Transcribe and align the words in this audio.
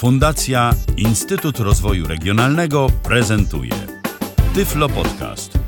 Fundacja 0.00 0.74
Instytut 0.96 1.58
Rozwoju 1.58 2.06
Regionalnego 2.06 2.86
prezentuje 3.02 3.72
Tyflo 4.54 4.88
Podcast. 4.88 5.58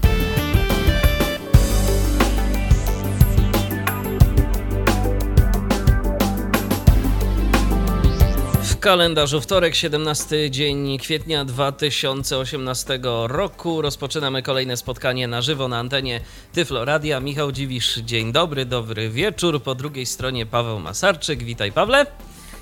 W 8.63 8.79
kalendarzu 8.79 9.41
wtorek, 9.41 9.75
17 9.75 10.51
dzień 10.51 10.99
kwietnia 10.99 11.45
2018 11.45 13.01
roku. 13.27 13.83
Rozpoczynamy 13.83 14.43
kolejne 14.43 14.77
spotkanie 14.77 15.29
na 15.29 15.43
żywo 15.43 15.69
na 15.69 15.79
antenie 15.79 16.21
Tyflo 16.53 16.85
Radia. 16.85 17.21
Michał 17.21 17.53
Dziwisz, 17.53 17.99
dzień 17.99 18.33
dobry, 18.33 18.65
dobry 18.65 19.11
wieczór. 19.11 19.63
Po 19.63 19.75
drugiej 19.75 20.07
stronie 20.07 20.47
Paweł 20.47 20.81
Masarczyk. 20.81 21.43
Witaj 21.43 21.73
Pawle. 21.73 22.07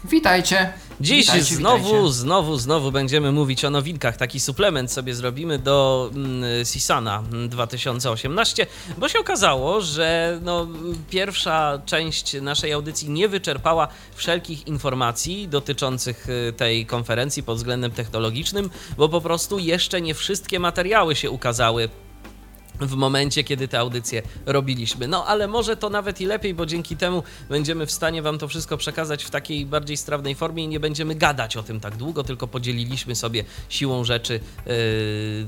Witajcie. 0.05 0.73
Dziś 1.01 1.27
Witajcie, 1.27 1.55
znowu, 1.55 1.85
witajcie. 1.85 2.13
znowu, 2.13 2.57
znowu 2.57 2.93
będziemy 2.93 3.33
mówić 3.33 3.65
o 3.65 3.71
nowinkach. 3.71 4.17
Taki 4.17 4.41
suplement 4.41 4.93
sobie 4.93 5.15
zrobimy 5.15 5.59
do 5.59 6.11
mm, 6.15 6.65
Sisana 6.65 7.23
2018, 7.49 8.67
bo 8.99 9.09
się 9.09 9.19
okazało, 9.19 9.81
że 9.81 10.39
no, 10.43 10.67
pierwsza 11.11 11.83
część 11.87 12.41
naszej 12.43 12.73
audycji 12.73 13.11
nie 13.11 13.29
wyczerpała 13.29 13.89
wszelkich 14.15 14.67
informacji 14.67 15.49
dotyczących 15.49 16.29
y, 16.29 16.53
tej 16.53 16.87
konferencji 16.87 17.43
pod 17.43 17.57
względem 17.57 17.91
technologicznym, 17.91 18.71
bo 18.97 19.09
po 19.09 19.21
prostu 19.21 19.59
jeszcze 19.59 20.01
nie 20.01 20.15
wszystkie 20.15 20.61
materiały 20.61 21.17
się 21.17 21.31
ukazały 21.31 21.89
w 22.81 22.95
momencie, 22.97 23.45
kiedy 23.45 23.69
te 23.69 23.79
audycje 23.79 24.23
robiliśmy. 24.47 25.09
No 25.09 25.27
ale 25.27 25.49
może 25.49 25.77
to 25.77 25.91
nawet 25.91 26.21
i 26.21 26.27
lepiej, 26.27 26.55
bo 26.55 26.67
dzięki 26.67 26.97
temu 26.97 27.23
będziemy 27.49 27.87
w 27.87 27.93
stanie 27.93 28.23
Wam 28.23 28.39
to 28.39 28.49
wszystko 28.49 28.77
przekazać 28.77 29.25
w 29.25 29.31
takiej 29.31 29.67
bardziej 29.67 29.97
strawnej 29.97 30.35
formie 30.35 30.65
i 30.65 30.69
nie 30.69 30.81
będziemy 30.81 31.15
gadać 31.15 31.57
o 31.57 31.63
tym 31.63 31.81
tak 31.81 31.97
długo, 31.97 32.25
tylko 32.25 32.49
podzieliliśmy 32.49 33.17
sobie 33.17 33.45
siłą 33.69 34.05
rzeczy 34.05 34.41
yy, 34.67 34.73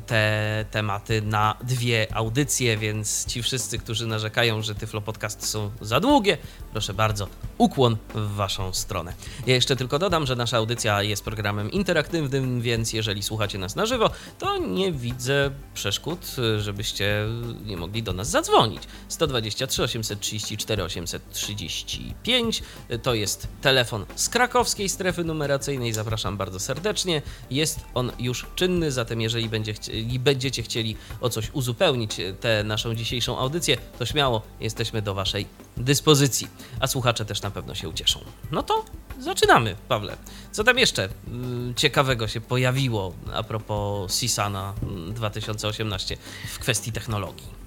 te 0.06 0.64
tematy 0.70 1.22
na 1.22 1.56
dwie 1.64 2.06
audycje, 2.14 2.76
więc 2.76 3.26
ci 3.26 3.42
wszyscy, 3.42 3.78
którzy 3.78 4.06
narzekają, 4.06 4.62
że 4.62 4.74
Tyflo 4.74 5.00
Podcasty 5.00 5.46
są 5.46 5.70
za 5.80 6.00
długie, 6.00 6.38
proszę 6.72 6.94
bardzo, 6.94 7.28
ukłon 7.58 7.96
w 8.14 8.34
Waszą 8.34 8.72
stronę. 8.72 9.14
Ja 9.46 9.54
jeszcze 9.54 9.76
tylko 9.76 9.98
dodam, 9.98 10.26
że 10.26 10.36
nasza 10.36 10.56
audycja 10.56 11.02
jest 11.02 11.24
programem 11.24 11.70
interaktywnym, 11.70 12.60
więc 12.60 12.92
jeżeli 12.92 13.22
słuchacie 13.22 13.58
nas 13.58 13.76
na 13.76 13.86
żywo, 13.86 14.10
to 14.38 14.58
nie 14.58 14.92
widzę 14.92 15.50
przeszkód, 15.74 16.36
żebyście 16.58 17.21
nie 17.66 17.76
mogli 17.76 18.02
do 18.02 18.12
nas 18.12 18.30
zadzwonić. 18.30 18.82
123 19.08 19.82
834 19.82 20.82
835 20.84 22.62
to 23.02 23.14
jest 23.14 23.48
telefon 23.60 24.06
z 24.16 24.28
krakowskiej 24.28 24.88
strefy 24.88 25.24
numeracyjnej. 25.24 25.92
Zapraszam 25.92 26.36
bardzo 26.36 26.60
serdecznie. 26.60 27.22
Jest 27.50 27.80
on 27.94 28.12
już 28.18 28.46
czynny, 28.54 28.92
zatem 28.92 29.20
jeżeli 29.20 29.48
będzie 29.48 29.74
chci- 29.74 30.18
będziecie 30.18 30.62
chcieli 30.62 30.96
o 31.20 31.28
coś 31.30 31.50
uzupełnić 31.52 32.16
tę 32.40 32.64
naszą 32.64 32.94
dzisiejszą 32.94 33.38
audycję, 33.38 33.76
to 33.98 34.06
śmiało 34.06 34.42
jesteśmy 34.60 35.02
do 35.02 35.14
Waszej 35.14 35.46
dyspozycji. 35.76 36.48
A 36.80 36.86
słuchacze 36.86 37.24
też 37.24 37.42
na 37.42 37.50
pewno 37.50 37.74
się 37.74 37.88
ucieszą. 37.88 38.20
No 38.50 38.62
to 38.62 38.84
zaczynamy, 39.18 39.76
Pawle. 39.88 40.16
Co 40.52 40.64
tam 40.64 40.78
jeszcze 40.78 41.08
mm, 41.26 41.74
ciekawego 41.74 42.28
się 42.28 42.40
pojawiło 42.40 43.12
a 43.34 43.42
propos 43.42 44.18
Sisana 44.18 44.74
mm, 44.82 45.14
2018 45.14 46.16
w 46.48 46.58
kwestii 46.58 46.92
technologii? 46.92 47.62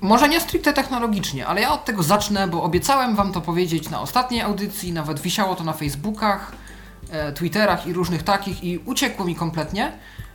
Może 0.00 0.28
nie 0.28 0.40
stricte 0.40 0.72
technologicznie, 0.72 1.46
ale 1.46 1.60
ja 1.60 1.72
od 1.72 1.84
tego 1.84 2.02
zacznę, 2.02 2.48
bo 2.48 2.62
obiecałem 2.62 3.16
wam 3.16 3.32
to 3.32 3.40
powiedzieć 3.40 3.90
na 3.90 4.00
ostatniej 4.00 4.40
audycji, 4.40 4.92
nawet 4.92 5.20
wisiało 5.20 5.54
to 5.54 5.64
na 5.64 5.72
Facebookach, 5.72 6.52
e, 7.10 7.32
Twitterach 7.32 7.86
i 7.86 7.92
różnych 7.92 8.22
takich 8.22 8.64
i 8.64 8.78
uciekło 8.78 9.24
mi 9.24 9.34
kompletnie. 9.34 9.92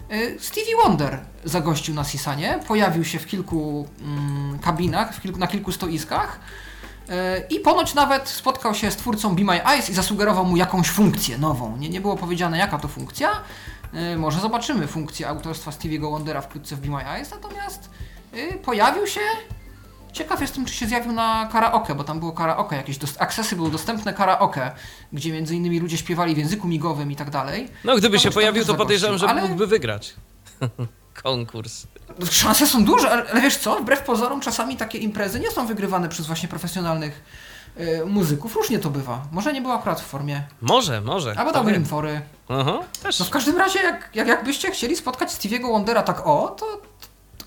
E, 0.09 0.39
Stevie 0.39 0.75
Wonder 0.83 1.19
zagościł 1.43 1.95
na 1.95 2.03
Sisanie, 2.03 2.59
pojawił 2.67 3.05
się 3.05 3.19
w 3.19 3.25
kilku 3.27 3.87
mm, 4.01 4.59
kabinach, 4.59 5.15
w 5.15 5.21
kilku, 5.21 5.39
na 5.39 5.47
kilku 5.47 5.71
stoiskach 5.71 6.39
e, 7.09 7.39
i 7.49 7.59
ponoć 7.59 7.93
nawet 7.93 8.29
spotkał 8.29 8.75
się 8.75 8.91
z 8.91 8.95
twórcą 8.95 9.35
Be 9.35 9.43
My 9.43 9.65
Eyes 9.65 9.89
i 9.89 9.93
zasugerował 9.93 10.45
mu 10.45 10.57
jakąś 10.57 10.89
funkcję 10.89 11.37
nową. 11.37 11.77
Nie, 11.77 11.89
nie 11.89 12.01
było 12.01 12.17
powiedziane 12.17 12.57
jaka 12.57 12.79
to 12.79 12.87
funkcja. 12.87 13.29
E, 13.93 14.17
Może 14.17 14.39
zobaczymy 14.39 14.87
funkcję 14.87 15.27
autorstwa 15.27 15.71
Stevie'ego 15.71 16.11
Wondera 16.11 16.41
wkrótce 16.41 16.75
w 16.75 16.79
Be 16.79 16.87
My 16.89 17.05
Eyes, 17.09 17.31
natomiast 17.31 17.89
y, 18.33 18.53
pojawił 18.65 19.07
się. 19.07 19.19
Ciekaw 20.13 20.41
jestem, 20.41 20.65
czy 20.65 20.73
się 20.73 20.87
zjawił 20.87 21.11
na 21.11 21.49
karaoke, 21.51 21.95
bo 21.95 22.03
tam 22.03 22.19
było 22.19 22.31
karaoke, 22.31 22.75
jakieś 22.75 22.97
dost- 22.97 23.21
accessible, 23.21 23.69
dostępne 23.69 24.13
karaoke, 24.13 24.71
gdzie 25.13 25.31
między 25.31 25.55
innymi 25.55 25.79
ludzie 25.79 25.97
śpiewali 25.97 26.35
w 26.35 26.37
języku 26.37 26.67
migowym 26.67 27.11
i 27.11 27.15
tak 27.15 27.29
dalej. 27.29 27.67
No, 27.83 27.95
gdyby 27.95 28.19
się 28.19 28.31
pojawił, 28.31 28.65
to 28.65 28.75
podejrzewam, 28.75 29.17
że 29.17 29.27
ale- 29.29 29.41
mógłby 29.41 29.67
wygrać 29.67 30.13
konkurs. 31.23 31.87
Szanse 32.31 32.67
są 32.67 32.85
duże, 32.85 33.11
ale, 33.11 33.41
wiesz 33.41 33.57
co, 33.57 33.75
wbrew 33.79 34.01
pozorom 34.01 34.41
czasami 34.41 34.77
takie 34.77 34.97
imprezy 34.97 35.39
nie 35.39 35.51
są 35.51 35.67
wygrywane 35.67 36.09
przez 36.09 36.27
właśnie 36.27 36.49
profesjonalnych 36.49 37.23
y, 37.79 38.05
muzyków. 38.05 38.55
Różnie 38.55 38.79
to 38.79 38.89
bywa. 38.89 39.21
Może 39.31 39.53
nie 39.53 39.61
było 39.61 39.73
akurat 39.73 40.01
w 40.01 40.05
formie. 40.05 40.43
Może, 40.61 41.01
może. 41.01 41.33
Albo 41.39 41.51
dałbym 41.51 41.75
im 41.75 41.85
fory. 41.85 42.21
Aha, 42.49 42.79
też. 43.03 43.19
No 43.19 43.25
w 43.25 43.29
każdym 43.29 43.57
razie, 43.57 43.79
jak, 43.79 44.09
jak, 44.13 44.27
jakbyście 44.27 44.71
chcieli 44.71 44.95
spotkać 44.95 45.29
Stevie'ego 45.29 45.71
Wondera 45.71 46.03
tak 46.03 46.27
o, 46.27 46.47
to 46.59 46.81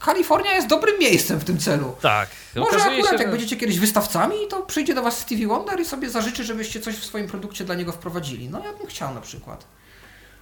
Kalifornia 0.04 0.52
jest 0.54 0.66
dobrym 0.68 0.98
miejscem 1.00 1.38
w 1.40 1.44
tym 1.44 1.58
celu. 1.58 1.96
Tak. 2.02 2.28
Może 2.56 2.76
akurat 2.76 2.94
się, 2.96 3.02
jak 3.12 3.18
że- 3.18 3.28
będziecie 3.28 3.56
kiedyś 3.56 3.78
wystawcami, 3.78 4.36
to 4.50 4.62
przyjdzie 4.62 4.94
do 4.94 5.02
was 5.02 5.18
Stevie 5.18 5.46
Wonder 5.46 5.80
i 5.80 5.84
sobie 5.84 6.10
zażyczy, 6.10 6.44
żebyście 6.44 6.80
coś 6.80 6.94
w 6.96 7.04
swoim 7.04 7.26
produkcie 7.28 7.64
dla 7.64 7.74
niego 7.74 7.92
wprowadzili. 7.92 8.48
No 8.48 8.64
ja 8.64 8.72
bym 8.72 8.86
chciał 8.86 9.14
na 9.14 9.20
przykład 9.20 9.64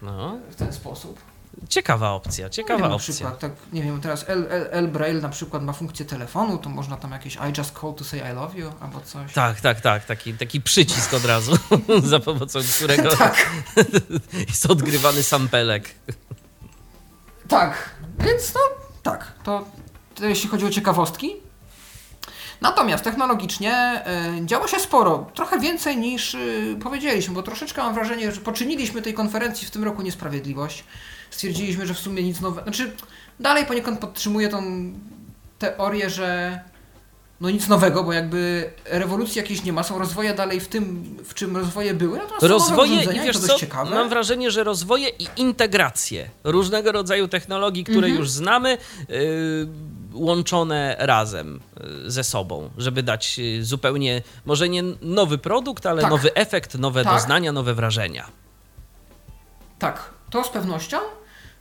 No, 0.03 0.39
w 0.51 0.55
ten 0.55 0.73
sposób. 0.73 1.21
ciekawa 1.69 2.11
opcja, 2.11 2.45
Nie 2.47 2.51
ciekawa 2.51 2.89
na 2.89 2.95
opcja. 2.95 3.15
przykład, 3.15 3.39
tak, 3.39 3.53
nie 3.73 3.83
wiem, 3.83 4.01
teraz 4.01 4.25
L, 4.29 4.47
L, 4.51 4.69
L 4.71 4.89
Braille 4.89 5.21
na 5.21 5.29
przykład 5.29 5.63
ma 5.63 5.73
funkcję 5.73 6.07
telefonu, 6.07 6.59
to 6.59 6.69
można 6.71 6.97
tam 6.97 7.11
jakieś 7.13 7.35
I 7.37 7.59
just 7.59 7.79
call 7.81 7.95
to 7.95 8.05
say 8.05 8.21
I 8.33 8.35
love 8.35 8.59
you 8.59 8.73
albo 8.81 9.01
coś. 9.01 9.33
Tak, 9.33 9.61
tak, 9.61 9.81
tak, 9.81 10.05
taki, 10.05 10.35
taki 10.35 10.61
przycisk 10.61 11.15
od 11.15 11.25
razu, 11.25 11.53
za 12.05 12.21
pomocą 12.21 12.59
którego 12.77 13.17
Tak, 13.17 13.51
jest 14.49 14.67
odgrywany 14.67 15.23
sampelek. 15.23 15.95
tak, 17.49 17.91
więc 18.19 18.55
no 18.55 18.61
tak, 19.03 19.33
to, 19.45 19.65
to 20.15 20.27
jeśli 20.27 20.49
chodzi 20.49 20.67
o 20.67 20.71
ciekawostki. 20.71 21.37
Natomiast 22.61 23.05
technologicznie 23.05 24.03
y, 24.43 24.47
działo 24.47 24.69
się 24.69 24.81
sporo, 24.81 25.27
trochę 25.35 25.61
więcej 25.61 25.97
niż 25.97 26.35
y, 26.35 26.77
powiedzieliśmy, 26.83 27.35
bo 27.35 27.43
troszeczkę 27.43 27.83
mam 27.83 27.95
wrażenie, 27.95 28.33
że 28.33 28.41
poczyniliśmy 28.41 29.03
tej 29.03 29.15
konferencji 29.15 29.67
w 29.67 29.71
tym 29.71 29.85
roku 29.85 30.03
niesprawiedliwość. 30.03 30.85
Stwierdziliśmy, 31.31 31.87
że 31.87 31.95
w 31.95 31.99
sumie 31.99 32.23
nic 32.23 32.41
nowego. 32.41 32.63
Znaczy, 32.63 32.97
dalej 33.41 33.67
poniekąd 33.67 33.99
podtrzymuję 33.99 34.49
tą 34.49 34.63
teorię, 35.59 36.11
że 36.11 36.61
no 37.41 37.51
nic 37.51 37.69
nowego, 37.69 38.05
bo 38.05 38.13
jakby 38.13 38.71
rewolucji 38.85 39.39
jakiejś 39.39 39.65
nie 39.65 39.73
ma, 39.73 39.83
są 39.83 39.99
rozwoje 39.99 40.35
dalej 40.35 40.61
w 40.61 40.69
tym, 40.69 41.17
w 41.25 41.35
czym 41.35 41.57
rozwoje 41.57 41.95
były. 41.95 42.19
Natomiast 42.19 42.43
Rozwoje, 42.47 43.03
i 43.03 43.21
wiesz 43.21 43.39
co, 43.39 43.59
ciekawe. 43.59 43.95
mam 43.95 44.09
wrażenie, 44.09 44.51
że 44.51 44.65
rozwoje 44.65 45.09
i 45.09 45.29
integracje 45.37 46.31
różnego 46.45 46.93
rodzaju 46.93 47.29
technologii, 47.29 47.85
które 47.85 47.99
Mhm. 48.07 48.17
już 48.17 48.31
znamy, 48.31 48.79
yy, 49.09 49.17
łączone 50.13 50.97
razem 50.99 51.61
yy, 52.05 52.11
ze 52.11 52.25
sobą, 52.25 52.71
żeby 52.79 53.03
dać 53.03 53.39
yy, 53.39 53.65
zupełnie, 53.65 54.23
może 54.45 54.69
nie 54.69 54.83
nowy 55.03 55.39
produkt, 55.39 55.87
ale 55.87 56.03
Tak. 56.03 56.11
nowy 56.11 56.35
efekt, 56.35 56.75
nowe 56.79 57.05
Tak. 57.05 57.13
doznania, 57.15 57.53
nowe 57.53 57.75
wrażenia. 57.75 58.27
Tak, 59.79 60.11
to 60.31 60.45
z 60.45 60.49
pewnością. 60.49 60.97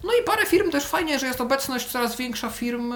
No 0.04 0.10
i 0.22 0.24
parę 0.24 0.46
firm 0.46 0.72
też 0.72 0.84
fajnie, 0.86 1.20
że 1.20 1.26
jest 1.28 1.42
obecność 1.42 1.88
coraz 1.88 2.16
większa 2.16 2.50
firm 2.50 2.94
e, 2.94 2.96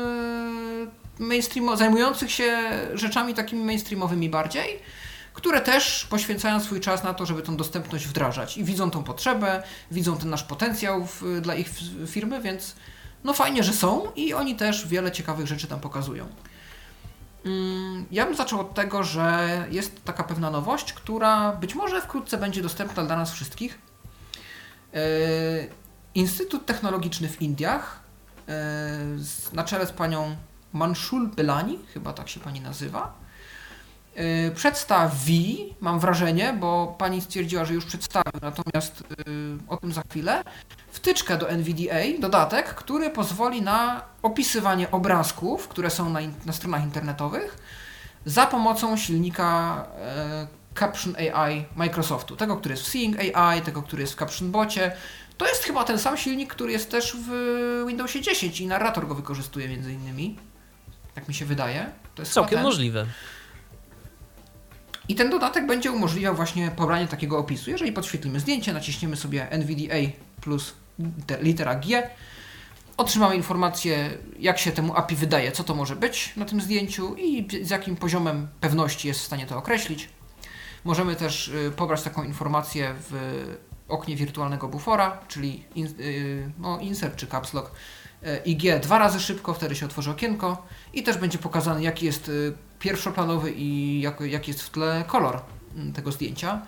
mainstreamo- 1.19 1.77
zajmujących 1.77 2.31
się 2.31 2.57
rzeczami 2.93 3.33
takimi 3.33 3.63
mainstreamowymi 3.63 4.29
bardziej, 4.29 4.79
które 5.33 5.61
też 5.61 6.05
poświęcają 6.09 6.59
swój 6.59 6.79
czas 6.79 7.03
na 7.03 7.13
to, 7.13 7.25
żeby 7.25 7.41
tą 7.41 7.57
dostępność 7.57 8.07
wdrażać 8.07 8.57
i 8.57 8.63
widzą 8.63 8.91
tą 8.91 9.03
potrzebę, 9.03 9.63
widzą 9.91 10.17
ten 10.17 10.29
nasz 10.29 10.43
potencjał 10.43 11.05
w, 11.05 11.41
dla 11.41 11.55
ich 11.55 11.69
firmy, 12.07 12.41
więc 12.41 12.75
no 13.23 13.33
fajnie, 13.33 13.63
że 13.63 13.73
są 13.73 14.11
i 14.15 14.33
oni 14.33 14.55
też 14.55 14.87
wiele 14.87 15.11
ciekawych 15.11 15.47
rzeczy 15.47 15.67
tam 15.67 15.79
pokazują. 15.79 16.27
Mm, 17.45 18.05
Ja 18.11 18.25
bym 18.25 18.35
zaczął 18.35 18.59
od 18.59 18.73
tego, 18.73 19.03
że 19.03 19.47
jest 19.71 20.03
taka 20.03 20.23
pewna 20.23 20.49
nowość, 20.49 20.93
która 20.93 21.51
być 21.51 21.75
może 21.75 22.01
wkrótce 22.01 22.37
będzie 22.37 22.61
dostępna 22.61 23.03
dla 23.03 23.17
nas 23.17 23.31
wszystkich. 23.33 23.77
E, 24.93 24.99
Instytut 26.15 26.65
Technologiczny 26.65 27.29
w 27.29 27.41
Indiach 27.41 27.99
e, 28.47 28.53
na 29.53 29.63
czele 29.63 29.87
z 29.87 29.91
panią 29.91 30.35
Manshul 30.73 31.27
Belani, 31.27 31.79
chyba 31.93 32.13
tak 32.13 32.29
się 32.29 32.39
pani 32.39 32.61
nazywa, 32.61 33.13
e, 34.15 34.51
przedstawi, 34.51 35.75
mam 35.81 35.99
wrażenie, 35.99 36.57
bo 36.59 36.95
pani 36.97 37.21
stwierdziła, 37.21 37.65
że 37.65 37.73
już 37.73 37.85
przedstawił, 37.85 38.39
natomiast 38.41 39.01
e, 39.01 39.13
o 39.67 39.77
tym 39.77 39.93
za 39.93 40.01
chwilę, 40.09 40.43
wtyczkę 40.91 41.37
do 41.37 41.49
NVDA, 41.49 42.19
dodatek, 42.19 42.75
który 42.75 43.09
pozwoli 43.09 43.61
na 43.61 44.01
opisywanie 44.21 44.91
obrazków, 44.91 45.67
które 45.67 45.89
są 45.89 46.09
na, 46.09 46.19
na 46.45 46.53
stronach 46.53 46.83
internetowych, 46.83 47.57
za 48.25 48.45
pomocą 48.45 48.97
silnika 48.97 49.85
e, 49.97 50.47
Caption 50.79 51.15
AI 51.15 51.65
Microsoftu. 51.75 52.35
Tego, 52.35 52.57
który 52.57 52.73
jest 52.73 52.83
w 52.83 52.87
Seeing 52.87 53.17
AI, 53.35 53.61
tego, 53.61 53.81
który 53.81 54.01
jest 54.01 54.13
w 54.13 54.17
Caption 54.17 54.51
Bocie. 54.51 54.91
To 55.37 55.47
jest 55.47 55.63
chyba 55.63 55.83
ten 55.83 55.99
sam 55.99 56.17
silnik, 56.17 56.53
który 56.53 56.71
jest 56.71 56.91
też 56.91 57.17
w 57.27 57.83
Windowsie 57.87 58.21
10 58.21 58.61
i 58.61 58.67
narrator 58.67 59.07
go 59.07 59.15
wykorzystuje 59.15 59.69
między 59.69 59.93
innymi. 59.93 60.37
Jak 61.15 61.27
mi 61.27 61.33
się 61.33 61.45
wydaje. 61.45 61.91
To 62.15 62.21
jest 62.21 62.33
Całkiem 62.33 62.61
możliwe. 62.61 63.05
I 65.07 65.15
ten 65.15 65.29
dodatek 65.29 65.67
będzie 65.67 65.91
umożliwiał 65.91 66.35
właśnie 66.35 66.71
pobranie 66.71 67.07
takiego 67.07 67.37
opisu. 67.37 67.71
Jeżeli 67.71 67.91
podświetlimy 67.91 68.39
zdjęcie, 68.39 68.73
naciśniemy 68.73 69.15
sobie 69.15 69.51
NVDA 69.51 70.11
plus 70.41 70.73
litera 71.41 71.75
G, 71.75 72.09
otrzymamy 72.97 73.35
informację, 73.35 74.17
jak 74.39 74.59
się 74.59 74.71
temu 74.71 74.95
API 74.95 75.15
wydaje, 75.15 75.51
co 75.51 75.63
to 75.63 75.75
może 75.75 75.95
być 75.95 76.33
na 76.35 76.45
tym 76.45 76.61
zdjęciu 76.61 77.15
i 77.15 77.47
z 77.61 77.69
jakim 77.69 77.95
poziomem 77.95 78.47
pewności 78.61 79.07
jest 79.07 79.19
w 79.19 79.23
stanie 79.23 79.45
to 79.45 79.57
określić. 79.57 80.09
Możemy 80.83 81.15
też 81.15 81.47
y, 81.47 81.71
pobrać 81.75 82.01
taką 82.01 82.23
informację 82.23 82.95
w 83.09 83.43
oknie 83.87 84.15
wirtualnego 84.15 84.67
bufora, 84.67 85.19
czyli 85.27 85.63
in, 85.75 85.87
y, 85.99 86.51
no, 86.59 86.79
insert 86.79 87.15
czy 87.15 87.27
caps 87.27 87.53
lock 87.53 87.71
IG 88.45 88.79
dwa 88.81 88.99
razy 88.99 89.19
szybko, 89.19 89.53
wtedy 89.53 89.75
się 89.75 89.85
otworzy 89.85 90.11
okienko 90.11 90.67
i 90.93 91.03
też 91.03 91.17
będzie 91.17 91.37
pokazany 91.37 91.83
jaki 91.83 92.05
jest 92.05 92.31
pierwszoplanowy 92.79 93.51
i 93.51 94.01
jak, 94.01 94.21
jaki 94.21 94.51
jest 94.51 94.63
w 94.63 94.69
tle 94.69 95.03
kolor 95.07 95.41
mm, 95.75 95.93
tego 95.93 96.11
zdjęcia. 96.11 96.61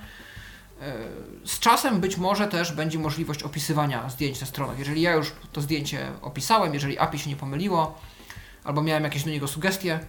Z 1.46 1.60
czasem 1.60 2.00
być 2.00 2.18
może 2.18 2.48
też 2.48 2.72
będzie 2.74 3.00
możliwość 3.00 3.44
opisywania 3.44 4.10
zdjęć 4.10 4.42
na 4.42 4.48
stronach. 4.48 4.80
Jeżeli 4.80 5.02
ja 5.02 5.13
już 5.13 5.31
to 5.52 5.62
zdjęcie 5.62 6.12
opisałem, 6.22 6.74
jeżeli 6.74 7.00
API 7.00 7.19
się 7.19 7.30
nie 7.30 7.36
pomyliło, 7.36 8.00
albo 8.63 8.81
miałem 8.81 9.04
jakieś 9.04 9.24
do 9.24 9.30
niego 9.30 9.48
sugestie, 9.48 10.00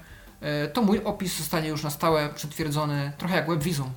to 0.73 0.83
mój 0.83 1.01
opis 1.05 1.39
zostanie 1.39 1.69
już 1.69 1.83
na 1.83 1.91
stałe 1.91 2.29
przytwierdzony, 2.29 3.13
trochę 3.19 3.37
jak 3.37 3.49
WebVisum. 3.49 3.91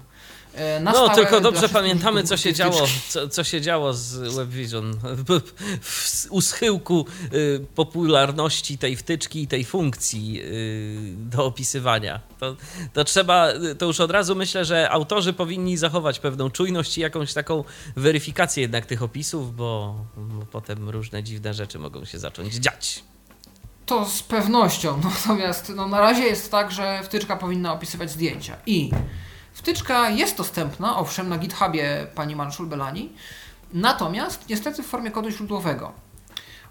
E, 0.53 0.79
no, 0.79 1.09
tylko 1.09 1.41
dobrze 1.41 1.69
pamiętamy, 1.69 2.23
co 2.23 2.37
się 2.37 2.53
działo, 2.53 2.87
co, 3.09 3.27
co 3.27 3.43
się 3.43 3.61
działo 3.61 3.93
z 3.93 4.35
WebVision 4.35 4.93
u 6.29 6.41
schyłku 6.41 7.05
y, 7.33 7.65
popularności 7.75 8.77
tej 8.77 8.95
wtyczki 8.95 9.41
i 9.41 9.47
tej 9.47 9.65
funkcji 9.65 10.41
y, 10.41 11.13
do 11.15 11.45
opisywania. 11.45 12.19
To, 12.39 12.55
to 12.93 13.03
trzeba, 13.03 13.47
to 13.77 13.85
już 13.85 13.99
od 13.99 14.11
razu 14.11 14.35
myślę, 14.35 14.65
że 14.65 14.89
autorzy 14.89 15.33
powinni 15.33 15.77
zachować 15.77 16.19
pewną 16.19 16.49
czujność 16.49 16.97
i 16.97 17.01
jakąś 17.01 17.33
taką 17.33 17.63
weryfikację 17.95 18.61
jednak 18.61 18.85
tych 18.85 19.03
opisów, 19.03 19.55
bo, 19.55 19.95
bo 20.17 20.45
potem 20.45 20.89
różne 20.89 21.23
dziwne 21.23 21.53
rzeczy 21.53 21.79
mogą 21.79 22.05
się 22.05 22.19
zacząć 22.19 22.53
dziać. 22.53 23.03
To 23.85 24.05
z 24.05 24.23
pewnością, 24.23 25.01
natomiast 25.13 25.71
no, 25.75 25.87
na 25.87 25.99
razie 25.99 26.23
jest 26.23 26.51
tak, 26.51 26.71
że 26.71 27.01
wtyczka 27.03 27.37
powinna 27.37 27.73
opisywać 27.73 28.11
zdjęcia 28.11 28.55
i 28.65 28.91
Wtyczka 29.59 30.09
jest 30.09 30.37
dostępna, 30.37 30.97
owszem, 30.97 31.29
na 31.29 31.37
GitHubie 31.37 32.07
pani 32.15 32.35
Manszul 32.35 32.67
Belani, 32.67 33.13
natomiast 33.73 34.49
niestety 34.49 34.83
w 34.83 34.87
formie 34.87 35.11
kodu 35.11 35.29
źródłowego. 35.29 35.91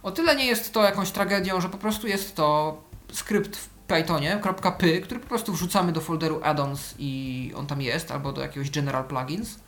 O 0.03 0.11
tyle 0.11 0.37
nie 0.37 0.47
jest 0.47 0.73
to 0.73 0.83
jakąś 0.83 1.11
tragedią, 1.11 1.61
że 1.61 1.69
po 1.69 1.79
prostu 1.79 2.07
jest 2.07 2.37
to 2.37 2.77
skrypt 3.13 3.57
w 3.57 3.69
Pythonie, 3.69 4.41
.py, 4.79 5.01
który 5.01 5.21
po 5.21 5.29
prostu 5.29 5.53
wrzucamy 5.53 5.93
do 5.93 6.01
folderu 6.01 6.41
addons 6.45 6.95
i 6.99 7.53
on 7.57 7.67
tam 7.67 7.83
jest, 7.83 8.11
albo 8.11 8.33
do 8.33 8.41
jakiegoś 8.41 8.71
general 8.71 9.05
plugins. 9.05 9.59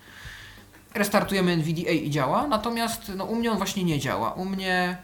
Restartujemy 0.95 1.53
NVDA 1.53 1.91
i 1.91 2.11
działa, 2.11 2.47
natomiast 2.47 3.13
no, 3.17 3.25
u 3.25 3.37
mnie 3.37 3.53
on 3.53 3.57
właśnie 3.57 3.85
nie 3.85 3.99
działa. 3.99 4.33
U 4.33 4.45
mnie 4.45 4.99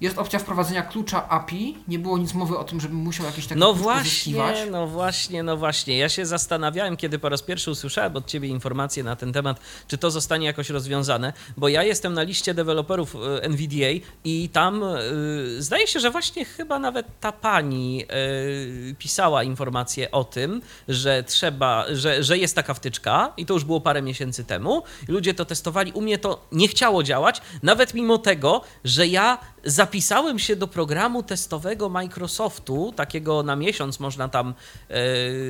jest 0.00 0.18
opcja 0.18 0.38
wprowadzenia 0.38 0.82
klucza 0.82 1.28
API. 1.28 1.76
Nie 1.88 1.98
było 1.98 2.18
nic 2.18 2.34
mowy 2.34 2.58
o 2.58 2.64
tym, 2.64 2.80
żebym 2.80 2.96
musiał 2.96 3.26
jakieś 3.26 3.46
takie 3.46 3.60
no 3.60 3.74
właśnie, 3.74 4.34
No 4.70 4.86
właśnie, 4.86 5.42
no 5.42 5.56
właśnie. 5.56 5.98
Ja 5.98 6.08
się 6.08 6.26
zastanawiałem, 6.26 6.96
kiedy 6.96 7.18
po 7.18 7.28
raz 7.28 7.42
pierwszy 7.42 7.70
usłyszałem 7.70 8.16
od 8.16 8.26
Ciebie 8.26 8.48
informacje 8.48 9.04
na 9.04 9.16
ten 9.16 9.32
temat, 9.32 9.60
czy 9.88 9.98
to 9.98 10.10
zostanie 10.10 10.46
jakoś 10.46 10.70
rozwiązane, 10.70 11.32
bo 11.56 11.68
ja 11.68 11.82
jestem 11.82 12.14
na 12.14 12.22
liście 12.22 12.54
deweloperów 12.54 13.16
e, 13.16 13.42
NVDA 13.42 14.06
i 14.24 14.48
tam 14.48 14.80
yy, 14.80 15.62
zdaje 15.62 15.86
się, 15.86 16.00
że 16.00 16.10
właśnie 16.10 16.44
chyba 16.44 16.78
nawet 16.78 17.06
ta 17.20 17.32
pani 17.32 17.96
yy, 17.96 18.94
pisała 18.98 19.42
informację 19.42 20.10
o 20.10 20.24
tym, 20.24 20.62
że 20.88 21.22
trzeba, 21.22 21.84
że, 21.92 22.24
że 22.24 22.38
jest 22.38 22.56
taka 22.56 22.74
wtyczka 22.74 23.32
i 23.36 23.46
to 23.46 23.54
już 23.54 23.64
było 23.64 23.80
parę 23.80 24.02
miesięcy 24.02 24.44
temu. 24.44 24.82
Ludzie 25.08 25.34
to 25.34 25.44
testowali, 25.44 25.92
u 25.92 26.00
mnie 26.00 26.18
to 26.18 26.46
nie 26.52 26.68
chciało 26.68 27.02
działać, 27.02 27.40
nawet 27.62 27.94
mimo 27.94 28.18
tego, 28.18 28.62
że 28.84 29.06
ja 29.06 29.38
zapisałem 29.64 30.38
się 30.38 30.56
do 30.56 30.68
programu 30.68 31.22
testowego 31.22 31.88
Microsoftu, 31.88 32.92
takiego 32.96 33.42
na 33.42 33.56
miesiąc 33.56 34.00
można 34.00 34.28
tam 34.28 34.54
e, 34.90 34.94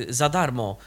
za 0.09 0.29
darmo 0.29 0.77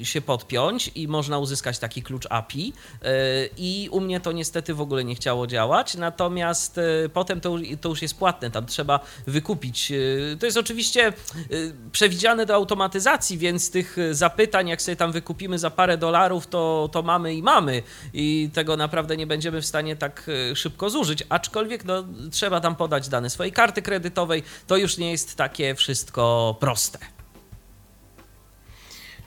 e, 0.00 0.04
się 0.04 0.20
podpiąć 0.20 0.90
i 0.94 1.08
można 1.08 1.38
uzyskać 1.38 1.78
taki 1.78 2.02
klucz 2.02 2.26
API. 2.30 2.72
E, 3.02 3.12
I 3.56 3.88
u 3.90 4.00
mnie 4.00 4.20
to 4.20 4.32
niestety 4.32 4.74
w 4.74 4.80
ogóle 4.80 5.04
nie 5.04 5.14
chciało 5.14 5.46
działać, 5.46 5.94
natomiast 5.94 6.80
potem 7.12 7.40
to, 7.40 7.56
to 7.80 7.88
już 7.88 8.02
jest 8.02 8.18
płatne, 8.18 8.50
tam 8.50 8.66
trzeba 8.66 9.00
wykupić. 9.26 9.92
To 10.40 10.46
jest 10.46 10.58
oczywiście 10.58 11.12
przewidziane 11.92 12.46
do 12.46 12.54
automatyzacji, 12.54 13.38
więc 13.38 13.70
tych 13.70 13.96
zapytań, 14.10 14.68
jak 14.68 14.82
sobie 14.82 14.96
tam 14.96 15.12
wykupimy 15.12 15.58
za 15.58 15.70
parę 15.70 15.98
dolarów, 15.98 16.46
to, 16.46 16.88
to 16.92 17.02
mamy 17.02 17.34
i 17.34 17.42
mamy. 17.42 17.82
I 18.12 18.50
tego 18.52 18.76
naprawdę 18.76 19.16
nie 19.16 19.26
będziemy 19.26 19.62
w 19.62 19.66
stanie 19.66 19.96
tak 19.96 20.30
szybko 20.54 20.90
zużyć. 20.90 21.24
Aczkolwiek, 21.28 21.84
no, 21.84 21.93
trzeba 22.30 22.60
tam 22.60 22.76
podać 22.76 23.08
dane 23.08 23.30
swojej 23.30 23.52
karty 23.52 23.82
kredytowej. 23.82 24.42
To 24.66 24.76
już 24.76 24.98
nie 24.98 25.10
jest 25.10 25.36
takie 25.36 25.74
wszystko 25.74 26.56
proste. 26.60 26.98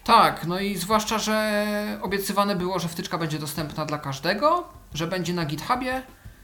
Tak, 0.04 0.46
no 0.48 0.60
i 0.60 0.78
zwłaszcza, 0.78 1.20
że 1.20 2.00
obiecywane 2.02 2.56
było, 2.56 2.80
że 2.80 2.88
wtyczka 2.88 3.18
będzie 3.18 3.40
dostępna 3.40 3.86
dla 3.86 3.98
każdego, 3.98 4.68
że 4.94 5.08
będzie 5.08 5.34
na 5.34 5.46
GitHubie 5.46 6.04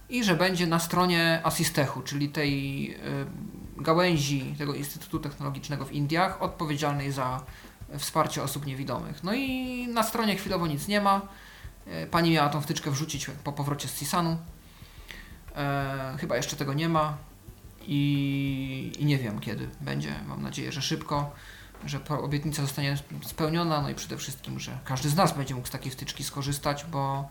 i 0.10 0.24
że 0.24 0.36
będzie 0.36 0.68
na 0.68 0.80
stronie 0.80 1.42
Assistechu, 1.44 2.02
czyli 2.02 2.30
tej 2.30 2.92
y, 2.92 2.98
gałęzi 3.78 4.56
tego 4.58 4.74
Instytutu 4.74 5.20
Technologicznego 5.20 5.86
w 5.86 5.92
Indiach 5.92 6.42
odpowiedzialnej 6.42 7.12
za 7.12 7.44
wsparcie 7.98 8.44
osób 8.44 8.66
niewidomych. 8.66 9.24
No 9.24 9.34
i 9.34 9.88
na 9.88 10.04
stronie 10.04 10.36
chwilowo 10.36 10.68
nic 10.68 10.88
nie 10.88 11.02
ma. 11.02 11.22
Y, 11.88 12.08
pani 12.08 12.32
miała 12.32 12.50
tą 12.50 12.62
wtyczkę 12.62 12.92
wrzucić 12.92 13.28
po 13.44 13.54
powrocie 13.54 13.88
z 13.88 14.00
Cisanu. 14.00 14.38
E, 15.56 16.18
chyba 16.20 16.36
jeszcze 16.38 16.56
tego 16.56 16.74
nie 16.74 16.90
ma 16.90 17.18
i, 17.88 18.92
i, 19.00 19.06
nie 19.06 19.18
wiem 19.18 19.40
kiedy 19.40 19.70
będzie. 19.82 20.16
Mam 20.28 20.42
nadzieję, 20.42 20.72
że 20.72 20.82
szybko, 20.82 21.32
że 21.86 22.00
obietnica 22.10 22.62
zostanie 22.62 22.98
spełniona, 23.26 23.82
no 23.82 23.90
i 23.90 23.96
przede 23.96 24.18
wszystkim, 24.18 24.60
że 24.60 24.78
każdy 24.86 25.10
z 25.10 25.16
nas 25.16 25.38
będzie 25.38 25.56
mógł 25.56 25.68
z 25.68 25.72
takiej 25.72 25.92
wtyczki 25.92 26.24
skorzystać, 26.24 26.86
bo, 26.86 27.30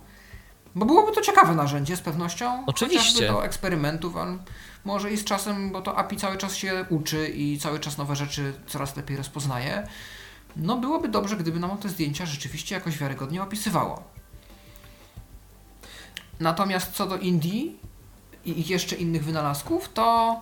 bo 0.74 0.86
byłoby 0.86 1.12
to 1.12 1.20
ciekawe 1.20 1.54
narzędzie 1.54 1.96
z 1.96 2.00
pewnością. 2.00 2.64
Oczywiście. 2.66 3.28
do 3.28 3.44
eksperymentów, 3.44 4.16
ale 4.16 4.38
może 4.84 5.10
i 5.10 5.16
z 5.16 5.24
czasem, 5.24 5.72
bo 5.72 5.82
to 5.82 5.98
API 5.98 6.16
cały 6.16 6.36
czas 6.36 6.56
się 6.56 6.84
uczy 6.88 7.28
i 7.28 7.58
cały 7.58 7.80
czas 7.80 7.98
nowe 7.98 8.16
rzeczy 8.16 8.52
coraz 8.66 8.96
lepiej 8.96 9.16
rozpoznaje. 9.16 9.86
No 10.56 10.76
byłoby 10.76 11.08
dobrze, 11.08 11.36
gdyby 11.36 11.60
nam 11.60 11.78
te 11.78 11.88
zdjęcia 11.88 12.26
rzeczywiście 12.26 12.74
jakoś 12.74 12.98
wiarygodnie 12.98 13.42
opisywało. 13.42 14.02
Natomiast 16.40 16.92
co 16.92 17.06
do 17.06 17.18
Indii, 17.18 17.78
i 18.44 18.68
jeszcze 18.68 18.96
innych 18.96 19.24
wynalazków, 19.24 19.92
to 19.94 20.40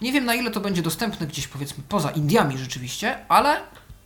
nie 0.00 0.12
wiem 0.12 0.24
na 0.24 0.34
ile 0.34 0.50
to 0.50 0.60
będzie 0.60 0.82
dostępne 0.82 1.26
gdzieś 1.26 1.48
powiedzmy 1.48 1.84
poza 1.88 2.10
Indiami 2.10 2.58
rzeczywiście, 2.58 3.18
ale 3.28 3.60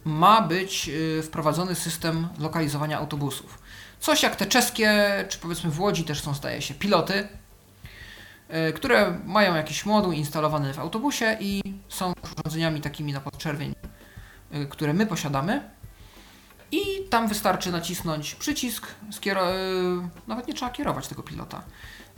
ma 0.04 0.42
być 0.42 0.88
y, 0.88 1.22
wprowadzony 1.22 1.74
system 1.74 2.28
lokalizowania 2.38 2.98
autobusów. 2.98 3.58
Coś 4.00 4.22
jak 4.22 4.36
te 4.36 4.46
czeskie, 4.46 5.24
czy 5.28 5.38
powiedzmy 5.38 5.70
w 5.70 5.80
Łodzi 5.80 6.04
też 6.04 6.20
są 6.20 6.34
zdaje 6.34 6.62
się 6.62 6.74
piloty, 6.74 7.28
y, 8.68 8.72
które 8.72 9.18
mają 9.26 9.54
jakiś 9.54 9.86
moduł 9.86 10.12
instalowany 10.12 10.74
w 10.74 10.78
autobusie 10.78 11.36
i 11.40 11.62
są 11.88 12.12
urządzeniami 12.22 12.80
takimi 12.80 13.12
na 13.12 13.20
podczerwień, 13.20 13.74
y, 14.54 14.66
które 14.66 14.92
my 14.92 15.06
posiadamy. 15.06 15.70
I 16.72 16.80
tam 17.10 17.28
wystarczy 17.28 17.72
nacisnąć 17.72 18.34
przycisk, 18.34 18.86
nawet 20.26 20.48
nie 20.48 20.54
trzeba 20.54 20.70
kierować 20.70 21.08
tego 21.08 21.22
pilota 21.22 21.62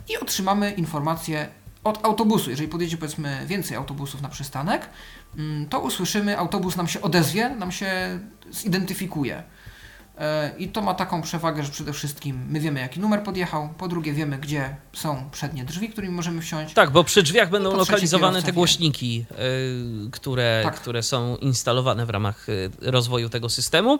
i 0.09 0.17
otrzymamy 0.17 0.71
informację 0.71 1.47
od 1.83 2.05
autobusu. 2.05 2.49
Jeżeli 2.49 2.69
podjedzie 2.69 2.97
powiedzmy 2.97 3.45
więcej 3.47 3.77
autobusów 3.77 4.21
na 4.21 4.29
przystanek, 4.29 4.89
mm, 5.37 5.65
to 5.65 5.79
usłyszymy, 5.79 6.37
autobus 6.37 6.75
nam 6.75 6.87
się 6.87 7.01
odezwie, 7.01 7.49
nam 7.49 7.71
się 7.71 8.19
zidentyfikuje. 8.51 9.43
E, 10.17 10.51
I 10.57 10.67
to 10.67 10.81
ma 10.81 10.93
taką 10.93 11.21
przewagę, 11.21 11.63
że 11.63 11.71
przede 11.71 11.93
wszystkim 11.93 12.45
my 12.49 12.59
wiemy, 12.59 12.79
jaki 12.79 12.99
numer 12.99 13.23
podjechał, 13.23 13.69
po 13.77 13.87
drugie 13.87 14.13
wiemy, 14.13 14.37
gdzie 14.37 14.75
są 14.93 15.29
przednie 15.31 15.65
drzwi, 15.65 15.89
którymi 15.89 16.13
możemy 16.13 16.41
wsiąść. 16.41 16.73
Tak, 16.73 16.89
bo 16.89 17.03
przy 17.03 17.23
drzwiach 17.23 17.49
będą 17.49 17.77
lokalizowane 17.77 18.43
te 18.43 18.53
głośniki, 18.53 19.17
yy, 19.17 20.11
które, 20.11 20.61
tak. 20.63 20.75
które 20.75 21.03
są 21.03 21.37
instalowane 21.37 22.05
w 22.05 22.09
ramach 22.09 22.47
e, 22.49 22.91
rozwoju 22.91 23.29
tego 23.29 23.49
systemu. 23.49 23.99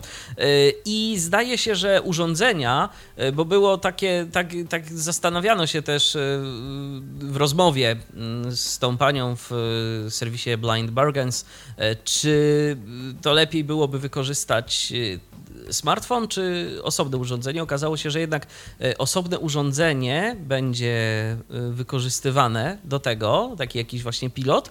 I 0.86 1.16
zdaje 1.20 1.58
się, 1.58 1.76
że 1.76 2.02
urządzenia, 2.02 2.90
bo 3.34 3.46
było 3.46 3.78
takie, 3.78 4.28
tak, 4.32 4.48
tak 4.70 4.94
zastanawiano 4.94 5.68
się 5.68 5.82
też 5.82 6.18
w 7.20 7.36
rozmowie 7.36 7.96
mm, 8.14 8.56
z 8.56 8.80
tą 8.80 8.98
panią 8.98 9.36
w 9.36 9.52
serwisie 10.10 10.58
Blind 10.58 10.92
Bargains, 10.92 11.46
czy 12.04 12.78
to 13.22 13.34
lepiej 13.34 13.64
byłoby 13.64 14.00
wykorzystać 14.00 14.94
smartfon 15.72 16.28
czy 16.28 16.72
osobne 16.84 17.18
urządzenie. 17.18 17.64
Okazało 17.64 17.98
się, 17.98 18.12
że 18.12 18.20
jednak 18.20 18.48
osobne 18.98 19.40
urządzenie 19.40 20.36
będzie 20.40 20.98
wykorzystywane 21.72 22.78
do 22.84 23.00
tego, 23.00 23.56
taki 23.58 23.78
jakiś 23.78 24.04
właśnie 24.04 24.30
pilot, 24.30 24.70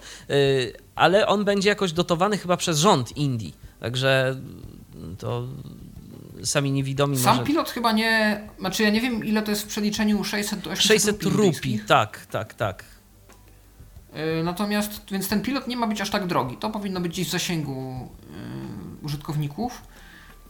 ale 0.95 1.27
on 1.27 1.45
będzie 1.45 1.69
jakoś 1.69 1.91
dotowany 1.91 2.37
chyba 2.37 2.57
przez 2.57 2.79
rząd 2.79 3.17
Indii. 3.17 3.53
Także 3.79 4.35
to 5.17 5.47
sami 6.43 6.71
niewidomi. 6.71 7.17
Sam 7.17 7.37
może... 7.37 7.47
pilot 7.47 7.69
chyba 7.69 7.91
nie. 7.91 8.41
Znaczy, 8.59 8.83
ja 8.83 8.89
nie 8.89 9.01
wiem, 9.01 9.25
ile 9.25 9.41
to 9.41 9.51
jest 9.51 9.63
w 9.63 9.67
przeliczeniu 9.67 10.23
600 10.23 10.59
do 10.59 10.69
800 10.69 10.87
600 10.87 11.23
rupii. 11.23 11.79
Tak, 11.87 12.25
tak, 12.25 12.53
tak. 12.53 12.83
Y, 14.39 14.43
natomiast, 14.43 15.01
więc 15.11 15.27
ten 15.27 15.41
pilot 15.41 15.67
nie 15.67 15.77
ma 15.77 15.87
być 15.87 16.01
aż 16.01 16.09
tak 16.09 16.27
drogi. 16.27 16.57
To 16.57 16.69
powinno 16.69 17.01
być 17.01 17.11
gdzieś 17.11 17.27
w 17.27 17.31
zasięgu 17.31 18.09
y, 19.01 19.05
użytkowników. 19.05 19.81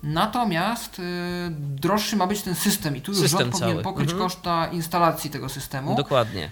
Natomiast 0.06 1.00
y, 1.00 1.04
droższy 1.52 2.16
ma 2.16 2.28
być 2.28 2.42
ten 2.42 2.56
system 2.56 2.98
i 2.98 3.02
tu 3.02 3.12
już 3.12 3.22
system 3.22 3.40
rząd 3.40 3.54
powinien 3.60 3.84
pokryć 3.84 4.12
mhm. 4.12 4.30
koszta 4.30 4.68
instalacji 4.68 5.30
tego 5.30 5.50
systemu. 5.50 5.96
Dokładnie. 5.96 6.52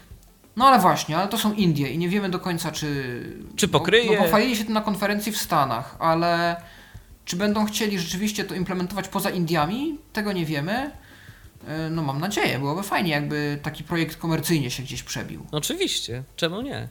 No 0.55 0.65
ale 0.65 0.79
właśnie, 0.79 1.17
ale 1.17 1.27
to 1.27 1.37
są 1.37 1.53
Indie 1.53 1.89
i 1.89 1.97
nie 1.97 2.09
wiemy 2.09 2.29
do 2.29 2.39
końca, 2.39 2.71
czy. 2.71 3.23
Czy 3.55 3.67
pokryje. 3.67 4.07
Bo, 4.07 4.13
no 4.13 4.21
pochwalili 4.21 4.55
się 4.55 4.63
tym 4.63 4.73
na 4.73 4.81
konferencji 4.81 5.31
w 5.31 5.37
Stanach, 5.37 5.95
ale 5.99 6.61
czy 7.25 7.35
będą 7.35 7.65
chcieli 7.65 7.99
rzeczywiście 7.99 8.43
to 8.43 8.55
implementować 8.55 9.07
poza 9.07 9.29
Indiami? 9.29 9.97
Tego 10.13 10.33
nie 10.33 10.45
wiemy. 10.45 10.91
E, 11.67 11.89
no 11.89 12.01
mam 12.01 12.19
nadzieję, 12.19 12.59
byłoby 12.59 12.83
fajnie, 12.83 13.11
jakby 13.11 13.59
taki 13.63 13.83
projekt 13.83 14.17
komercyjnie 14.17 14.71
się 14.71 14.83
gdzieś 14.83 15.03
przebił. 15.03 15.45
Oczywiście, 15.51 16.23
czemu 16.35 16.61
nie? 16.61 16.87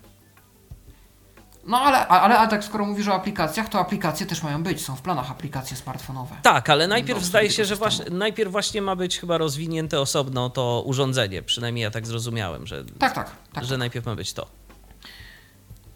No 1.67 1.81
ale, 1.81 2.09
ale, 2.09 2.39
ale 2.39 2.49
tak 2.49 2.65
skoro 2.65 2.87
mówisz 2.87 3.09
o 3.09 3.15
aplikacjach, 3.15 3.69
to 3.69 3.81
aplikacje 3.81 4.27
też 4.27 4.43
mają 4.43 4.63
być, 4.63 4.85
są 4.85 4.97
w 4.97 5.03
planach 5.03 5.31
aplikacje 5.31 5.77
smartfonowe. 5.77 6.37
Tak, 6.43 6.71
ale 6.71 6.89
najpierw 6.89 7.23
zdaje 7.23 7.51
się, 7.51 7.65
że 7.65 7.77
właśnie, 7.77 8.05
najpierw 8.11 8.53
właśnie 8.53 8.83
ma 8.83 8.97
być 8.97 9.19
chyba 9.19 9.39
rozwinięte 9.39 10.01
osobno 10.01 10.51
to 10.51 10.83
urządzenie, 10.87 11.43
przynajmniej 11.43 11.83
ja 11.83 11.91
tak 11.91 12.07
zrozumiałem, 12.07 12.67
że, 12.67 12.85
tak, 12.85 13.13
tak, 13.13 13.31
tak, 13.53 13.65
że 13.65 13.71
tak. 13.71 13.79
najpierw 13.79 14.07
ma 14.07 14.15
być 14.15 14.33
to. 14.33 14.47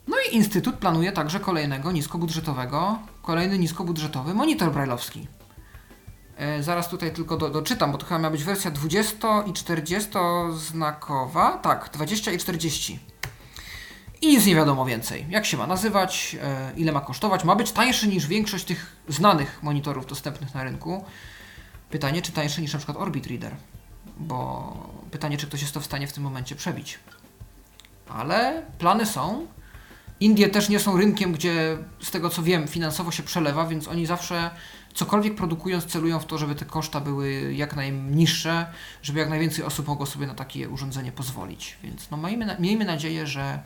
No 0.06 0.16
i 0.30 0.34
Instytut 0.34 0.74
planuje 0.74 1.12
także 1.12 1.40
kolejnego 1.40 1.92
niskobudżetowego, 1.92 2.98
kolejny 3.22 3.58
niskobudżetowy 3.58 4.34
monitor 4.34 4.72
brajlowski. 4.72 5.26
E, 6.36 6.62
zaraz 6.62 6.88
tutaj 6.88 7.12
tylko 7.12 7.36
do, 7.36 7.50
doczytam, 7.50 7.92
bo 7.92 7.98
to 7.98 8.06
chyba 8.06 8.18
miała 8.18 8.30
być 8.30 8.44
wersja 8.44 8.70
20 8.70 9.42
i 9.46 9.52
40 9.52 10.10
znakowa. 10.56 11.58
Tak, 11.58 11.90
20 11.92 12.32
i 12.32 12.38
40. 12.38 13.00
I 14.22 14.28
nic 14.28 14.46
nie 14.46 14.54
wiadomo 14.54 14.84
więcej. 14.84 15.26
Jak 15.28 15.46
się 15.46 15.56
ma 15.56 15.66
nazywać, 15.66 16.36
e, 16.42 16.72
ile 16.76 16.92
ma 16.92 17.00
kosztować. 17.00 17.44
Ma 17.44 17.56
być 17.56 17.72
tańszy 17.72 18.08
niż 18.08 18.26
większość 18.26 18.64
tych 18.64 18.96
znanych 19.08 19.62
monitorów 19.62 20.06
dostępnych 20.06 20.54
na 20.54 20.64
rynku. 20.64 21.04
Pytanie, 21.90 22.22
czy 22.22 22.32
tańszy 22.32 22.60
niż 22.60 22.72
na 22.72 22.78
przykład 22.78 22.98
Orbit 22.98 23.26
Reader. 23.26 23.56
Bo 24.18 24.72
pytanie, 25.10 25.36
czy 25.36 25.46
ktoś 25.46 25.62
jest 25.62 25.74
to 25.74 25.80
w 25.80 25.84
stanie 25.84 26.06
w 26.06 26.12
tym 26.12 26.22
momencie 26.22 26.54
przebić. 26.54 26.98
Ale 28.08 28.62
plany 28.78 29.06
są. 29.06 29.46
Indie 30.20 30.48
też 30.48 30.68
nie 30.68 30.80
są 30.80 30.96
rynkiem, 30.96 31.32
gdzie 31.32 31.78
z 32.00 32.10
tego 32.10 32.30
co 32.30 32.42
wiem 32.42 32.68
finansowo 32.68 33.10
się 33.10 33.22
przelewa, 33.22 33.66
więc 33.66 33.88
oni 33.88 34.06
zawsze 34.06 34.50
cokolwiek 34.94 35.34
produkując 35.34 35.84
celują 35.84 36.18
w 36.18 36.26
to, 36.26 36.38
żeby 36.38 36.54
te 36.54 36.64
koszta 36.64 37.00
były 37.00 37.54
jak 37.54 37.76
najniższe, 37.76 38.66
żeby 39.02 39.20
jak 39.20 39.28
najwięcej 39.28 39.64
osób 39.64 39.86
mogło 39.86 40.06
sobie 40.06 40.26
na 40.26 40.34
takie 40.34 40.68
urządzenie 40.68 41.12
pozwolić. 41.12 41.78
Więc 41.82 42.10
no 42.10 42.16
miejmy, 42.16 42.56
miejmy 42.58 42.84
nadzieję, 42.84 43.26
że 43.26 43.62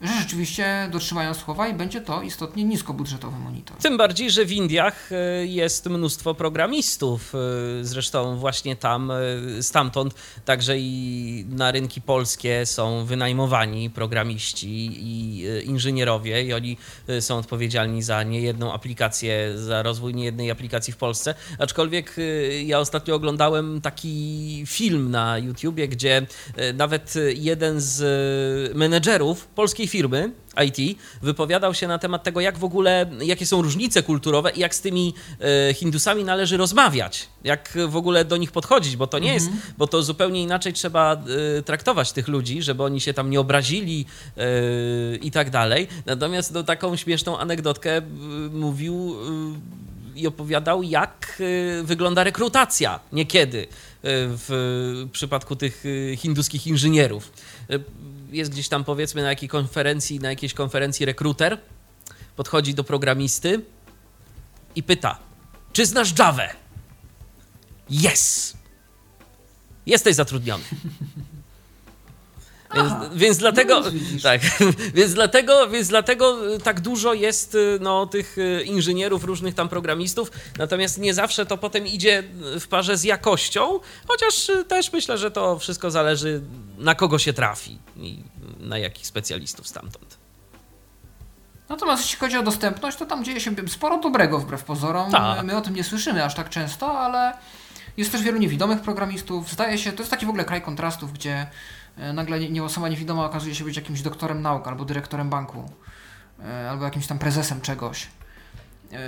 że 0.00 0.12
rzeczywiście 0.20 0.88
dotrzymają 0.92 1.34
słowa 1.34 1.68
i 1.68 1.74
będzie 1.74 2.00
to 2.00 2.22
istotnie 2.22 2.64
niskobudżetowy 2.64 3.38
monitor. 3.38 3.76
Tym 3.76 3.96
bardziej, 3.96 4.30
że 4.30 4.44
w 4.44 4.52
Indiach 4.52 5.12
e, 5.12 5.46
jest 5.46 5.86
mnóstwo 5.86 6.34
programistów. 6.34 7.34
E, 7.34 7.38
zresztą 7.84 8.36
właśnie 8.36 8.76
tam, 8.76 9.10
e, 9.10 9.16
stamtąd 9.62 10.14
także 10.44 10.78
i 10.78 11.44
na 11.48 11.70
rynki 11.70 12.00
polskie 12.00 12.66
są 12.66 13.04
wynajmowani 13.04 13.90
programiści 13.90 14.68
i 14.92 15.44
inżynierowie 15.64 16.42
i 16.42 16.52
oni 16.52 16.76
są 17.20 17.36
odpowiedzialni 17.36 18.02
za 18.02 18.22
niejedną 18.22 18.72
aplikację, 18.72 19.58
za 19.58 19.82
rozwój 19.82 20.14
niejednej 20.14 20.50
aplikacji 20.50 20.92
w 20.92 20.96
Polsce. 20.96 21.34
Aczkolwiek 21.58 22.16
ja 22.64 22.78
ostatnio 22.78 23.14
oglądałem 23.14 23.80
taki 23.80 24.62
film 24.66 25.10
na 25.10 25.38
YouTubie, 25.38 25.88
gdzie 25.88 26.26
nawet 26.74 27.14
jeden 27.34 27.80
z 27.80 28.76
menedżerów 28.76 29.46
polskiej 29.46 29.85
firmy 29.88 30.32
IT 30.64 30.98
wypowiadał 31.22 31.74
się 31.74 31.88
na 31.88 31.98
temat 31.98 32.22
tego, 32.22 32.40
jak 32.40 32.58
w 32.58 32.64
ogóle, 32.64 33.10
jakie 33.20 33.46
są 33.46 33.62
różnice 33.62 34.02
kulturowe 34.02 34.50
i 34.50 34.60
jak 34.60 34.74
z 34.74 34.80
tymi 34.80 35.14
e, 35.40 35.74
Hindusami 35.74 36.24
należy 36.24 36.56
rozmawiać, 36.56 37.28
jak 37.44 37.78
w 37.88 37.96
ogóle 37.96 38.24
do 38.24 38.36
nich 38.36 38.52
podchodzić, 38.52 38.96
bo 38.96 39.06
to 39.06 39.18
nie 39.18 39.34
jest, 39.34 39.46
mhm. 39.46 39.74
bo 39.78 39.86
to 39.86 40.02
zupełnie 40.02 40.42
inaczej 40.42 40.72
trzeba 40.72 41.16
e, 41.58 41.62
traktować 41.62 42.12
tych 42.12 42.28
ludzi, 42.28 42.62
żeby 42.62 42.82
oni 42.82 43.00
się 43.00 43.14
tam 43.14 43.30
nie 43.30 43.40
obrazili 43.40 44.06
e, 44.36 44.42
i 45.16 45.30
tak 45.30 45.50
dalej. 45.50 45.88
Natomiast 46.06 46.52
no, 46.52 46.62
taką 46.62 46.96
śmieszną 46.96 47.38
anegdotkę 47.38 48.02
mówił 48.52 49.16
i 50.14 50.26
opowiadał, 50.26 50.82
jak 50.82 51.42
wygląda 51.82 52.24
rekrutacja 52.24 53.00
niekiedy 53.12 53.66
w 54.02 55.08
przypadku 55.12 55.56
tych 55.56 55.84
hinduskich 56.16 56.66
inżynierów 56.66 57.32
jest 58.30 58.50
gdzieś 58.50 58.68
tam 58.68 58.84
powiedzmy 58.84 59.22
na 59.22 59.28
jakiej 59.28 59.48
konferencji, 59.48 60.20
na 60.20 60.30
jakiejś 60.30 60.54
konferencji 60.54 61.06
rekruter, 61.06 61.58
podchodzi 62.36 62.74
do 62.74 62.84
programisty 62.84 63.60
i 64.74 64.82
pyta, 64.82 65.18
czy 65.72 65.86
znasz 65.86 66.18
Java? 66.18 66.48
Yes! 67.90 68.56
Jesteś 69.86 70.14
zatrudniony. 70.14 70.64
Więc, 72.74 72.92
więc, 73.14 73.38
dlatego, 73.38 73.80
no, 73.80 73.90
tak, 74.22 74.40
więc 74.94 75.14
dlatego, 75.14 75.68
więc 75.68 75.88
dlatego 75.88 76.38
tak 76.64 76.80
dużo 76.80 77.14
jest 77.14 77.56
no, 77.80 78.06
tych 78.06 78.36
e, 78.38 78.62
inżynierów, 78.62 79.24
różnych 79.24 79.54
tam 79.54 79.68
programistów, 79.68 80.30
natomiast 80.58 80.98
nie 80.98 81.14
zawsze 81.14 81.46
to 81.46 81.58
potem 81.58 81.86
idzie 81.86 82.22
w 82.60 82.68
parze 82.68 82.96
z 82.96 83.04
jakością, 83.04 83.80
chociaż 84.08 84.50
też 84.68 84.92
myślę, 84.92 85.18
że 85.18 85.30
to 85.30 85.58
wszystko 85.58 85.90
zależy 85.90 86.40
na 86.78 86.94
kogo 86.94 87.18
się 87.18 87.32
trafi 87.32 87.78
i 87.96 88.22
na 88.60 88.78
jakich 88.78 89.06
specjalistów 89.06 89.68
stamtąd. 89.68 90.16
Natomiast 91.68 92.02
jeśli 92.02 92.18
chodzi 92.18 92.36
o 92.36 92.42
dostępność, 92.42 92.96
to 92.98 93.06
tam 93.06 93.24
dzieje 93.24 93.40
się 93.40 93.54
sporo 93.68 93.98
dobrego 93.98 94.38
wbrew 94.38 94.64
pozorom. 94.64 95.10
Tak. 95.10 95.44
My 95.44 95.56
o 95.56 95.60
tym 95.60 95.74
nie 95.74 95.84
słyszymy 95.84 96.24
aż 96.24 96.34
tak 96.34 96.48
często, 96.48 96.98
ale 96.98 97.32
jest 97.96 98.12
też 98.12 98.22
wielu 98.22 98.38
niewidomych 98.38 98.80
programistów. 98.80 99.50
Zdaje 99.52 99.78
się, 99.78 99.92
to 99.92 100.02
jest 100.02 100.10
taki 100.10 100.26
w 100.26 100.28
ogóle 100.28 100.44
kraj 100.44 100.62
kontrastów, 100.62 101.12
gdzie 101.12 101.46
nagle 101.96 102.40
nie, 102.40 102.64
osoba 102.64 102.88
niewidoma 102.88 103.24
okazuje 103.24 103.54
się 103.54 103.64
być 103.64 103.76
jakimś 103.76 104.02
doktorem 104.02 104.42
nauk 104.42 104.68
albo 104.68 104.84
dyrektorem 104.84 105.30
banku, 105.30 105.70
e, 106.44 106.70
albo 106.70 106.84
jakimś 106.84 107.06
tam 107.06 107.18
prezesem 107.18 107.60
czegoś. 107.60 108.06
E, 108.92 108.98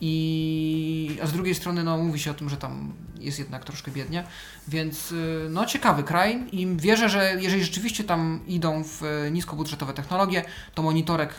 I, 0.00 1.18
a 1.22 1.26
z 1.26 1.32
drugiej 1.32 1.54
strony 1.54 1.84
no, 1.84 1.98
mówi 1.98 2.20
się 2.20 2.30
o 2.30 2.34
tym, 2.34 2.50
że 2.50 2.56
tam 2.56 2.92
jest 3.18 3.38
jednak 3.38 3.64
troszkę 3.64 3.90
biednie, 3.90 4.24
więc 4.68 5.14
no 5.50 5.66
ciekawy 5.66 6.02
kraj 6.02 6.46
i 6.52 6.76
wierzę, 6.76 7.08
że 7.08 7.36
jeżeli 7.40 7.64
rzeczywiście 7.64 8.04
tam 8.04 8.40
idą 8.46 8.84
w 8.84 9.02
niskobudżetowe 9.30 9.92
technologie, 9.94 10.44
to 10.74 10.82
monitorek 10.82 11.34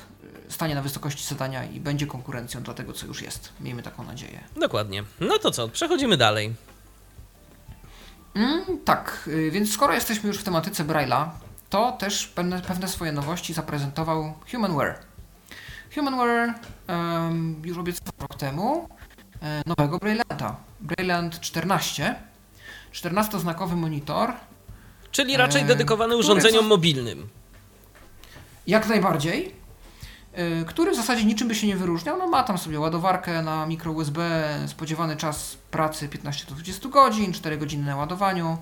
stanie 0.49 0.75
na 0.75 0.81
wysokości 0.81 1.27
zadania 1.27 1.65
i 1.65 1.79
będzie 1.79 2.07
konkurencją 2.07 2.63
dla 2.63 2.73
tego, 2.73 2.93
co 2.93 3.07
już 3.07 3.21
jest. 3.21 3.49
Miejmy 3.61 3.83
taką 3.83 4.03
nadzieję. 4.03 4.43
Dokładnie. 4.55 5.03
No 5.19 5.39
to 5.39 5.51
co, 5.51 5.69
przechodzimy 5.69 6.17
dalej. 6.17 6.53
Mm, 8.37 8.79
tak, 8.85 9.23
y, 9.27 9.51
więc 9.51 9.73
skoro 9.73 9.93
jesteśmy 9.93 10.27
już 10.27 10.37
w 10.37 10.43
tematyce 10.43 10.83
Braille'a, 10.83 11.29
to 11.69 11.91
też 11.91 12.27
pewne, 12.27 12.61
pewne 12.61 12.87
swoje 12.87 13.11
nowości 13.11 13.53
zaprezentował 13.53 14.33
Humanware. 14.51 14.99
Humanware 15.95 16.53
um, 16.87 17.61
już 17.65 17.77
obiecywał 17.77 18.13
rok 18.19 18.35
temu 18.35 18.89
e, 19.41 19.61
nowego 19.65 19.97
Braillanta. 19.97 20.55
Braillant 20.79 21.39
14. 21.39 22.15
14-znakowy 22.93 23.75
monitor. 23.75 24.33
Czyli 25.11 25.37
raczej 25.37 25.61
e, 25.61 25.65
dedykowany 25.65 26.15
urządzeniom 26.15 26.65
mobilnym. 26.67 27.27
Jak 28.67 28.87
najbardziej. 28.87 29.55
Y, 30.37 30.65
który 30.65 30.91
w 30.91 30.95
zasadzie 30.95 31.25
niczym 31.25 31.47
by 31.47 31.55
się 31.55 31.67
nie 31.67 31.75
wyróżniał. 31.75 32.17
No 32.17 32.27
ma 32.27 32.43
tam 32.43 32.57
sobie 32.57 32.79
ładowarkę 32.79 33.41
na 33.41 33.65
mikro 33.65 33.91
USB, 33.91 34.21
spodziewany 34.67 35.15
czas 35.15 35.57
pracy 35.71 36.09
15 36.09 36.45
do 36.45 36.51
20 36.51 36.89
godzin, 36.89 37.33
4 37.33 37.57
godziny 37.57 37.85
na 37.85 37.95
ładowaniu. 37.95 38.57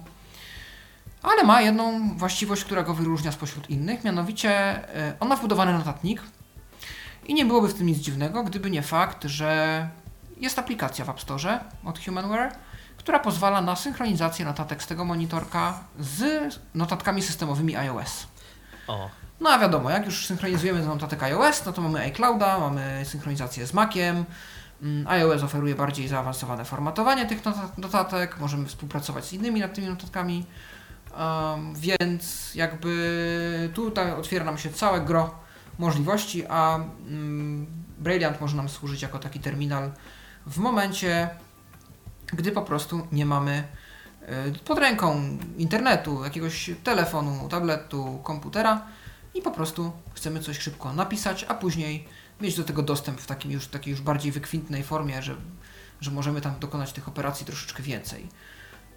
Ale 1.23 1.43
ma 1.43 1.61
jedną 1.61 2.17
właściwość, 2.17 2.63
która 2.63 2.83
go 2.83 2.93
wyróżnia 2.93 3.31
spośród 3.31 3.69
innych, 3.69 4.03
mianowicie 4.03 4.79
y, 5.09 5.19
on 5.19 5.27
ma 5.27 5.35
wbudowany 5.35 5.73
notatnik 5.73 6.21
i 7.25 7.33
nie 7.33 7.45
byłoby 7.45 7.67
w 7.67 7.73
tym 7.73 7.87
nic 7.87 7.97
dziwnego, 7.97 8.43
gdyby 8.43 8.71
nie 8.71 8.81
fakt, 8.81 9.23
że 9.23 9.89
jest 10.37 10.59
aplikacja 10.59 11.05
w 11.05 11.09
App 11.09 11.21
Store 11.21 11.59
od 11.85 11.99
Humanware, 12.05 12.51
która 12.97 13.19
pozwala 13.19 13.61
na 13.61 13.75
synchronizację 13.75 14.45
notatek 14.45 14.83
z 14.83 14.87
tego 14.87 15.05
monitorka 15.05 15.79
z 15.99 16.59
notatkami 16.75 17.21
systemowymi 17.21 17.75
iOS. 17.75 18.27
O. 18.87 19.09
No 19.39 19.49
a 19.49 19.59
wiadomo, 19.59 19.89
jak 19.89 20.05
już 20.05 20.25
synchronizujemy 20.25 20.83
z 20.83 20.87
notatek 20.87 21.23
iOS, 21.23 21.65
no 21.65 21.73
to 21.73 21.81
mamy 21.81 21.99
iClouda, 21.99 22.59
mamy 22.59 23.01
synchronizację 23.05 23.67
z 23.67 23.73
Maciem, 23.73 24.25
Mm, 24.81 25.07
iOS 25.07 25.43
oferuje 25.43 25.75
bardziej 25.75 26.07
zaawansowane 26.07 26.65
formatowanie 26.65 27.25
tych 27.25 27.41
notatek, 27.77 28.39
możemy 28.39 28.65
współpracować 28.65 29.25
z 29.25 29.33
innymi 29.33 29.59
nad 29.59 29.73
tymi 29.73 29.87
notatkami, 29.87 30.45
um, 31.17 31.75
więc 31.75 32.55
jakby 32.55 33.69
tutaj 33.73 34.11
otwiera 34.11 34.45
nam 34.45 34.57
się 34.57 34.69
całe 34.69 35.01
gro 35.01 35.35
możliwości, 35.79 36.47
a 36.49 36.75
um, 36.75 37.65
Brilliant 37.97 38.41
może 38.41 38.57
nam 38.57 38.69
służyć 38.69 39.01
jako 39.01 39.19
taki 39.19 39.39
terminal 39.39 39.91
w 40.45 40.57
momencie, 40.57 41.29
gdy 42.27 42.51
po 42.51 42.61
prostu 42.61 43.07
nie 43.11 43.25
mamy 43.25 43.63
e, 44.21 44.51
pod 44.65 44.79
ręką 44.79 45.37
internetu, 45.57 46.23
jakiegoś 46.23 46.71
telefonu, 46.83 47.49
tabletu, 47.49 48.19
komputera 48.23 48.81
i 49.35 49.41
po 49.41 49.51
prostu 49.51 49.91
chcemy 50.13 50.39
coś 50.39 50.59
szybko 50.59 50.93
napisać, 50.93 51.45
a 51.47 51.53
później 51.53 52.07
mieć 52.41 52.55
do 52.57 52.63
tego 52.63 52.83
dostęp 52.83 53.21
w 53.21 53.25
takim 53.25 53.51
już, 53.51 53.67
takiej 53.67 53.91
już 53.91 54.01
bardziej 54.01 54.31
wykwintnej 54.31 54.83
formie, 54.83 55.21
że, 55.21 55.35
że 56.01 56.11
możemy 56.11 56.41
tam 56.41 56.59
dokonać 56.59 56.93
tych 56.93 57.07
operacji 57.07 57.45
troszeczkę 57.45 57.83
więcej. 57.83 58.27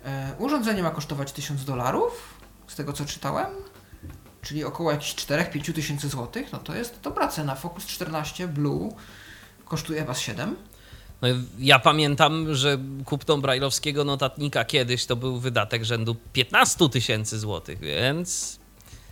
E, 0.04 0.34
urządzenie 0.38 0.82
ma 0.82 0.90
kosztować 0.90 1.32
1000 1.32 1.64
dolarów, 1.64 2.34
z 2.66 2.74
tego 2.74 2.92
co 2.92 3.04
czytałem, 3.04 3.46
czyli 4.42 4.64
około 4.64 4.90
jakichś 4.90 5.14
4-5 5.14 5.72
tysięcy 5.72 6.08
złotych, 6.08 6.52
no 6.52 6.58
to 6.58 6.74
jest 6.74 7.00
dobra 7.00 7.28
cena. 7.28 7.54
Focus 7.54 7.86
14 7.86 8.48
Blue 8.48 8.92
kosztuje 9.64 10.04
Was 10.04 10.18
7. 10.18 10.56
No, 11.22 11.28
ja 11.58 11.78
pamiętam, 11.78 12.54
że 12.54 12.78
kupną 13.04 13.40
brajlowskiego 13.40 14.04
notatnika 14.04 14.64
kiedyś 14.64 15.06
to 15.06 15.16
był 15.16 15.38
wydatek 15.38 15.84
rzędu 15.84 16.16
15 16.32 16.88
tysięcy 16.88 17.38
złotych, 17.38 17.78
więc 17.78 18.57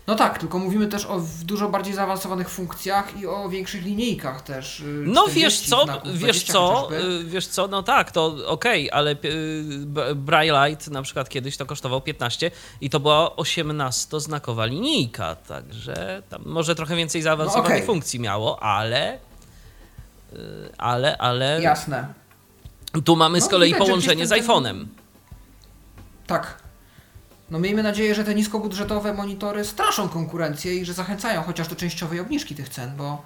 no 0.07 0.15
tak, 0.15 0.39
tylko 0.39 0.59
mówimy 0.59 0.87
też 0.87 1.07
o 1.07 1.23
dużo 1.45 1.69
bardziej 1.69 1.95
zaawansowanych 1.95 2.49
funkcjach 2.49 3.21
i 3.21 3.27
o 3.27 3.49
większych 3.49 3.83
linijkach 3.83 4.43
też. 4.43 4.81
Y, 4.81 5.05
no 5.07 5.27
wiesz 5.29 5.61
co, 5.61 5.85
znaków, 5.85 6.19
wiesz 6.19 6.45
co, 6.45 6.89
y, 7.21 7.25
wiesz 7.25 7.47
co, 7.47 7.69
no 7.69 7.83
tak, 7.83 8.13
to 8.13 8.27
okej, 8.27 8.91
okay, 8.91 8.99
ale 8.99 9.17
y, 10.11 10.15
Braillite 10.15 10.91
na 10.91 11.03
przykład 11.03 11.29
kiedyś 11.29 11.57
to 11.57 11.67
kosztował 11.67 12.01
15 12.01 12.51
i 12.81 12.91
to 12.91 13.01
była 13.01 13.29
18-znakowa 13.29 14.69
linijka, 14.69 15.35
także 15.35 16.23
tam 16.29 16.43
może 16.45 16.75
trochę 16.75 16.97
więcej 16.97 17.23
zaawansowanych 17.23 17.71
no 17.71 17.77
okay. 17.77 17.87
funkcji 17.87 18.21
miało, 18.21 18.63
ale 18.63 19.19
ale, 20.79 21.19
ale... 21.19 21.63
Jasne. 21.63 22.15
Tu 23.05 23.17
mamy 23.17 23.39
no, 23.39 23.45
z 23.45 23.49
kolei 23.49 23.75
połączenie 23.75 24.27
z 24.27 24.31
iPhone'em. 24.31 24.85
Tak, 26.27 26.63
no 27.51 27.59
miejmy 27.59 27.83
nadzieję, 27.83 28.15
że 28.15 28.25
te 28.25 28.35
niskobudżetowe 28.35 29.15
monitory 29.15 29.65
straszą 29.65 30.09
konkurencję 30.09 30.75
i 30.75 30.85
że 30.85 30.93
zachęcają 30.93 31.43
chociaż 31.43 31.69
do 31.69 31.77
częściowej 31.77 32.21
obniżki 32.21 32.55
tych 32.55 32.69
cen, 32.69 32.97
bo, 32.97 33.23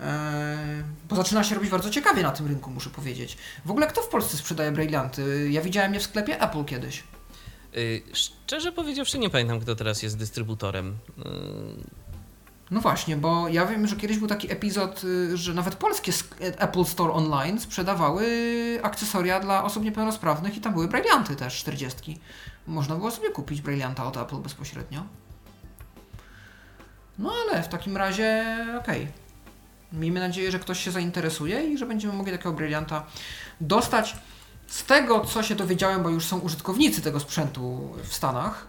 e, 0.00 0.82
bo 1.08 1.16
zaczyna 1.16 1.44
się 1.44 1.54
robić 1.54 1.70
bardzo 1.70 1.90
ciekawie 1.90 2.22
na 2.22 2.30
tym 2.30 2.46
rynku, 2.46 2.70
muszę 2.70 2.90
powiedzieć. 2.90 3.38
W 3.64 3.70
ogóle 3.70 3.86
kto 3.86 4.02
w 4.02 4.08
Polsce 4.08 4.36
sprzedaje 4.36 4.72
Brailleanty? 4.72 5.48
Ja 5.50 5.60
widziałem 5.60 5.94
je 5.94 6.00
w 6.00 6.02
sklepie 6.02 6.40
Apple 6.40 6.64
kiedyś. 6.64 7.04
Yy, 7.72 8.02
szczerze 8.12 8.72
powiedziawszy, 8.72 9.18
nie 9.18 9.30
pamiętam, 9.30 9.60
kto 9.60 9.74
teraz 9.74 10.02
jest 10.02 10.18
dystrybutorem. 10.18 10.98
Yy... 11.18 11.24
No 12.72 12.80
właśnie, 12.80 13.16
bo 13.16 13.48
ja 13.48 13.66
wiem, 13.66 13.86
że 13.86 13.96
kiedyś 13.96 14.18
był 14.18 14.28
taki 14.28 14.52
epizod, 14.52 15.04
y, 15.04 15.36
że 15.36 15.54
nawet 15.54 15.74
polskie 15.74 16.12
Apple 16.40 16.84
Store 16.84 17.12
Online 17.12 17.60
sprzedawały 17.60 18.26
akcesoria 18.82 19.40
dla 19.40 19.64
osób 19.64 19.84
niepełnosprawnych 19.84 20.56
i 20.56 20.60
tam 20.60 20.72
były 20.72 20.88
Brailleanty 20.88 21.36
też 21.36 21.58
40 21.58 22.20
można 22.66 22.96
było 22.96 23.10
sobie 23.10 23.30
kupić 23.30 23.60
Brillianta 23.60 24.06
od 24.06 24.16
Apple 24.16 24.36
bezpośrednio. 24.36 25.02
No 27.18 27.32
ale 27.42 27.62
w 27.62 27.68
takim 27.68 27.96
razie 27.96 28.56
okej. 28.80 29.02
Okay. 29.02 29.12
Miejmy 29.92 30.20
nadzieję, 30.20 30.50
że 30.50 30.58
ktoś 30.58 30.84
się 30.84 30.90
zainteresuje 30.90 31.72
i 31.72 31.78
że 31.78 31.86
będziemy 31.86 32.12
mogli 32.12 32.32
takiego 32.32 32.52
Brillianta 32.52 33.06
dostać. 33.60 34.16
Z 34.66 34.84
tego, 34.84 35.24
co 35.24 35.42
się 35.42 35.54
dowiedziałem, 35.54 36.02
bo 36.02 36.10
już 36.10 36.26
są 36.26 36.38
użytkownicy 36.38 37.02
tego 37.02 37.20
sprzętu 37.20 37.94
w 38.02 38.14
Stanach, 38.14 38.66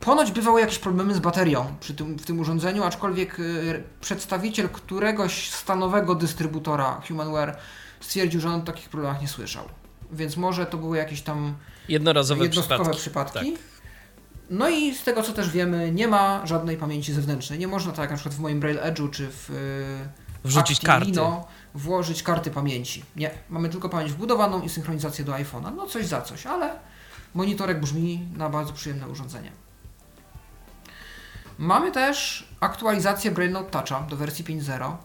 ponoć 0.00 0.32
bywały 0.32 0.60
jakieś 0.60 0.78
problemy 0.78 1.14
z 1.14 1.18
baterią 1.18 1.74
przy 1.80 1.94
tym, 1.94 2.18
w 2.18 2.26
tym 2.26 2.40
urządzeniu, 2.40 2.84
aczkolwiek 2.84 3.38
y, 3.40 3.82
przedstawiciel 4.00 4.68
któregoś 4.68 5.50
stanowego 5.50 6.14
dystrybutora 6.14 7.00
Humanware 7.08 7.56
stwierdził, 8.00 8.40
że 8.40 8.48
on 8.48 8.60
o 8.60 8.64
takich 8.64 8.88
problemach 8.88 9.22
nie 9.22 9.28
słyszał. 9.28 9.64
Więc 10.12 10.36
może 10.36 10.66
to 10.66 10.78
były 10.78 10.96
jakieś 10.96 11.22
tam 11.22 11.54
Jednorazowe 11.88 12.42
jednostkowe 12.42 12.90
przypadki. 12.94 13.00
przypadki. 13.00 13.52
Tak. 13.52 13.62
No 14.50 14.68
i 14.68 14.94
z 14.94 15.02
tego 15.02 15.22
co 15.22 15.32
też 15.32 15.50
wiemy, 15.50 15.92
nie 15.92 16.08
ma 16.08 16.46
żadnej 16.46 16.76
pamięci 16.76 17.12
zewnętrznej. 17.12 17.58
Nie 17.58 17.68
można 17.68 17.92
tak 17.92 17.98
jak 18.00 18.10
na 18.10 18.16
przykład 18.16 18.34
w 18.34 18.40
moim 18.40 18.60
Braille 18.60 18.82
Edge'u 18.82 19.10
czy 19.10 19.28
w 19.30 19.50
y, 19.50 20.48
wrzucić 20.48 20.80
karty. 20.80 21.12
włożyć 21.74 22.22
karty 22.22 22.50
pamięci. 22.50 23.04
Nie, 23.16 23.30
mamy 23.50 23.68
tylko 23.68 23.88
pamięć 23.88 24.12
wbudowaną 24.12 24.62
i 24.62 24.68
synchronizację 24.68 25.24
do 25.24 25.32
iPhone'a. 25.32 25.76
No 25.76 25.86
coś 25.86 26.06
za 26.06 26.22
coś, 26.22 26.46
ale 26.46 26.89
monitorek 27.34 27.80
brzmi 27.80 28.28
na 28.36 28.48
bardzo 28.48 28.72
przyjemne 28.72 29.08
urządzenie. 29.08 29.52
Mamy 31.58 31.92
też 31.92 32.48
aktualizację 32.60 33.30
Braille 33.30 33.52
Note 33.52 33.70
Toucha 33.70 34.00
do 34.00 34.16
wersji 34.16 34.44
5.0. 34.44 34.96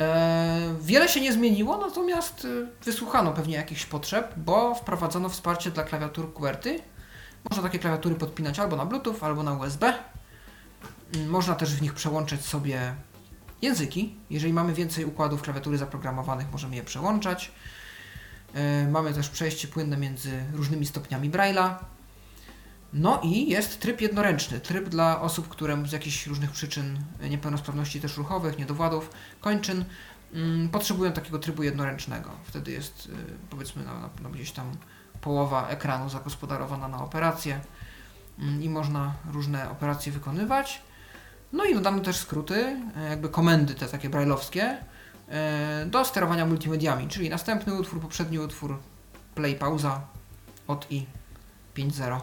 E, 0.00 0.74
wiele 0.80 1.08
się 1.08 1.20
nie 1.20 1.32
zmieniło, 1.32 1.78
natomiast 1.78 2.44
y, 2.44 2.66
wysłuchano 2.84 3.32
pewnie 3.32 3.56
jakichś 3.56 3.86
potrzeb, 3.86 4.34
bo 4.36 4.74
wprowadzono 4.74 5.28
wsparcie 5.28 5.70
dla 5.70 5.82
klawiatur 5.82 6.34
QWERTY. 6.34 6.82
Można 7.50 7.62
takie 7.62 7.78
klawiatury 7.78 8.14
podpinać 8.14 8.58
albo 8.58 8.76
na 8.76 8.86
Bluetooth, 8.86 9.16
albo 9.20 9.42
na 9.42 9.52
USB. 9.52 9.94
Mm, 11.14 11.30
można 11.30 11.54
też 11.54 11.74
w 11.74 11.82
nich 11.82 11.94
przełączać 11.94 12.44
sobie 12.44 12.94
języki. 13.62 14.14
Jeżeli 14.30 14.52
mamy 14.52 14.74
więcej 14.74 15.04
układów 15.04 15.42
klawiatury 15.42 15.78
zaprogramowanych, 15.78 16.52
możemy 16.52 16.76
je 16.76 16.82
przełączać. 16.82 17.52
E, 18.54 18.88
mamy 18.88 19.14
też 19.14 19.28
przejście 19.28 19.68
płynne 19.68 19.96
między 19.96 20.44
różnymi 20.52 20.86
stopniami 20.86 21.30
Braille'a. 21.30 21.74
No 22.92 23.20
i 23.24 23.48
jest 23.48 23.80
tryb 23.80 24.00
jednoręczny, 24.00 24.60
tryb 24.60 24.88
dla 24.88 25.20
osób, 25.20 25.48
które 25.48 25.86
z 25.86 25.92
jakichś 25.92 26.26
różnych 26.26 26.50
przyczyn, 26.50 26.98
niepełnosprawności 27.30 28.00
też 28.00 28.16
ruchowych, 28.16 28.58
niedowładów, 28.58 29.10
kończyn, 29.40 29.84
mm, 30.32 30.68
potrzebują 30.68 31.12
takiego 31.12 31.38
trybu 31.38 31.62
jednoręcznego. 31.62 32.30
Wtedy 32.44 32.72
jest 32.72 33.06
y, 33.06 33.10
powiedzmy 33.50 33.82
no, 33.84 34.10
no, 34.22 34.30
gdzieś 34.30 34.50
tam 34.52 34.72
połowa 35.20 35.68
ekranu 35.68 36.08
zagospodarowana 36.08 36.88
na 36.88 37.04
operację 37.04 37.60
mm, 38.38 38.62
i 38.62 38.68
można 38.68 39.14
różne 39.32 39.70
operacje 39.70 40.12
wykonywać. 40.12 40.82
No 41.52 41.64
i 41.64 41.74
dodano 41.74 42.00
też 42.00 42.16
skróty, 42.16 42.76
e, 42.96 43.08
jakby 43.10 43.28
komendy 43.28 43.74
te 43.74 43.86
takie 43.86 44.10
brajlowskie 44.10 44.62
e, 44.62 44.84
do 45.86 46.04
sterowania 46.04 46.46
multimediami, 46.46 47.08
czyli 47.08 47.30
następny 47.30 47.74
utwór, 47.74 48.00
poprzedni 48.00 48.38
utwór, 48.38 48.78
play, 49.34 49.54
pauza, 49.54 50.00
od 50.66 50.86
i 50.90 51.06
5.0. 51.76 52.20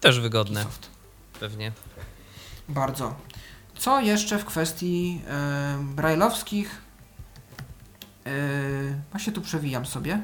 Też 0.00 0.20
wygodne. 0.20 0.62
Soft. 0.62 0.90
Pewnie. 1.40 1.72
Bardzo. 2.68 3.14
Co 3.78 4.00
jeszcze 4.00 4.38
w 4.38 4.44
kwestii 4.44 5.22
e, 5.28 5.78
brajlowskich? 5.82 6.82
E, 8.26 8.30
właśnie 9.10 9.32
tu 9.32 9.40
przewijam 9.40 9.86
sobie. 9.86 10.20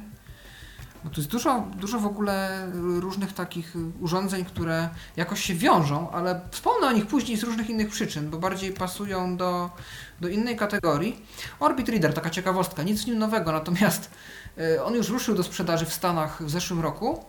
Bo 1.05 1.11
tu 1.11 1.21
jest 1.21 1.31
dużo, 1.31 1.67
dużo 1.77 2.01
w 2.01 2.07
ogóle 2.07 2.67
różnych 3.01 3.33
takich 3.33 3.75
urządzeń, 4.01 4.45
które 4.45 4.89
jakoś 5.17 5.45
się 5.45 5.55
wiążą, 5.55 6.11
ale 6.11 6.41
wspomnę 6.51 6.87
o 6.87 6.93
nich 6.93 7.07
później 7.07 7.37
z 7.37 7.43
różnych 7.43 7.71
innych 7.71 7.89
przyczyn, 7.89 8.31
bo 8.31 8.39
bardziej 8.39 8.73
pasują 8.73 9.37
do, 9.37 9.71
do 10.21 10.29
innej 10.29 10.57
kategorii. 10.57 11.27
Orbit 11.61 11.89
Reader, 11.89 12.15
taka 12.15 12.31
ciekawostka, 12.31 12.83
nic 12.83 13.01
z 13.01 13.07
nim 13.07 13.19
nowego, 13.19 13.53
natomiast 13.53 14.11
e, 14.59 14.85
on 14.85 14.95
już 14.95 15.09
ruszył 15.09 15.35
do 15.35 15.43
sprzedaży 15.43 15.87
w 15.87 15.93
Stanach 15.93 16.43
w 16.43 16.51
zeszłym 16.51 16.81
roku 16.81 17.25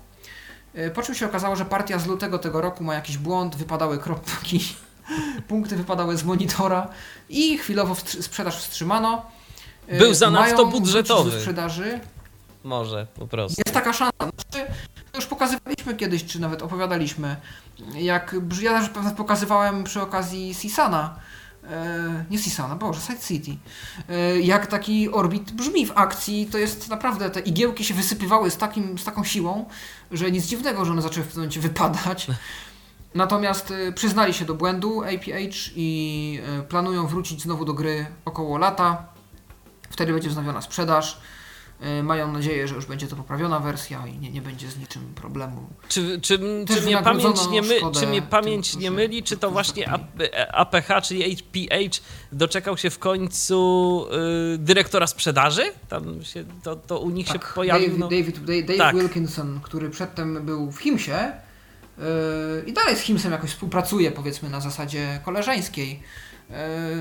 E, 0.76 0.92
po 0.92 1.02
czym 1.02 1.16
się 1.16 1.26
okazało, 1.26 1.56
że 1.56 1.66
partia 1.66 2.00
z 2.00 2.08
lutego 2.08 2.40
tego 2.40 2.62
roku 2.62 2.84
ma 2.84 2.94
jakiś 2.94 3.18
błąd, 3.18 3.56
wypadały 3.56 3.98
kropki, 3.98 4.76
punkty 5.48 5.76
wypadały 5.76 6.18
z 6.18 6.24
monitora 6.24 6.90
i 7.30 7.58
chwilowo 7.58 7.96
sprzedaż 7.96 8.58
wstrzymano. 8.58 9.26
E, 9.88 9.98
Był 9.98 10.14
zanadto 10.14 10.66
budżetowy. 10.66 11.40
Sprzedaży. 11.40 12.00
Może, 12.64 13.08
po 13.16 13.28
prostu. 13.28 13.62
Jest 13.66 13.74
taka 13.74 13.94
szansa. 13.94 14.14
Znaczy, 14.20 14.72
już 15.16 15.26
pokazywaliśmy 15.26 15.96
kiedyś, 15.96 16.26
czy 16.26 16.42
nawet 16.42 16.62
opowiadaliśmy, 16.62 17.36
jak 17.96 18.36
ja 18.62 18.80
też 18.80 18.90
pokazywałem 19.18 19.84
przy 19.84 20.02
okazji 20.02 20.54
Sisana, 20.54 21.16
nie 22.32 22.40
Sisana, 22.40 22.76
boże, 22.76 23.02
Side 23.02 23.20
City. 23.20 23.58
E, 24.10 24.40
jak 24.40 24.68
taki 24.68 25.10
orbit 25.10 25.52
brzmi 25.52 25.86
w 25.86 25.92
akcji, 25.96 26.46
to 26.46 26.58
jest 26.58 26.90
naprawdę, 26.90 27.30
te 27.30 27.40
igiełki 27.40 27.84
się 27.84 27.94
wysypywały 27.94 28.52
z, 28.52 28.58
takim, 28.58 28.98
z 28.98 29.04
taką 29.04 29.24
siłą, 29.24 29.66
że 30.12 30.32
nic 30.32 30.46
dziwnego, 30.46 30.86
że 30.86 30.92
one 30.92 31.02
zaczęły 31.02 31.26
w 31.26 31.30
tym 31.30 31.38
momencie 31.38 31.60
wypadać. 31.60 32.28
Natomiast 33.16 33.72
e, 33.72 33.92
przyznali 33.92 34.34
się 34.34 34.46
do 34.46 34.54
błędu 34.54 35.04
APH 35.04 35.72
i 35.76 36.40
planują 36.70 37.08
wrócić 37.08 37.42
znowu 37.42 37.66
do 37.66 37.74
gry 37.74 38.06
około 38.26 38.58
lata. 38.58 39.06
Wtedy 39.90 40.14
będzie 40.14 40.30
wznowiona 40.30 40.62
sprzedaż. 40.62 41.22
E, 41.80 42.04
mają 42.04 42.32
nadzieję, 42.32 42.68
że 42.68 42.76
już 42.76 42.86
będzie 42.86 43.08
to 43.08 43.16
poprawiona 43.16 43.60
wersja 43.60 44.08
i 44.08 44.18
nie, 44.18 44.32
nie 44.32 44.42
będzie 44.42 44.72
z 44.72 44.78
niczym 44.78 45.14
problemu. 45.16 45.70
Czy, 45.88 46.22
czy, 46.22 46.40
czy, 46.68 46.82
mnie 46.82 46.98
pamięć 46.98 47.48
nie 47.50 47.62
my, 47.62 47.80
czy 48.00 48.08
mnie 48.08 48.22
pamięć 48.22 48.72
tym, 48.72 48.82
nie 48.82 48.92
myli, 48.92 49.24
czy 49.24 49.38
to 49.38 49.52
właśnie. 49.52 49.90
APH, 50.52 50.88
czyli 51.04 51.36
HPH 51.36 52.02
doczekał 52.32 52.78
się 52.78 52.90
w 52.90 53.00
końcu 53.00 54.06
y, 54.54 54.58
dyrektora 54.58 55.08
sprzedaży? 55.08 55.64
Tam 55.90 56.24
się, 56.24 56.44
to, 56.64 56.76
to 56.76 57.00
u 57.00 57.10
nich 57.10 57.28
się 57.28 57.40
pojawił. 57.56 57.88
David, 57.88 58.00
no. 58.00 58.08
David, 58.08 58.40
Dave, 58.40 58.64
Dave 58.66 58.78
Tak. 58.78 58.96
Wilkinson, 58.96 59.60
który 59.64 59.90
przedtem 59.90 60.46
był 60.46 60.72
w 60.72 60.80
Himsie 60.80 61.32
yy, 61.98 62.04
i 62.68 62.74
dalej 62.74 62.96
z 62.96 63.00
Himsem 63.00 63.32
jakoś 63.32 63.50
współpracuje, 63.50 64.12
powiedzmy 64.12 64.50
na 64.50 64.62
zasadzie 64.62 65.20
koleżeńskiej 65.26 66.00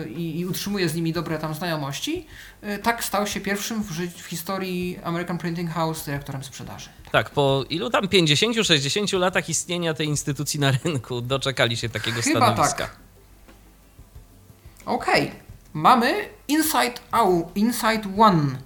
i, 0.09 0.41
i 0.41 0.47
utrzymuje 0.47 0.89
z 0.89 0.95
nimi 0.95 1.13
dobre 1.13 1.39
tam 1.39 1.55
znajomości, 1.55 2.27
yy, 2.63 2.79
tak 2.79 3.05
stał 3.05 3.27
się 3.27 3.41
pierwszym 3.41 3.83
w, 3.83 3.91
w 4.23 4.27
historii 4.27 4.99
American 5.05 5.39
Printing 5.39 5.71
House 5.71 6.05
dyrektorem 6.05 6.45
sprzedaży. 6.45 6.89
Tak, 7.13 7.31
po 7.31 7.65
ilu 7.71 7.91
tam 7.91 8.05
50-60 8.05 9.19
latach 9.19 9.49
istnienia 9.49 9.95
tej 9.95 10.07
instytucji 10.07 10.61
na 10.61 10.71
rynku 10.85 11.21
doczekali 11.21 11.77
się 11.77 11.89
takiego 11.89 12.23
Chyba 12.23 12.41
stanowiska. 12.41 12.85
tak. 12.85 12.97
Okej, 14.87 15.33
mamy 15.73 16.29
Insight, 16.49 17.03
Au, 17.11 17.51
Insight 17.55 18.07
One. 18.19 18.59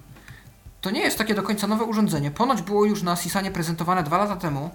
To 0.81 0.91
nie 0.91 1.01
jest 1.01 1.19
takie 1.19 1.35
do 1.35 1.43
końca 1.43 1.67
nowe 1.67 1.85
urządzenie. 1.85 2.31
Ponoć 2.31 2.62
było 2.62 2.85
już 2.85 3.03
na 3.03 3.17
Sisanie 3.17 3.51
prezentowane 3.51 4.03
dwa 4.03 4.19
lata 4.19 4.37
temu, 4.37 4.71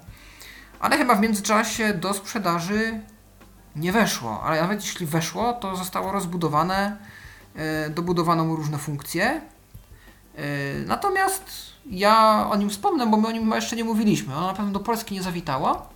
ale 0.79 0.97
chyba 0.97 1.15
w 1.15 1.21
międzyczasie 1.21 1.93
do 1.93 2.13
sprzedaży 2.13 2.99
nie 3.75 3.91
weszło. 3.91 4.41
Ale 4.43 4.61
nawet 4.61 4.81
jeśli 4.81 5.05
weszło, 5.05 5.53
to 5.53 5.75
zostało 5.75 6.11
rozbudowane, 6.11 6.97
e, 7.55 7.89
dobudowano 7.89 8.45
mu 8.45 8.55
różne 8.55 8.77
funkcje. 8.77 9.41
E, 10.35 10.41
Natomiast 10.85 11.43
ja 11.85 12.47
o 12.51 12.55
nim 12.55 12.69
wspomnę, 12.69 13.07
bo 13.07 13.17
my 13.17 13.27
o 13.27 13.31
nim 13.31 13.51
jeszcze 13.51 13.75
nie 13.75 13.83
mówiliśmy. 13.83 14.35
Ono 14.35 14.47
na 14.47 14.53
pewno 14.53 14.71
do 14.71 14.79
Polski 14.79 15.15
nie 15.15 15.23
zawitało. 15.23 15.89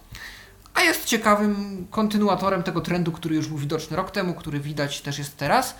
A 0.74 0.82
jest 0.82 1.06
ciekawym 1.06 1.88
kontynuatorem 1.92 2.64
tego 2.64 2.82
trendu, 2.82 3.12
który 3.12 3.36
już 3.36 3.48
był 3.48 3.58
widoczny 3.58 3.98
rok 3.98 4.12
temu, 4.12 4.34
który 4.34 4.60
widać 4.60 5.02
też 5.02 5.18
jest 5.20 5.38
teraz. 5.38 5.76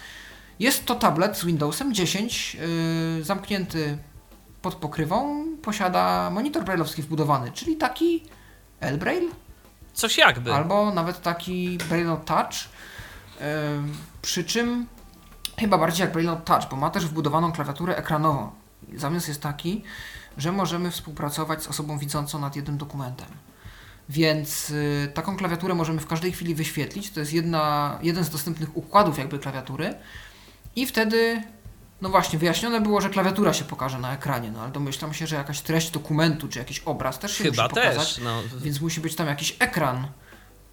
Jest 0.60 0.86
to 0.86 0.96
tablet 0.96 1.38
z 1.38 1.46
Windowsem 1.46 1.94
10, 1.94 2.56
yy, 3.18 3.24
zamknięty 3.24 3.98
pod 4.62 4.76
pokrywą, 4.76 5.46
posiada 5.62 6.30
monitor 6.30 6.64
brailleowski 6.64 7.02
wbudowany, 7.02 7.52
czyli 7.52 7.76
taki 7.76 8.24
L-Braille, 8.80 9.30
Coś 9.98 10.18
jakby. 10.18 10.54
albo 10.54 10.94
nawet 10.94 11.22
taki 11.22 11.78
Braille 11.90 12.18
Touch, 12.26 12.54
przy 14.22 14.44
czym 14.44 14.88
chyba 15.60 15.78
bardziej 15.78 16.04
jak 16.04 16.12
Braille 16.12 16.42
Touch, 16.46 16.70
bo 16.70 16.76
ma 16.76 16.90
też 16.90 17.06
wbudowaną 17.06 17.52
klawiaturę 17.52 17.98
ekranową. 17.98 18.52
Zamysł 18.96 19.28
jest 19.28 19.42
taki, 19.42 19.84
że 20.38 20.52
możemy 20.52 20.92
współpracować 20.92 21.64
z 21.64 21.68
osobą 21.68 21.98
widzącą 21.98 22.40
nad 22.40 22.56
jednym 22.56 22.78
dokumentem. 22.78 23.28
Więc 24.10 24.70
y, 24.70 25.12
taką 25.14 25.38
klawiaturę 25.38 25.76
możemy 25.76 26.00
w 26.00 26.08
każdej 26.08 26.32
chwili 26.32 26.56
wyświetlić. 26.56 27.12
To 27.12 27.20
jest 27.20 27.34
jedna, 27.34 27.98
jeden 28.02 28.24
z 28.24 28.30
dostępnych 28.30 28.78
układów 28.78 29.18
jakby 29.18 29.40
klawiatury. 29.40 29.96
I 30.76 30.86
wtedy, 30.86 31.44
no 32.02 32.10
właśnie, 32.10 32.40
wyjaśnione 32.40 32.82
było, 32.82 33.02
że 33.02 33.10
klawiatura 33.10 33.54
się 33.54 33.66
pokaże 33.66 34.00
na 34.00 34.14
ekranie, 34.14 34.52
no 34.52 34.62
ale 34.62 34.72
domyślam 34.72 35.14
się, 35.14 35.28
że 35.28 35.36
jakaś 35.36 35.62
treść 35.62 35.92
dokumentu 35.92 36.48
czy 36.48 36.60
jakiś 36.60 36.80
obraz 36.80 37.20
też 37.20 37.38
się 37.38 37.44
Chyba 37.44 37.64
musi 37.64 37.76
pokazać. 37.76 38.16
też. 38.16 38.24
No. 38.24 38.42
Więc 38.62 38.82
musi 38.82 39.02
być 39.02 39.16
tam 39.16 39.28
jakiś 39.28 39.56
ekran. 39.60 40.08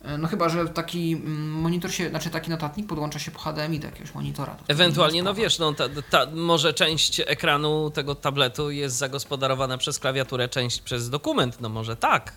E, 0.02 0.18
No 0.18 0.28
chyba, 0.28 0.48
że 0.48 0.68
taki 0.68 1.12
mm, 1.12 1.50
monitor 1.50 1.92
się, 1.92 2.08
znaczy 2.08 2.30
taki 2.30 2.50
notatnik 2.50 2.86
podłącza 2.86 3.18
się 3.18 3.30
po 3.30 3.38
HDMI 3.38 3.80
do 3.80 3.86
jakiegoś 3.86 4.14
monitora. 4.14 4.56
Ewentualnie, 4.68 5.22
no 5.22 5.34
wiesz, 5.34 5.58
no, 5.58 5.72
ta, 5.74 5.84
ta, 6.10 6.26
może 6.34 6.74
część 6.74 7.20
ekranu 7.26 7.90
tego 7.90 8.14
tabletu 8.14 8.70
jest 8.70 8.96
zagospodarowana 8.96 9.78
przez 9.78 9.98
klawiaturę, 9.98 10.48
część 10.48 10.80
przez 10.80 11.10
dokument. 11.10 11.60
No 11.60 11.68
może 11.68 11.96
tak. 11.96 12.32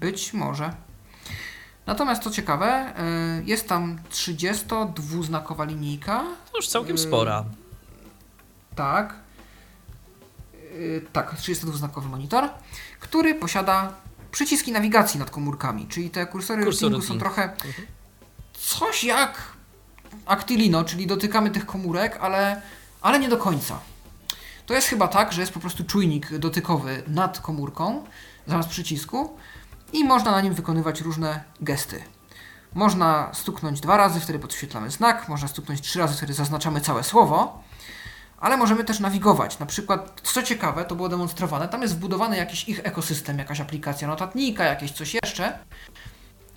Być 0.00 0.32
może. 0.32 0.74
Natomiast 1.86 2.22
co 2.22 2.30
ciekawe, 2.30 2.92
y, 3.40 3.44
jest 3.44 3.68
tam 3.68 3.98
32-znakowa 4.10 5.64
linijka. 5.66 6.24
To 6.52 6.56
już 6.58 6.68
całkiem 6.68 6.98
spora. 6.98 7.44
Tak. 8.74 9.14
Y, 10.74 11.06
Tak, 11.12 11.34
32-znakowy 11.34 12.08
monitor, 12.08 12.48
który 13.00 13.34
posiada 13.34 13.92
przyciski 14.32 14.72
nawigacji 14.72 15.20
nad 15.20 15.30
komórkami, 15.30 15.86
czyli 15.86 16.10
te 16.10 16.26
kursory 16.26 16.64
Kursor 16.64 16.90
routingu 16.92 17.06
są 17.14 17.18
trochę 17.18 17.42
Mhm. 17.42 17.72
coś 18.52 19.04
jak 19.04 19.42
Actilino, 20.26 20.84
czyli 20.84 21.06
dotykamy 21.06 21.50
tych 21.50 21.66
komórek, 21.66 22.18
ale, 22.20 22.62
ale 23.00 23.18
nie 23.18 23.28
do 23.28 23.36
końca. 23.36 23.78
To 24.66 24.74
jest 24.74 24.88
chyba 24.88 25.08
tak, 25.08 25.32
że 25.32 25.40
jest 25.40 25.52
po 25.52 25.60
prostu 25.60 25.84
czujnik 25.84 26.38
dotykowy 26.38 27.02
nad 27.06 27.40
komórką 27.40 28.04
zamiast 28.46 28.68
przycisku 28.68 29.36
i 29.94 30.04
można 30.04 30.30
na 30.30 30.40
nim 30.40 30.54
wykonywać 30.54 31.00
różne 31.00 31.44
gesty. 31.60 32.02
Można 32.74 33.30
stuknąć 33.32 33.80
dwa 33.80 33.96
razy, 33.96 34.20
wtedy 34.20 34.38
podświetlamy 34.38 34.90
znak, 34.90 35.28
można 35.28 35.48
stuknąć 35.48 35.80
trzy 35.80 35.98
razy, 35.98 36.16
wtedy 36.16 36.34
zaznaczamy 36.34 36.80
całe 36.80 37.04
słowo, 37.04 37.62
ale 38.40 38.56
możemy 38.56 38.84
też 38.84 39.00
nawigować. 39.00 39.58
Na 39.58 39.66
przykład, 39.66 40.20
co 40.22 40.42
ciekawe, 40.42 40.84
to 40.84 40.96
było 40.96 41.08
demonstrowane, 41.08 41.68
tam 41.68 41.82
jest 41.82 41.96
wbudowany 41.96 42.36
jakiś 42.36 42.68
ich 42.68 42.80
ekosystem, 42.84 43.38
jakaś 43.38 43.60
aplikacja 43.60 44.08
notatnika, 44.08 44.64
jakieś 44.64 44.92
coś 44.92 45.14
jeszcze. 45.14 45.58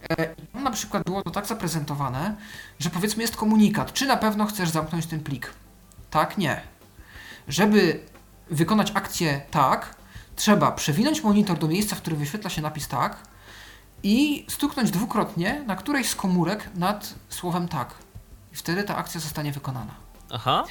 E, 0.10 0.36
i 0.54 0.64
na 0.64 0.72
przykład 0.72 1.04
było 1.04 1.22
to 1.22 1.30
tak 1.30 1.46
zaprezentowane, 1.46 2.36
że 2.80 2.90
powiedzmy 2.90 3.22
jest 3.22 3.36
komunikat, 3.36 3.94
czy 3.94 4.06
na 4.06 4.18
pewno 4.18 4.46
chcesz 4.46 4.70
zamknąć 4.70 5.06
ten 5.06 5.20
plik? 5.20 5.54
Tak, 6.10 6.38
nie. 6.38 6.62
Żeby 7.48 8.00
wykonać 8.50 8.92
akcję 8.96 9.42
tak, 9.52 9.96
trzeba 10.38 10.72
przewinąć 10.72 11.24
monitor 11.24 11.58
do 11.58 11.68
miejsca, 11.68 11.96
w 11.96 12.02
którym 12.02 12.20
wyświetla 12.20 12.50
się 12.50 12.62
napis 12.62 12.88
tak 12.88 13.24
i 14.04 14.46
stuknąć 14.50 14.92
dwukrotnie 14.92 15.64
na 15.68 15.76
którejś 15.76 16.10
z 16.10 16.16
komórek 16.16 16.70
nad 16.76 17.14
słowem 17.30 17.68
tak. 17.68 17.94
I 18.54 18.56
wtedy 18.56 18.84
ta 18.84 18.98
akcja 18.98 19.20
zostanie 19.20 19.52
wykonana. 19.52 19.94
Aha. 20.30 20.64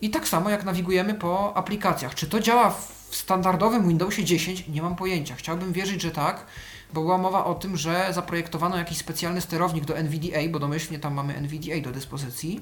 I 0.00 0.10
tak 0.10 0.28
samo 0.28 0.50
jak 0.50 0.64
nawigujemy 0.64 1.14
po 1.14 1.56
aplikacjach. 1.56 2.14
Czy 2.14 2.26
to 2.26 2.40
działa 2.40 2.70
w 2.70 3.16
standardowym 3.16 3.88
Windowsie 3.88 4.24
10? 4.24 4.68
Nie 4.68 4.82
mam 4.82 4.96
pojęcia. 4.96 5.34
Chciałbym 5.34 5.72
wierzyć, 5.72 6.02
że 6.02 6.10
tak, 6.10 6.46
bo 6.92 7.00
była 7.00 7.18
mowa 7.18 7.44
o 7.44 7.54
tym, 7.54 7.76
że 7.76 8.08
zaprojektowano 8.12 8.76
jakiś 8.76 8.98
specjalny 8.98 9.40
sterownik 9.40 9.84
do 9.84 9.96
NVDA, 9.96 10.40
bo 10.50 10.58
domyślnie 10.58 10.98
tam 10.98 11.14
mamy 11.14 11.34
NVDA 11.36 11.80
do 11.80 11.92
dyspozycji, 11.92 12.60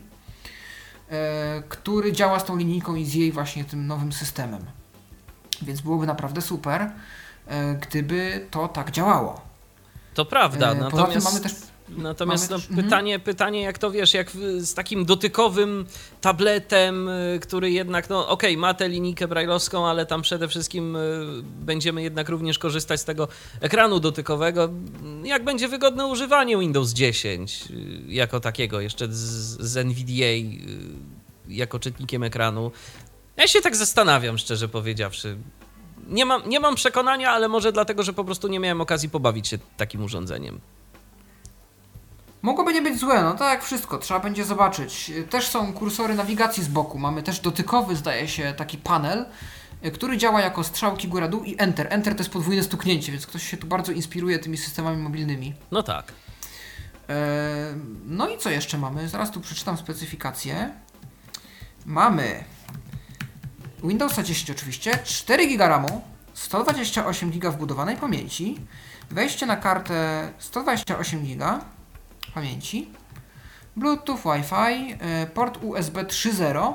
e, 1.10 1.62
który 1.68 2.12
działa 2.12 2.38
z 2.38 2.44
tą 2.44 2.56
linijką 2.56 2.94
i 2.94 3.04
z 3.04 3.14
jej 3.14 3.32
właśnie 3.32 3.64
tym 3.64 3.86
nowym 3.86 4.12
systemem. 4.12 4.79
Więc 5.62 5.80
byłoby 5.80 6.06
naprawdę 6.06 6.40
super, 6.40 6.90
e, 7.46 7.74
gdyby 7.74 8.46
to 8.50 8.68
tak 8.68 8.90
działało. 8.90 9.40
To 10.14 10.24
prawda. 10.24 10.72
E, 10.72 10.74
Natomiast, 10.74 11.24
mamy 11.26 11.40
też 11.40 11.52
natomiast 11.96 12.50
no, 12.50 12.56
też- 12.56 12.68
mhm. 12.68 12.84
pytanie, 12.84 13.18
pytanie, 13.18 13.62
jak 13.62 13.78
to 13.78 13.90
wiesz, 13.90 14.14
jak 14.14 14.30
z 14.58 14.74
takim 14.74 15.04
dotykowym 15.04 15.86
tabletem, 16.20 17.08
y, 17.08 17.38
który 17.42 17.70
jednak, 17.70 18.10
no 18.10 18.28
okej, 18.28 18.56
ma 18.56 18.74
tę 18.74 18.88
linijkę 18.88 19.28
brajlowską, 19.28 19.86
ale 19.86 20.06
tam 20.06 20.22
przede 20.22 20.48
wszystkim 20.48 20.96
będziemy 21.42 22.02
jednak 22.02 22.28
również 22.28 22.58
korzystać 22.58 23.00
z 23.00 23.04
tego 23.04 23.28
ekranu 23.60 24.00
dotykowego. 24.00 24.68
Jak 25.24 25.44
będzie 25.44 25.68
wygodne 25.68 26.06
używanie 26.06 26.58
Windows 26.58 26.90
10 26.92 27.64
y, 27.70 28.12
jako 28.12 28.40
takiego, 28.40 28.80
jeszcze 28.80 29.08
z, 29.10 29.18
z 29.60 29.76
NVDA 29.76 30.60
jako 31.48 31.78
czytnikiem 31.78 32.22
ekranu. 32.22 32.70
Ja 33.36 33.46
się 33.46 33.60
tak 33.60 33.76
zastanawiam, 33.76 34.38
szczerze 34.38 34.68
powiedziawszy. 34.68 35.36
Nie 36.08 36.24
mam, 36.24 36.48
nie 36.48 36.60
mam 36.60 36.74
przekonania, 36.74 37.30
ale 37.30 37.48
może 37.48 37.72
dlatego, 37.72 38.02
że 38.02 38.12
po 38.12 38.24
prostu 38.24 38.48
nie 38.48 38.60
miałem 38.60 38.80
okazji 38.80 39.08
pobawić 39.08 39.48
się 39.48 39.58
takim 39.76 40.02
urządzeniem. 40.04 40.60
Mogłoby 42.42 42.72
nie 42.74 42.82
być 42.82 43.00
złe, 43.00 43.22
no 43.22 43.34
tak 43.34 43.50
jak 43.50 43.64
wszystko, 43.64 43.98
trzeba 43.98 44.20
będzie 44.20 44.44
zobaczyć. 44.44 45.12
Też 45.30 45.46
są 45.46 45.72
kursory 45.72 46.14
nawigacji 46.14 46.62
z 46.62 46.68
boku, 46.68 46.98
mamy 46.98 47.22
też 47.22 47.40
dotykowy, 47.40 47.96
zdaje 47.96 48.28
się, 48.28 48.54
taki 48.56 48.78
panel, 48.78 49.26
który 49.94 50.16
działa 50.18 50.40
jako 50.40 50.64
strzałki 50.64 51.08
góra-dół 51.08 51.44
i 51.44 51.54
Enter. 51.58 51.86
Enter 51.90 52.14
to 52.14 52.20
jest 52.20 52.30
podwójne 52.30 52.62
stuknięcie, 52.62 53.12
więc 53.12 53.26
ktoś 53.26 53.50
się 53.50 53.56
tu 53.56 53.66
bardzo 53.66 53.92
inspiruje 53.92 54.38
tymi 54.38 54.56
systemami 54.56 55.02
mobilnymi. 55.02 55.54
No 55.70 55.82
tak. 55.82 56.12
E, 57.08 57.74
No 58.06 58.28
i 58.28 58.38
co 58.38 58.50
jeszcze 58.50 58.78
mamy? 58.78 59.08
Zaraz 59.08 59.30
tu 59.30 59.40
przeczytam 59.40 59.76
specyfikację. 59.76 60.70
Mamy 61.86 62.44
Windowsa 63.84 64.22
10 64.22 64.50
oczywiście, 64.50 64.98
4 65.04 65.46
GB 65.46 65.68
RAMu, 65.68 66.00
128 66.34 67.30
GB 67.30 67.50
wbudowanej 67.50 67.96
pamięci, 67.96 68.58
wejście 69.10 69.46
na 69.46 69.56
kartę 69.56 70.32
128 70.38 71.22
GB 71.22 71.60
pamięci, 72.34 72.90
Bluetooth, 73.76 74.18
Wi-Fi, 74.24 74.96
e, 75.00 75.26
port 75.26 75.58
USB 75.62 76.04
3.0, 76.04 76.74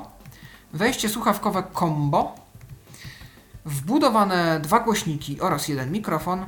wejście 0.72 1.08
słuchawkowe 1.08 1.62
combo, 1.78 2.34
wbudowane 3.64 4.60
dwa 4.60 4.80
głośniki 4.80 5.40
oraz 5.40 5.68
jeden 5.68 5.92
mikrofon, 5.92 6.46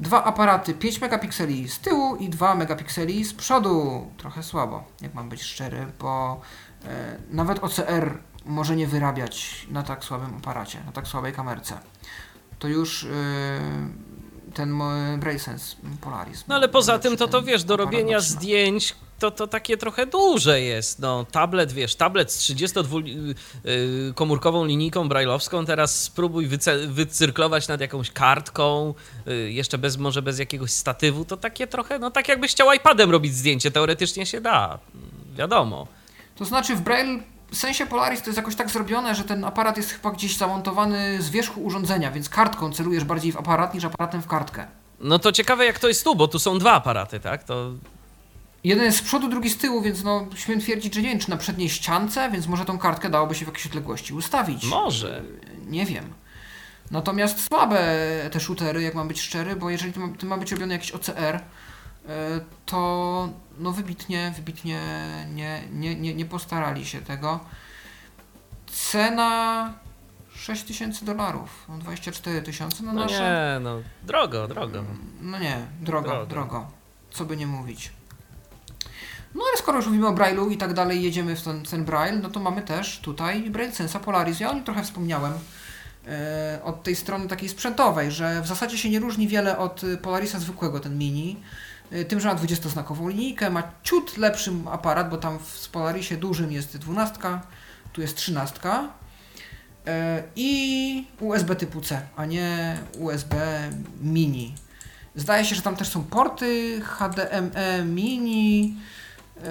dwa 0.00 0.24
aparaty 0.24 0.74
5 0.74 1.00
megapikseli 1.00 1.68
z 1.68 1.78
tyłu 1.78 2.16
i 2.16 2.28
2 2.28 2.54
megapikseli 2.54 3.24
z 3.24 3.34
przodu. 3.34 4.06
Trochę 4.16 4.42
słabo, 4.42 4.84
jak 5.00 5.14
mam 5.14 5.28
być 5.28 5.42
szczery, 5.42 5.86
bo 5.98 6.40
e, 6.84 7.16
nawet 7.30 7.64
OCR 7.64 8.18
może 8.44 8.76
nie 8.76 8.86
wyrabiać 8.86 9.66
na 9.70 9.82
tak 9.82 10.04
słabym 10.04 10.36
aparacie, 10.36 10.82
na 10.86 10.92
tak 10.92 11.08
słabej 11.08 11.32
kamerce. 11.32 11.78
To 12.58 12.68
już 12.68 13.02
yy, 13.02 13.10
ten 14.54 14.78
BraceSense 15.18 15.76
Polaris. 16.00 16.44
No 16.48 16.54
ale 16.54 16.68
poza 16.68 16.98
tym 16.98 17.16
to 17.16 17.28
to 17.28 17.38
ten 17.38 17.46
wiesz, 17.46 17.64
do 17.64 17.76
robienia 17.76 18.20
zdjęć 18.20 18.94
to, 19.18 19.30
to 19.30 19.46
takie 19.46 19.76
trochę 19.76 20.06
duże 20.06 20.60
jest. 20.60 20.98
No, 20.98 21.26
tablet, 21.30 21.72
wiesz, 21.72 21.94
tablet 21.94 22.32
z 22.32 22.38
32 22.38 22.98
y, 22.98 24.12
komórkową 24.14 24.64
linijką 24.64 25.08
brajlowską, 25.08 25.64
teraz 25.64 26.02
spróbuj 26.02 26.48
wycyrklować 26.88 27.68
nad 27.68 27.80
jakąś 27.80 28.10
kartką, 28.10 28.94
y, 29.28 29.52
jeszcze 29.52 29.78
bez, 29.78 29.96
może 29.96 30.22
bez 30.22 30.38
jakiegoś 30.38 30.70
statywu, 30.70 31.24
to 31.24 31.36
takie 31.36 31.66
trochę, 31.66 31.98
no 31.98 32.10
tak 32.10 32.28
jakbyś 32.28 32.50
chciał 32.50 32.72
iPadem 32.72 33.10
robić 33.10 33.34
zdjęcie, 33.34 33.70
teoretycznie 33.70 34.26
się 34.26 34.40
da, 34.40 34.78
wiadomo. 35.34 35.86
To 36.36 36.44
znaczy 36.44 36.76
w 36.76 36.80
Braille 36.80 37.22
sensie 37.52 37.86
Polaris 37.86 38.20
to 38.22 38.26
jest 38.26 38.36
jakoś 38.36 38.54
tak 38.54 38.70
zrobione, 38.70 39.14
że 39.14 39.24
ten 39.24 39.44
aparat 39.44 39.76
jest 39.76 39.90
chyba 39.90 40.10
gdzieś 40.10 40.36
zamontowany 40.36 41.22
z 41.22 41.30
wierzchu 41.30 41.60
urządzenia, 41.64 42.10
więc 42.10 42.28
kartką 42.28 42.72
celujesz 42.72 43.04
bardziej 43.04 43.32
w 43.32 43.36
aparat 43.36 43.74
niż 43.74 43.84
aparatem 43.84 44.22
w 44.22 44.26
kartkę. 44.26 44.66
No 45.00 45.18
to 45.18 45.32
ciekawe 45.32 45.64
jak 45.64 45.78
to 45.78 45.88
jest 45.88 46.04
tu, 46.04 46.14
bo 46.16 46.28
tu 46.28 46.38
są 46.38 46.58
dwa 46.58 46.72
aparaty, 46.72 47.20
tak? 47.20 47.44
To 47.44 47.70
Jeden 48.64 48.84
jest 48.84 48.98
z 48.98 49.02
przodu, 49.02 49.28
drugi 49.28 49.50
z 49.50 49.56
tyłu, 49.56 49.82
więc 49.82 50.04
no 50.04 50.26
śmiem 50.34 50.60
twierdzić, 50.60 50.94
że 50.94 51.02
nie 51.02 51.08
wiem, 51.08 51.18
czy 51.18 51.30
na 51.30 51.36
przedniej 51.36 51.68
ściance, 51.68 52.30
więc 52.30 52.46
może 52.46 52.64
tą 52.64 52.78
kartkę 52.78 53.10
dałoby 53.10 53.34
się 53.34 53.44
w 53.44 53.48
jakiejś 53.48 53.66
odległości 53.66 54.14
ustawić. 54.14 54.64
może. 54.64 55.22
Nie 55.66 55.86
wiem. 55.86 56.12
Natomiast 56.90 57.46
słabe 57.48 57.80
te 58.30 58.40
shootery, 58.40 58.82
jak 58.82 58.94
mam 58.94 59.08
być 59.08 59.20
szczery, 59.20 59.56
bo 59.56 59.70
jeżeli 59.70 59.92
to 59.92 60.00
ma, 60.00 60.08
to 60.18 60.26
ma 60.26 60.38
być 60.38 60.52
robiony 60.52 60.74
jakiś 60.74 60.92
OCR, 60.92 61.40
to 62.66 63.28
no 63.58 63.72
wybitnie, 63.72 64.32
wybitnie 64.36 64.80
nie, 65.34 65.62
nie, 65.72 65.94
nie, 65.94 66.14
nie 66.14 66.24
postarali 66.24 66.86
się 66.86 67.00
tego. 67.00 67.40
Cena 68.66 69.72
6 70.34 70.62
tysięcy 70.64 71.04
dolarów, 71.04 71.64
no 71.68 71.78
24 71.78 72.42
tysiące 72.42 72.82
na 72.82 72.92
No 72.92 73.00
nasze. 73.02 73.54
nie, 73.54 73.64
no 73.64 73.76
drogo, 74.02 74.48
drogo. 74.48 74.84
No 75.20 75.38
nie, 75.38 75.56
drogo, 75.80 76.08
Drogo. 76.08 76.26
drogo. 76.26 76.66
Co 77.10 77.24
by 77.24 77.36
nie 77.36 77.46
mówić. 77.46 77.92
No 79.34 79.40
ale 79.50 79.58
skoro 79.58 79.76
już 79.78 79.86
mówimy 79.86 80.06
o 80.08 80.12
Braille'u 80.12 80.52
i 80.52 80.56
tak 80.56 80.74
dalej, 80.74 81.02
jedziemy 81.02 81.36
w 81.36 81.42
ten, 81.42 81.62
ten 81.62 81.84
Braille, 81.84 82.18
no 82.22 82.28
to 82.30 82.40
mamy 82.40 82.62
też 82.62 82.98
tutaj 83.00 83.50
Braille 83.50 83.72
Sensa 83.74 84.00
Polaris. 84.00 84.40
Ja 84.40 84.50
o 84.50 84.54
nim 84.54 84.64
trochę 84.64 84.82
wspomniałem 84.82 85.32
e, 86.06 86.60
od 86.64 86.82
tej 86.82 86.96
strony 86.96 87.28
takiej 87.28 87.48
sprzętowej, 87.48 88.10
że 88.12 88.42
w 88.42 88.46
zasadzie 88.46 88.78
się 88.78 88.90
nie 88.90 89.00
różni 89.00 89.28
wiele 89.28 89.58
od 89.58 89.82
Polarisa 90.02 90.38
zwykłego, 90.38 90.80
ten 90.80 90.98
mini. 90.98 91.40
E, 91.90 92.04
Tym, 92.04 92.20
że 92.20 92.28
ma 92.28 92.34
20-znakową 92.34 93.08
linijkę, 93.08 93.50
ma 93.50 93.62
ciut 93.82 94.16
lepszy 94.16 94.52
aparat, 94.70 95.10
bo 95.10 95.16
tam 95.16 95.38
w 95.38 95.68
Polarisie 95.68 96.16
dużym 96.16 96.52
jest 96.52 96.76
12, 96.76 97.18
tu 97.92 98.00
jest 98.00 98.16
13 98.16 98.60
e, 99.86 100.22
i 100.36 101.06
USB 101.20 101.56
typu 101.56 101.80
C, 101.80 102.02
a 102.16 102.24
nie 102.24 102.78
USB 102.98 103.36
mini. 104.00 104.54
Zdaje 105.16 105.44
się, 105.44 105.54
że 105.54 105.62
tam 105.62 105.76
też 105.76 105.88
są 105.88 106.04
porty 106.04 106.80
HDME 106.84 107.84
mini. 107.84 108.76
Yy, 109.36 109.44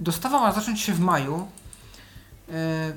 Dostawa 0.00 0.40
ma 0.40 0.52
zacząć 0.52 0.80
się 0.80 0.92
w 0.92 1.00
maju. 1.00 1.48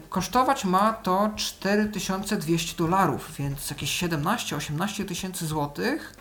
Kosztować 0.10 0.66
ma 0.66 0.94
to 0.94 1.32
4200 1.36 2.78
dolarów, 2.78 3.32
więc 3.40 3.70
jakieś 3.70 4.04
17-18 4.04 5.06
tysięcy 5.06 5.48
złotych. 5.48 6.14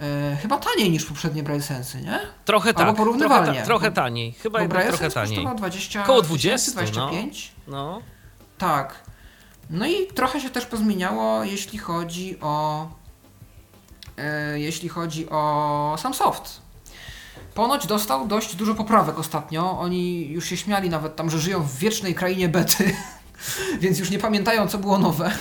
Yy, 0.00 0.36
Chyba 0.36 0.58
taniej 0.58 0.90
niż 0.90 1.04
poprzednie 1.04 1.42
Braille 1.42 1.62
Sensy, 1.62 2.00
nie? 2.02 2.20
Trochę 2.44 2.68
Albo 2.68 2.80
tak, 2.80 2.96
porównywalnie, 2.96 3.46
trochę, 3.46 3.60
ta, 3.60 3.66
trochę 3.66 3.92
taniej, 3.92 4.32
chyba 4.32 4.58
Bo 4.68 4.74
trochę 4.74 5.10
taniej. 5.10 5.36
kosztował 5.36 5.54
20 5.54 6.02
Koło 6.02 6.22
tysięcy, 6.22 6.72
20, 6.72 7.00
no. 7.00 7.06
25. 7.06 7.52
No. 7.68 8.00
Tak. 8.58 8.94
No 9.70 9.86
i 9.86 10.06
trochę 10.06 10.40
się 10.40 10.50
też 10.50 10.66
pozmieniało, 10.66 11.44
jeśli 11.44 11.78
chodzi 11.78 12.40
o 12.40 12.86
e, 14.18 14.58
jeśli 14.60 14.88
chodzi 14.88 15.30
o 15.30 15.96
sam 15.98 16.14
soft. 16.14 16.60
Ponoć 17.54 17.86
dostał 17.86 18.26
dość 18.26 18.56
dużo 18.56 18.74
poprawek 18.74 19.18
ostatnio. 19.18 19.78
Oni 19.78 20.28
już 20.28 20.44
się 20.44 20.56
śmiali 20.56 20.90
nawet 20.90 21.16
tam, 21.16 21.30
że 21.30 21.38
żyją 21.38 21.62
w 21.62 21.76
wiecznej 21.78 22.14
krainie 22.14 22.48
bety, 22.48 22.96
więc 23.80 23.98
już 23.98 24.10
nie 24.10 24.18
pamiętają, 24.18 24.68
co 24.68 24.78
było 24.78 24.98
nowe. 24.98 25.32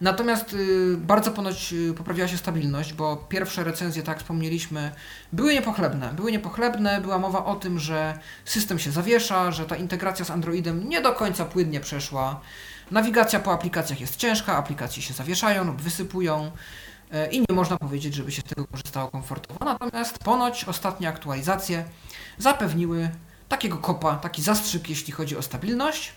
Natomiast 0.00 0.52
y, 0.52 0.96
bardzo 0.96 1.30
ponoć 1.30 1.72
y, 1.72 1.94
poprawiła 1.94 2.28
się 2.28 2.36
stabilność, 2.36 2.92
bo 2.92 3.16
pierwsze 3.16 3.64
recenzje, 3.64 4.02
tak 4.02 4.18
wspomnieliśmy, 4.18 4.92
były 5.32 5.54
niepochlebne. 5.54 6.12
Były 6.14 6.32
niepochlebne, 6.32 7.00
była 7.00 7.18
mowa 7.18 7.44
o 7.44 7.54
tym, 7.54 7.78
że 7.78 8.18
system 8.44 8.78
się 8.78 8.90
zawiesza, 8.90 9.52
że 9.52 9.64
ta 9.64 9.76
integracja 9.76 10.24
z 10.24 10.30
Androidem 10.30 10.88
nie 10.88 11.00
do 11.00 11.12
końca 11.12 11.44
płynnie 11.44 11.80
przeszła. 11.80 12.40
Nawigacja 12.90 13.40
po 13.40 13.52
aplikacjach 13.52 14.00
jest 14.00 14.16
ciężka, 14.16 14.56
aplikacje 14.56 15.02
się 15.02 15.14
zawieszają 15.14 15.64
lub 15.64 15.82
wysypują 15.82 16.50
e, 17.12 17.30
i 17.30 17.40
nie 17.40 17.54
można 17.54 17.76
powiedzieć, 17.76 18.14
żeby 18.14 18.32
się 18.32 18.40
z 18.40 18.44
tego 18.44 18.66
korzystało 18.66 19.10
komfortowo. 19.10 19.64
Natomiast 19.64 20.18
ponoć 20.18 20.64
ostatnie 20.64 21.08
aktualizacje 21.08 21.84
zapewniły 22.38 23.10
takiego 23.48 23.76
kopa, 23.76 24.14
taki 24.16 24.42
zastrzyk, 24.42 24.88
jeśli 24.88 25.12
chodzi 25.12 25.36
o 25.36 25.42
stabilność. 25.42 26.12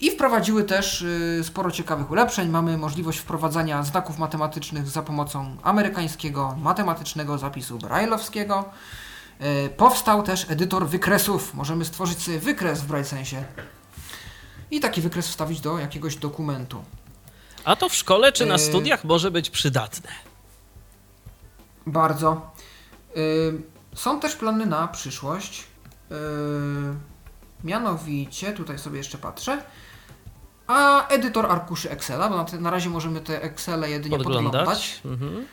I 0.00 0.10
wprowadziły 0.10 0.64
też 0.64 1.02
y, 1.02 1.40
sporo 1.44 1.70
ciekawych 1.70 2.10
ulepszeń. 2.10 2.48
Mamy 2.48 2.76
możliwość 2.78 3.18
wprowadzania 3.18 3.82
znaków 3.82 4.18
matematycznych 4.18 4.88
za 4.88 5.02
pomocą 5.02 5.56
amerykańskiego 5.62 6.56
matematycznego 6.62 7.38
zapisu 7.38 7.78
braille'owskiego. 7.78 8.64
Y, 9.66 9.68
Powstał 9.68 10.22
też 10.22 10.50
edytor 10.50 10.86
wykresów. 10.88 11.54
Możemy 11.54 11.84
stworzyć 11.84 12.18
sobie 12.22 12.38
wykres 12.38 12.80
w 12.80 12.86
BrailleSensie 12.86 13.44
i 14.70 14.80
taki 14.80 15.00
wykres 15.00 15.28
wstawić 15.28 15.60
do 15.60 15.78
jakiegoś 15.78 16.16
dokumentu. 16.16 16.84
A 17.64 17.76
to 17.76 17.88
w 17.88 17.94
szkole 17.94 18.32
czy 18.32 18.46
na 18.46 18.54
Yy. 18.54 18.58
studiach 18.58 19.04
może 19.04 19.30
być 19.30 19.50
przydatne. 19.50 20.10
Bardzo. 21.86 22.50
Y, 23.16 23.62
Są 23.94 24.20
też 24.20 24.36
plany 24.36 24.66
na 24.66 24.88
przyszłość. 24.88 25.64
Y, 26.12 26.14
Mianowicie, 27.64 28.52
tutaj 28.52 28.78
sobie 28.78 28.98
jeszcze 28.98 29.18
patrzę. 29.18 29.62
A 30.68 31.08
edytor 31.08 31.46
arkuszy 31.46 31.90
Excela, 31.90 32.28
bo 32.28 32.36
na, 32.36 32.44
te, 32.44 32.58
na 32.58 32.70
razie 32.70 32.90
możemy 32.90 33.20
te 33.20 33.42
Excele 33.42 33.90
jedynie 33.90 34.16
podglądać. 34.16 34.52
Podglądać. 34.52 35.00
Mhm. 35.04 35.46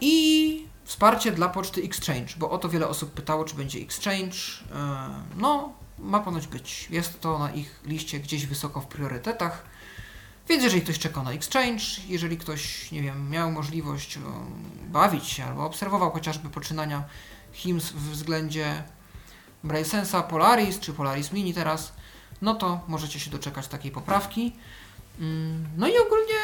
I 0.00 0.66
wsparcie 0.84 1.32
dla 1.32 1.48
poczty 1.48 1.82
Exchange, 1.82 2.34
bo 2.36 2.50
o 2.50 2.58
to 2.58 2.68
wiele 2.68 2.88
osób 2.88 3.10
pytało, 3.10 3.44
czy 3.44 3.54
będzie 3.56 3.78
Exchange. 3.78 4.36
E, 4.74 5.08
No, 5.36 5.72
ma 5.98 6.20
ponoć 6.20 6.46
być. 6.46 6.86
Jest 6.90 7.20
to 7.20 7.38
na 7.38 7.52
ich 7.52 7.80
liście 7.86 8.20
gdzieś 8.20 8.46
wysoko 8.46 8.80
w 8.80 8.86
priorytetach. 8.86 9.62
Więc 10.48 10.62
jeżeli 10.62 10.82
ktoś 10.82 10.98
czeka 10.98 11.22
na 11.22 11.32
Exchange, 11.32 11.84
jeżeli 12.08 12.38
ktoś, 12.38 12.92
nie 12.92 13.02
wiem, 13.02 13.30
miał 13.30 13.50
możliwość 13.50 14.16
e, 14.16 14.20
bawić 14.88 15.26
się 15.26 15.44
albo 15.44 15.66
obserwował 15.66 16.10
chociażby 16.10 16.48
poczynania 16.48 17.04
HIMS 17.52 17.90
w 17.92 18.10
względzie 18.10 18.82
BrailleSensa 19.64 20.22
Polaris 20.22 20.80
czy 20.80 20.92
Polaris 20.92 21.32
Mini 21.32 21.54
teraz, 21.54 21.92
no 22.42 22.54
to 22.54 22.80
możecie 22.88 23.20
się 23.20 23.30
doczekać 23.30 23.68
takiej 23.68 23.90
poprawki. 23.90 24.52
Mm, 25.20 25.64
No 25.76 25.88
i 25.88 25.98
ogólnie 25.98 26.34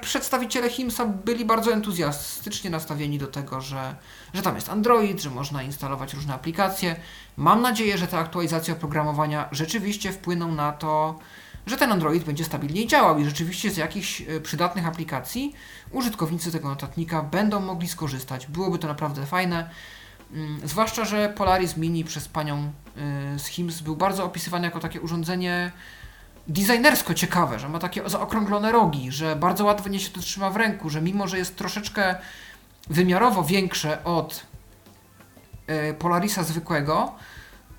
przedstawiciele 0.00 0.70
HIMSA 0.70 1.06
byli 1.06 1.44
bardzo 1.44 1.72
entuzjastycznie 1.72 2.70
nastawieni 2.70 3.18
do 3.18 3.26
tego, 3.26 3.60
że, 3.60 3.96
że 4.34 4.42
tam 4.42 4.54
jest 4.54 4.68
Android, 4.68 5.20
że 5.20 5.30
można 5.30 5.62
instalować 5.62 6.14
różne 6.14 6.34
aplikacje. 6.34 6.96
Mam 7.36 7.62
nadzieję, 7.62 7.98
że 7.98 8.06
te 8.06 8.18
aktualizacje 8.18 8.74
oprogramowania 8.74 9.48
rzeczywiście 9.52 10.12
wpłyną 10.12 10.52
na 10.54 10.72
to, 10.72 11.18
że 11.66 11.76
ten 11.76 11.92
Android 11.92 12.24
będzie 12.24 12.44
stabilniej 12.44 12.86
działał 12.86 13.18
i 13.18 13.24
rzeczywiście 13.24 13.70
z 13.70 13.76
jakichś 13.76 14.20
e, 14.20 14.40
przydatnych 14.40 14.86
aplikacji 14.86 15.54
użytkownicy 15.90 16.52
tego 16.52 16.68
notatnika 16.68 17.22
będą 17.22 17.60
mogli 17.60 17.88
skorzystać. 17.88 18.46
Byłoby 18.46 18.78
to 18.78 18.88
naprawdę 18.88 19.26
fajne. 19.26 19.70
Mm, 20.32 20.60
Zwłaszcza, 20.64 21.04
że 21.04 21.28
Polaris 21.28 21.76
Mini 21.76 22.04
przez 22.04 22.28
panią 22.28 22.72
y, 23.36 23.38
z 23.38 23.46
HIMS 23.46 23.80
był 23.80 23.96
bardzo 23.96 24.24
opisywany 24.24 24.64
jako 24.64 24.80
takie 24.80 25.00
urządzenie 25.00 25.72
designersko 26.48 27.14
ciekawe, 27.14 27.58
że 27.58 27.68
ma 27.68 27.78
takie 27.78 28.08
zaokrąglone 28.08 28.72
rogi, 28.72 29.12
że 29.12 29.36
bardzo 29.36 29.64
łatwo 29.64 29.98
się 29.98 30.10
to 30.10 30.20
trzyma 30.20 30.50
w 30.50 30.56
ręku, 30.56 30.90
że 30.90 31.02
mimo, 31.02 31.28
że 31.28 31.38
jest 31.38 31.56
troszeczkę 31.56 32.14
wymiarowo 32.88 33.44
większe 33.44 34.04
od 34.04 34.46
y, 35.90 35.94
Polarisa 35.94 36.42
zwykłego, 36.42 37.14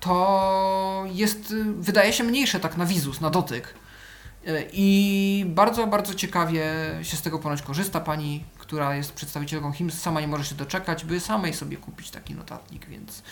to 0.00 1.04
jest, 1.12 1.50
y, 1.50 1.64
wydaje 1.64 2.12
się 2.12 2.24
mniejsze 2.24 2.60
tak 2.60 2.76
na 2.76 2.86
wizus, 2.86 3.20
na 3.20 3.30
dotyk. 3.30 3.74
I 4.72 5.44
bardzo, 5.48 5.86
bardzo 5.86 6.14
ciekawie 6.14 6.64
się 7.02 7.16
z 7.16 7.22
tego 7.22 7.38
ponoć 7.38 7.62
korzysta 7.62 8.00
pani, 8.00 8.44
która 8.64 8.96
jest 8.96 9.12
przedstawicielką 9.12 9.72
HIMS, 9.72 10.02
sama 10.02 10.20
nie 10.20 10.28
może 10.28 10.44
się 10.44 10.54
doczekać, 10.54 11.04
by 11.04 11.20
samej 11.20 11.54
sobie 11.54 11.76
kupić 11.76 12.10
taki 12.10 12.34
notatnik, 12.34 12.86
więc 12.86 13.22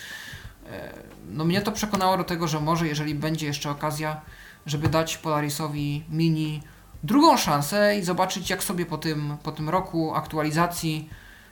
e, 0.71 0.93
no 1.29 1.45
mnie 1.45 1.61
to 1.61 1.71
przekonało 1.71 2.17
do 2.17 2.23
tego, 2.23 2.47
że 2.47 2.59
może 2.59 2.87
jeżeli 2.87 3.15
będzie 3.15 3.45
jeszcze 3.45 3.69
okazja, 3.69 4.21
żeby 4.65 4.89
dać 4.89 5.17
Polarisowi 5.17 6.03
Mini 6.09 6.61
drugą 7.03 7.37
szansę 7.37 7.97
i 7.97 8.03
zobaczyć 8.03 8.49
jak 8.49 8.63
sobie 8.63 8.85
po 8.85 8.97
tym, 8.97 9.37
po 9.43 9.51
tym 9.51 9.69
roku 9.69 10.15
aktualizacji 10.15 11.09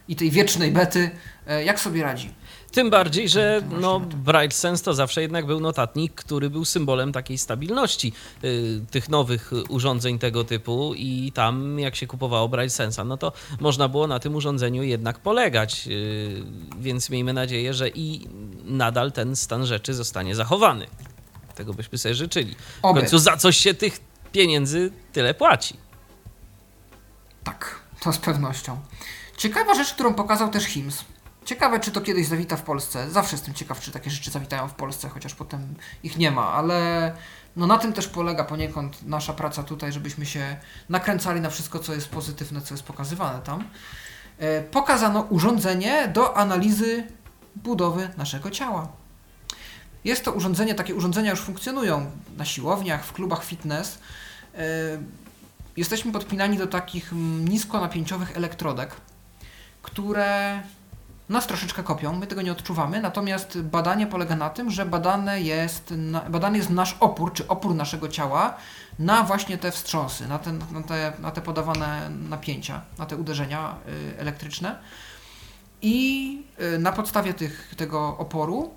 i 0.08 0.15
tej 0.15 0.32
wiecznej 0.32 0.72
bety, 0.72 1.12
e, 1.48 1.63
jak 1.63 1.80
sobie 1.80 2.04
radzi. 2.04 2.34
Tym 2.72 2.90
bardziej, 2.90 3.30
że 3.30 3.62
no, 3.80 4.00
Bright 4.00 4.54
Sense 4.54 4.84
to 4.84 4.94
zawsze 4.94 5.22
jednak 5.22 5.46
był 5.46 5.60
notatnik, 5.60 6.14
który 6.14 6.50
był 6.50 6.66
symbolem 6.66 7.12
takiej 7.12 7.38
stabilności 7.38 8.14
y, 8.44 8.82
tych 8.92 9.10
nowych 9.10 9.52
urządzeń 9.70 10.20
tego 10.20 10.44
typu 10.44 10.94
i 10.96 11.32
tam 11.36 11.80
jak 11.80 11.96
się 11.96 12.08
kupowało 12.08 12.50
Bright 12.50 12.78
Sense'a, 12.78 13.06
no 13.06 13.18
to 13.18 13.32
można 13.60 13.88
było 13.88 14.08
na 14.08 14.20
tym 14.20 14.36
urządzeniu 14.36 14.84
jednak 14.84 15.20
polegać, 15.20 15.88
y, 15.88 16.44
więc 16.80 17.10
miejmy 17.10 17.34
nadzieję, 17.34 17.74
że 17.74 17.90
i 17.90 18.28
nadal 18.66 19.12
ten 19.12 19.36
stan 19.36 19.66
rzeczy 19.66 19.94
zostanie 19.94 20.36
zachowany. 20.36 20.88
Tego 21.56 21.74
byśmy 21.74 21.98
sobie 21.98 22.16
życzyli. 22.16 22.56
W 22.56 22.86
Oby. 22.86 23.00
końcu 23.00 23.20
za 23.20 23.38
coś 23.38 23.58
się 23.58 23.74
tych 23.74 24.00
pieniędzy 24.32 24.92
tyle 25.14 25.34
płaci. 25.34 25.76
Tak, 27.44 27.80
to 28.00 28.14
z 28.14 28.18
pewnością. 28.18 28.80
Ciekawa 29.38 29.76
rzecz, 29.76 29.94
którą 29.94 30.14
pokazał 30.14 30.50
też 30.50 30.64
Hims. 30.64 31.06
Ciekawe, 31.46 31.80
czy 31.80 31.92
to 31.92 32.02
kiedyś 32.02 32.28
zawita 32.28 32.58
w 32.58 32.62
Polsce. 32.62 33.12
Zawsze 33.12 33.36
jestem 33.36 33.54
ciekaw, 33.54 33.82
czy 33.82 33.92
takie 33.92 34.10
rzeczy 34.10 34.32
zawitają 34.32 34.68
w 34.68 34.74
Polsce, 34.74 35.10
chociaż 35.10 35.36
potem 35.36 35.76
ich 36.04 36.18
nie 36.18 36.32
ma, 36.32 36.54
ale 36.54 37.12
no 37.56 37.68
na 37.68 37.78
tym 37.78 37.94
też 37.94 38.08
polega 38.08 38.44
poniekąd 38.44 39.08
nasza 39.08 39.34
praca 39.34 39.64
tutaj, 39.64 39.92
żebyśmy 39.92 40.26
się 40.26 40.58
nakręcali 40.90 41.42
na 41.42 41.50
wszystko, 41.50 41.80
co 41.80 41.94
jest 41.94 42.10
pozytywne, 42.10 42.62
co 42.62 42.74
jest 42.74 42.84
pokazywane 42.84 43.42
tam. 43.42 43.64
E, 44.38 44.62
Pokazano 44.62 45.22
urządzenie 45.22 46.08
do 46.08 46.38
analizy 46.38 47.04
budowy 47.56 48.10
naszego 48.18 48.52
ciała. 48.52 48.88
Jest 50.04 50.26
to 50.26 50.32
urządzenie, 50.32 50.76
takie 50.76 50.96
urządzenia 50.96 51.32
już 51.32 51.40
funkcjonują 51.40 52.12
na 52.38 52.46
siłowniach, 52.46 53.06
w 53.06 53.14
klubach 53.14 53.44
fitness. 53.44 54.00
E, 54.56 54.62
Jesteśmy 55.78 56.12
podpinani 56.12 56.58
do 56.58 56.68
takich 56.68 57.14
mm, 57.14 57.48
niskonapięciowych 57.48 58.38
elektrodek, 58.38 58.96
które 59.82 60.62
nas 61.30 61.48
troszeczkę 61.48 61.84
kopią, 61.84 62.14
my 62.14 62.28
tego 62.28 62.42
nie 62.42 62.52
odczuwamy, 62.52 63.02
natomiast 63.02 63.62
badanie 63.62 64.08
polega 64.08 64.36
na 64.36 64.50
tym, 64.50 64.72
że 64.72 64.86
badane 64.86 65.42
jest, 65.42 65.94
badany 66.30 66.58
jest 66.58 66.70
nasz 66.70 66.98
opór, 67.00 67.34
czy 67.34 67.48
opór 67.48 67.76
naszego 67.76 68.08
ciała 68.08 68.58
na 69.00 69.24
właśnie 69.24 69.58
te 69.58 69.72
wstrząsy, 69.72 70.28
na 70.28 70.40
te, 70.40 70.52
na 70.52 70.84
te, 70.88 71.14
na 71.20 71.32
te 71.32 71.42
podawane 71.42 72.10
napięcia, 72.10 72.82
na 72.98 73.06
te 73.06 73.18
uderzenia 73.18 73.76
y, 73.88 74.20
elektryczne. 74.20 74.80
I 75.82 76.38
y, 76.76 76.80
na 76.80 76.92
podstawie 76.92 77.34
tych, 77.34 77.74
tego 77.78 78.18
oporu 78.18 78.76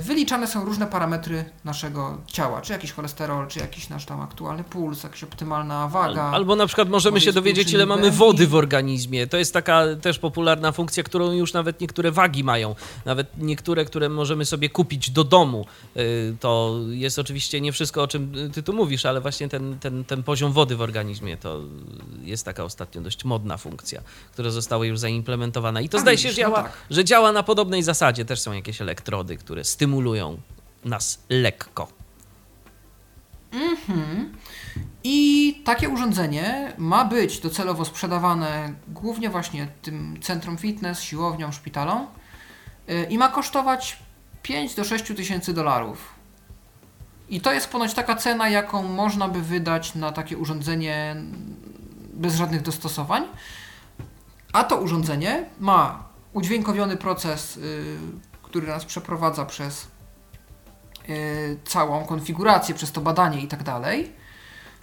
wyliczane 0.00 0.46
są 0.46 0.64
różne 0.64 0.86
parametry 0.86 1.44
naszego 1.64 2.18
ciała, 2.26 2.60
czy 2.60 2.72
jakiś 2.72 2.92
cholesterol, 2.92 3.48
czy 3.48 3.58
jakiś 3.58 3.88
nasz 3.88 4.04
tam 4.04 4.20
aktualny 4.20 4.64
puls, 4.64 5.02
jakaś 5.02 5.24
optymalna 5.24 5.88
waga. 5.88 6.22
Albo 6.22 6.56
na 6.56 6.66
przykład 6.66 6.88
możemy 6.88 7.14
Może 7.14 7.24
się 7.24 7.32
dowiedzieć, 7.32 7.72
ile 7.72 7.86
mamy 7.86 8.10
wody 8.10 8.46
w 8.46 8.54
organizmie. 8.54 9.26
To 9.26 9.36
jest 9.36 9.52
taka 9.52 9.82
też 10.02 10.18
popularna 10.18 10.72
funkcja, 10.72 11.02
którą 11.02 11.32
już 11.32 11.52
nawet 11.52 11.80
niektóre 11.80 12.10
wagi 12.10 12.44
mają. 12.44 12.74
Nawet 13.04 13.26
niektóre, 13.38 13.84
które 13.84 14.08
możemy 14.08 14.44
sobie 14.44 14.68
kupić 14.68 15.10
do 15.10 15.24
domu. 15.24 15.66
Y, 15.96 16.36
To 16.40 16.76
jest 16.90 17.18
oczywiście 17.18 17.60
nie 17.60 17.72
wszystko, 17.72 18.02
o 18.02 18.08
czym 18.08 18.52
ty 18.54 18.62
tu 18.62 18.72
mówisz, 18.72 19.06
ale 19.06 19.20
właśnie 19.20 19.48
ten, 19.48 19.78
ten, 19.78 20.04
ten 20.04 20.22
poziom 20.22 20.52
wody 20.52 20.76
w 20.76 20.80
organizmie 20.80 21.36
to 21.36 21.60
jest 22.22 22.44
taka 22.44 22.64
ostatnio 22.64 23.00
dość 23.00 23.24
modna 23.24 23.56
funkcja, 23.56 24.00
która 24.32 24.50
została 24.50 24.86
już 24.86 24.98
zaimplementowana. 24.98 25.80
I 25.80 25.88
to 25.88 25.98
A 25.98 26.00
zdaje 26.00 26.18
się, 26.18 26.28
no 26.28 26.34
działa, 26.34 26.62
tak. 26.62 26.72
że 26.90 27.04
działa 27.04 27.32
na 27.32 27.42
podobnej 27.42 27.82
zasadzie. 27.82 28.24
Też 28.24 28.40
są 28.40 28.52
jakieś 28.52 28.80
elektrody, 28.80 29.36
które 29.36 29.61
stymulują 29.62 30.38
nas 30.84 31.18
lekko. 31.28 31.88
Mhm. 33.52 34.32
I 35.04 35.62
takie 35.64 35.88
urządzenie 35.88 36.72
ma 36.78 37.04
być 37.04 37.38
docelowo 37.38 37.84
sprzedawane 37.84 38.74
głównie 38.88 39.30
właśnie 39.30 39.68
tym 39.82 40.18
centrum 40.22 40.58
fitness, 40.58 41.00
siłowniom, 41.00 41.52
szpitalom 41.52 42.06
yy, 42.88 43.04
i 43.04 43.18
ma 43.18 43.28
kosztować 43.28 43.98
5 44.42 44.74
do 44.74 44.84
6 44.84 45.04
tysięcy 45.04 45.54
dolarów. 45.54 46.14
I 47.28 47.40
to 47.40 47.52
jest 47.52 47.68
ponoć 47.68 47.94
taka 47.94 48.16
cena, 48.16 48.48
jaką 48.48 48.82
można 48.82 49.28
by 49.28 49.42
wydać 49.42 49.94
na 49.94 50.12
takie 50.12 50.38
urządzenie 50.38 51.16
bez 52.14 52.34
żadnych 52.34 52.62
dostosowań. 52.62 53.24
A 54.52 54.64
to 54.64 54.76
urządzenie 54.76 55.44
ma 55.60 56.04
udźwiękowiony 56.32 56.96
proces, 56.96 57.56
yy, 57.56 57.62
który 58.52 58.66
nas 58.66 58.84
przeprowadza 58.84 59.46
przez 59.46 59.88
y, 61.08 61.58
całą 61.64 62.04
konfigurację, 62.04 62.74
przez 62.74 62.92
to 62.92 63.00
badanie 63.00 63.40
i 63.40 63.48
tak 63.48 63.62
dalej. 63.62 64.12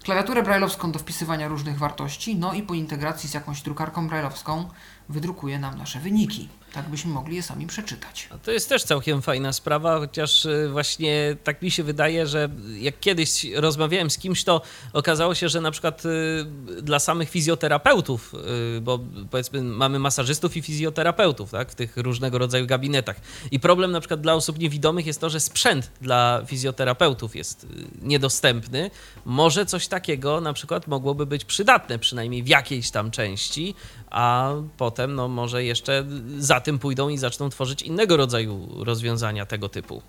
Klawiaturę 0.03 0.43
brailleowską 0.43 0.91
do 0.91 0.99
wpisywania 0.99 1.47
różnych 1.47 1.77
wartości, 1.77 2.36
no 2.36 2.53
i 2.53 2.63
po 2.63 2.73
integracji 2.73 3.29
z 3.29 3.34
jakąś 3.34 3.62
drukarką 3.62 4.08
brailleowską 4.08 4.69
wydrukuje 5.10 5.60
nam 5.60 5.77
nasze 5.77 5.99
wyniki, 5.99 6.49
tak 6.73 6.89
byśmy 6.89 7.12
mogli 7.12 7.36
je 7.36 7.43
sami 7.43 7.67
przeczytać. 7.67 8.29
To 8.43 8.51
jest 8.51 8.69
też 8.69 8.84
całkiem 8.84 9.21
fajna 9.21 9.53
sprawa, 9.53 9.99
chociaż 9.99 10.45
y, 10.45 10.69
właśnie 10.71 11.36
tak 11.43 11.62
mi 11.62 11.71
się 11.71 11.84
wydaje, 11.84 12.27
że 12.27 12.49
jak 12.79 12.99
kiedyś 12.99 13.45
rozmawiałem 13.55 14.10
z 14.10 14.17
kimś, 14.17 14.43
to 14.43 14.62
okazało 14.93 15.36
się, 15.36 15.49
że 15.49 15.62
na 15.62 15.71
przykład 15.71 16.03
y, 16.05 16.45
dla 16.82 16.99
samych 16.99 17.29
fizjoterapeutów, 17.29 18.36
y, 18.77 18.82
bo 18.82 18.99
powiedzmy 19.32 19.62
mamy 19.62 19.99
masażystów 19.99 20.58
i 20.58 20.62
fizjoterapeutów 20.62 21.51
tak, 21.51 21.71
w 21.71 21.75
tych 21.75 21.97
różnego 21.97 22.38
rodzaju 22.38 22.67
gabinetach. 22.67 23.15
I 23.51 23.60
problem 23.60 23.91
na 23.91 23.99
przykład 23.99 24.21
dla 24.21 24.34
osób 24.34 24.60
niewidomych 24.60 25.05
jest 25.05 25.21
to, 25.21 25.29
że 25.29 25.39
sprzęt 25.39 25.91
dla 26.01 26.41
fizjoterapeutów 26.45 27.36
jest 27.36 27.67
niedostępny. 28.01 28.91
Może 29.25 29.65
coś 29.65 29.88
takiego 29.88 30.41
na 30.41 30.53
przykład 30.53 30.88
mogłoby 30.88 31.25
być 31.25 31.45
przydatne, 31.45 31.99
przynajmniej 31.99 32.43
w 32.43 32.47
jakiejś 32.47 32.91
tam 32.91 33.12
części, 33.12 33.75
a 34.10 34.53
potem 34.77 35.15
no 35.15 35.27
może 35.27 35.63
jeszcze 35.63 36.05
za 36.38 36.59
tym 36.60 36.80
pójdą 36.80 37.10
i 37.10 37.17
zaczną 37.17 37.50
tworzyć 37.50 37.82
innego 37.82 38.17
rodzaju 38.17 38.84
rozwiązania 38.84 39.45
tego 39.45 39.69
typu. 39.69 40.02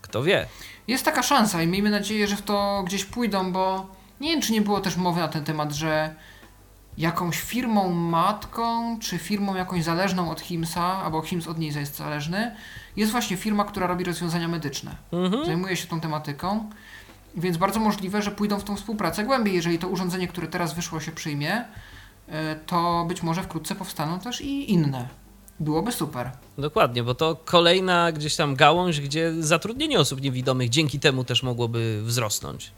Kto 0.00 0.22
wie? 0.22 0.46
Jest 0.88 1.04
taka 1.04 1.22
szansa 1.22 1.62
i 1.62 1.66
miejmy 1.66 1.90
nadzieję, 1.90 2.28
że 2.28 2.36
w 2.36 2.42
to 2.42 2.82
gdzieś 2.86 3.04
pójdą, 3.04 3.52
bo 3.52 3.86
nie 4.20 4.30
wiem, 4.30 4.40
czy 4.40 4.52
nie 4.52 4.60
było 4.60 4.80
też 4.80 4.96
mowy 4.96 5.20
na 5.20 5.28
ten 5.28 5.44
temat, 5.44 5.72
że 5.72 6.14
jakąś 6.98 7.40
firmą 7.40 7.92
matką, 7.92 8.98
czy 8.98 9.18
firmą 9.18 9.54
jakąś 9.54 9.84
zależną 9.84 10.30
od 10.30 10.40
Himsa, 10.40 11.02
albo 11.04 11.22
Hims 11.22 11.46
od 11.48 11.58
niej 11.58 11.74
jest 11.74 11.96
zależny, 11.96 12.56
jest 12.96 13.12
właśnie 13.12 13.36
firma, 13.36 13.64
która 13.64 13.86
robi 13.86 14.04
rozwiązania 14.04 14.48
medyczne. 14.48 14.96
Mhm. 15.12 15.46
Zajmuje 15.46 15.76
się 15.76 15.86
tą 15.86 16.00
tematyką, 16.00 16.70
więc 17.36 17.56
bardzo 17.56 17.80
możliwe, 17.80 18.22
że 18.22 18.30
pójdą 18.30 18.58
w 18.58 18.64
tą 18.64 18.76
współpracę 18.76 19.24
głębiej. 19.24 19.54
Jeżeli 19.54 19.78
to 19.78 19.88
urządzenie, 19.88 20.28
które 20.28 20.46
teraz 20.46 20.74
wyszło, 20.74 21.00
się 21.00 21.12
przyjmie, 21.12 21.64
to 22.66 23.04
być 23.08 23.22
może 23.22 23.42
wkrótce 23.42 23.74
powstaną 23.74 24.20
też 24.20 24.40
i 24.40 24.72
inne. 24.72 25.08
Byłoby 25.60 25.92
super. 25.92 26.30
Dokładnie, 26.58 27.02
bo 27.02 27.14
to 27.14 27.36
kolejna 27.44 28.12
gdzieś 28.12 28.36
tam 28.36 28.54
gałąź, 28.56 29.00
gdzie 29.00 29.32
zatrudnienie 29.40 30.00
osób 30.00 30.20
niewidomych 30.20 30.68
dzięki 30.68 31.00
temu 31.00 31.24
też 31.24 31.42
mogłoby 31.42 32.02
wzrosnąć. 32.02 32.72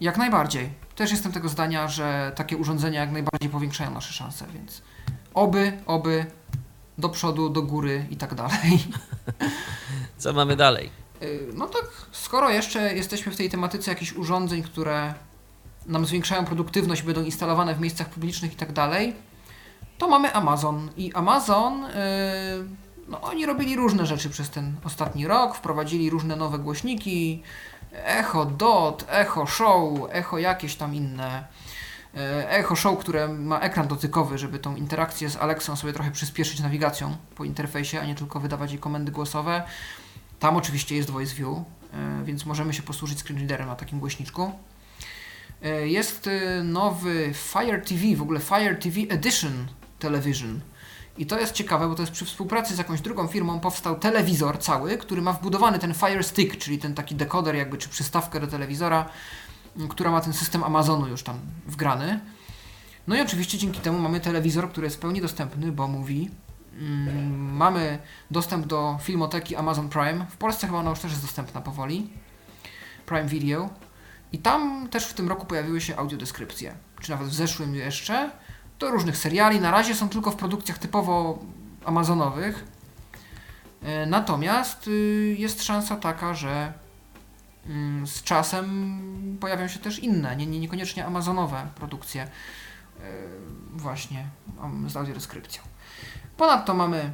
Jak 0.00 0.16
najbardziej. 0.16 0.70
Też 0.96 1.10
jestem 1.10 1.32
tego 1.32 1.48
zdania, 1.48 1.88
że 1.88 2.32
takie 2.36 2.56
urządzenia 2.56 3.00
jak 3.00 3.12
najbardziej 3.12 3.50
powiększają 3.50 3.90
nasze 3.90 4.12
szanse, 4.12 4.46
więc 4.54 4.82
oby, 5.34 5.72
oby, 5.86 6.26
do 6.98 7.08
przodu, 7.08 7.48
do 7.50 7.62
góry 7.62 8.06
i 8.10 8.16
tak 8.16 8.34
dalej. 8.34 8.84
Co 10.18 10.32
mamy 10.32 10.56
dalej? 10.56 10.90
Y, 11.22 11.48
No 11.54 11.66
tak, 11.66 11.84
skoro 12.12 12.50
jeszcze 12.50 12.94
jesteśmy 12.94 13.32
w 13.32 13.36
tej 13.36 13.50
tematyce 13.50 13.90
jakichś 13.90 14.12
urządzeń, 14.12 14.62
które 14.62 15.14
nam 15.86 16.06
zwiększają 16.06 16.44
produktywność, 16.44 17.02
będą 17.02 17.22
instalowane 17.22 17.74
w 17.74 17.80
miejscach 17.80 18.08
publicznych 18.08 18.52
i 18.52 18.56
tak 18.56 18.72
dalej, 18.72 19.14
to 19.98 20.08
mamy 20.08 20.32
Amazon. 20.32 20.90
I 20.96 21.12
Amazon, 21.12 21.82
yy, 21.82 21.88
no 23.08 23.20
oni 23.20 23.46
robili 23.46 23.76
różne 23.76 24.06
rzeczy 24.06 24.30
przez 24.30 24.50
ten 24.50 24.76
ostatni 24.84 25.26
rok, 25.26 25.54
wprowadzili 25.54 26.10
różne 26.10 26.36
nowe 26.36 26.58
głośniki, 26.58 27.42
Echo 27.92 28.44
Dot, 28.44 29.06
Echo 29.08 29.46
Show, 29.46 29.98
Echo 30.10 30.38
jakieś 30.38 30.76
tam 30.76 30.94
inne. 30.94 31.44
Yy, 32.14 32.20
Echo 32.48 32.76
Show, 32.76 32.98
które 32.98 33.28
ma 33.28 33.60
ekran 33.60 33.88
dotykowy, 33.88 34.38
żeby 34.38 34.58
tą 34.58 34.76
interakcję 34.76 35.30
z 35.30 35.36
Alexą 35.36 35.76
sobie 35.76 35.92
trochę 35.92 36.10
przyspieszyć 36.10 36.60
nawigacją 36.60 37.16
po 37.36 37.44
interfejsie, 37.44 38.00
a 38.00 38.04
nie 38.04 38.14
tylko 38.14 38.40
wydawać 38.40 38.70
jej 38.70 38.80
komendy 38.80 39.12
głosowe. 39.12 39.62
Tam 40.38 40.56
oczywiście 40.56 40.96
jest 40.96 41.10
Voice 41.10 41.34
View, 41.34 41.48
yy, 41.48 42.24
więc 42.24 42.46
możemy 42.46 42.74
się 42.74 42.82
posłużyć 42.82 43.18
screen 43.18 43.38
readerem 43.38 43.68
na 43.68 43.76
takim 43.76 44.00
głośniczku. 44.00 44.52
Yy, 45.62 45.88
Jest 45.88 46.26
yy, 46.26 46.64
nowy 46.64 47.32
Fire 47.34 47.80
TV, 47.80 48.16
w 48.16 48.22
ogóle 48.22 48.40
Fire 48.40 48.74
TV 48.74 49.00
Edition 49.08 49.66
Television. 49.98 50.60
I 51.18 51.26
to 51.26 51.38
jest 51.38 51.52
ciekawe, 51.52 51.88
bo 51.88 51.94
to 51.94 52.02
jest 52.02 52.12
przy 52.12 52.24
współpracy 52.24 52.74
z 52.74 52.78
jakąś 52.78 53.00
drugą 53.00 53.26
firmą 53.26 53.60
powstał 53.60 53.98
telewizor 53.98 54.58
cały, 54.58 54.98
który 54.98 55.22
ma 55.22 55.32
wbudowany 55.32 55.78
ten 55.78 55.94
Fire 55.94 56.22
Stick, 56.22 56.56
czyli 56.58 56.78
ten 56.78 56.94
taki 56.94 57.14
dekoder 57.14 57.54
jakby, 57.54 57.78
czy 57.78 57.88
przystawkę 57.88 58.40
do 58.40 58.46
telewizora, 58.46 59.08
która 59.88 60.10
ma 60.10 60.20
ten 60.20 60.32
system 60.32 60.64
Amazonu 60.64 61.08
już 61.08 61.22
tam 61.22 61.38
wgrany. 61.66 62.20
No 63.06 63.16
i 63.16 63.20
oczywiście 63.20 63.58
dzięki 63.58 63.80
temu 63.80 63.98
mamy 63.98 64.20
telewizor, 64.20 64.70
który 64.70 64.86
jest 64.86 64.96
w 64.96 65.00
pełni 65.00 65.20
dostępny, 65.20 65.72
bo 65.72 65.88
mówi. 65.88 66.30
Mm, 66.78 67.56
mamy 67.56 67.98
dostęp 68.30 68.66
do 68.66 68.98
filmoteki 69.02 69.56
Amazon 69.56 69.88
Prime. 69.88 70.26
W 70.30 70.36
Polsce 70.36 70.66
chyba 70.66 70.78
ona 70.78 70.90
już 70.90 71.00
też 71.00 71.10
jest 71.10 71.22
dostępna 71.22 71.60
powoli. 71.60 72.10
Prime 73.06 73.26
Video. 73.26 73.70
I 74.34 74.38
tam 74.38 74.88
też 74.88 75.06
w 75.06 75.14
tym 75.14 75.28
roku 75.28 75.46
pojawiły 75.46 75.80
się 75.80 75.96
audiodeskrypcje. 75.96 76.74
Czy 77.00 77.10
nawet 77.10 77.28
w 77.28 77.34
zeszłym 77.34 77.74
jeszcze. 77.74 78.30
do 78.78 78.90
różnych 78.90 79.16
seriali. 79.16 79.60
Na 79.60 79.70
razie 79.70 79.94
są 79.94 80.08
tylko 80.08 80.30
w 80.30 80.36
produkcjach 80.36 80.78
typowo 80.78 81.38
amazonowych. 81.84 82.64
E, 83.82 84.06
natomiast 84.06 84.88
y, 84.88 85.36
jest 85.38 85.62
szansa 85.62 85.96
taka, 85.96 86.34
że 86.34 86.72
mm, 87.66 88.06
z 88.06 88.22
czasem 88.22 89.38
pojawią 89.40 89.68
się 89.68 89.78
też 89.78 89.98
inne, 89.98 90.36
nie, 90.36 90.46
nie, 90.46 90.60
niekoniecznie 90.60 91.06
amazonowe 91.06 91.66
produkcje 91.74 92.22
e, 92.22 92.28
właśnie 93.72 94.26
z 94.86 94.96
audiodeskrypcją. 94.96 95.62
Ponadto 96.36 96.74
mamy 96.74 96.98
y, 96.98 97.10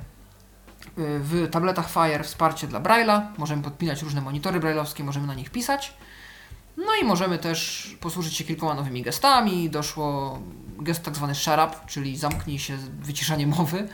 w 0.97 1.49
tabletach 1.51 1.91
Fire 1.91 2.25
wsparcie 2.25 2.67
dla 2.67 2.81
Braille'a. 2.81 3.23
Możemy 3.39 3.63
podpinać 3.63 4.03
różne 4.03 4.21
monitory 4.21 4.61
braille'owskie, 4.61 5.05
możemy 5.05 5.27
na 5.27 5.35
nich 5.35 5.51
pisać. 5.51 5.95
No 6.87 6.97
i 7.03 7.05
możemy 7.05 7.39
też 7.39 7.91
posłużyć 8.01 8.37
się 8.37 8.45
kilkoma 8.45 8.75
nowymi 8.75 9.03
gestami. 9.03 9.71
Doszło 9.71 10.39
gest 10.79 11.03
tak 11.03 11.17
zwany 11.17 11.35
up, 11.47 11.71
czyli 11.87 12.17
zamknij 12.17 12.59
się, 12.59 12.77
wyciszanie 13.01 13.47
mowy. 13.47 13.89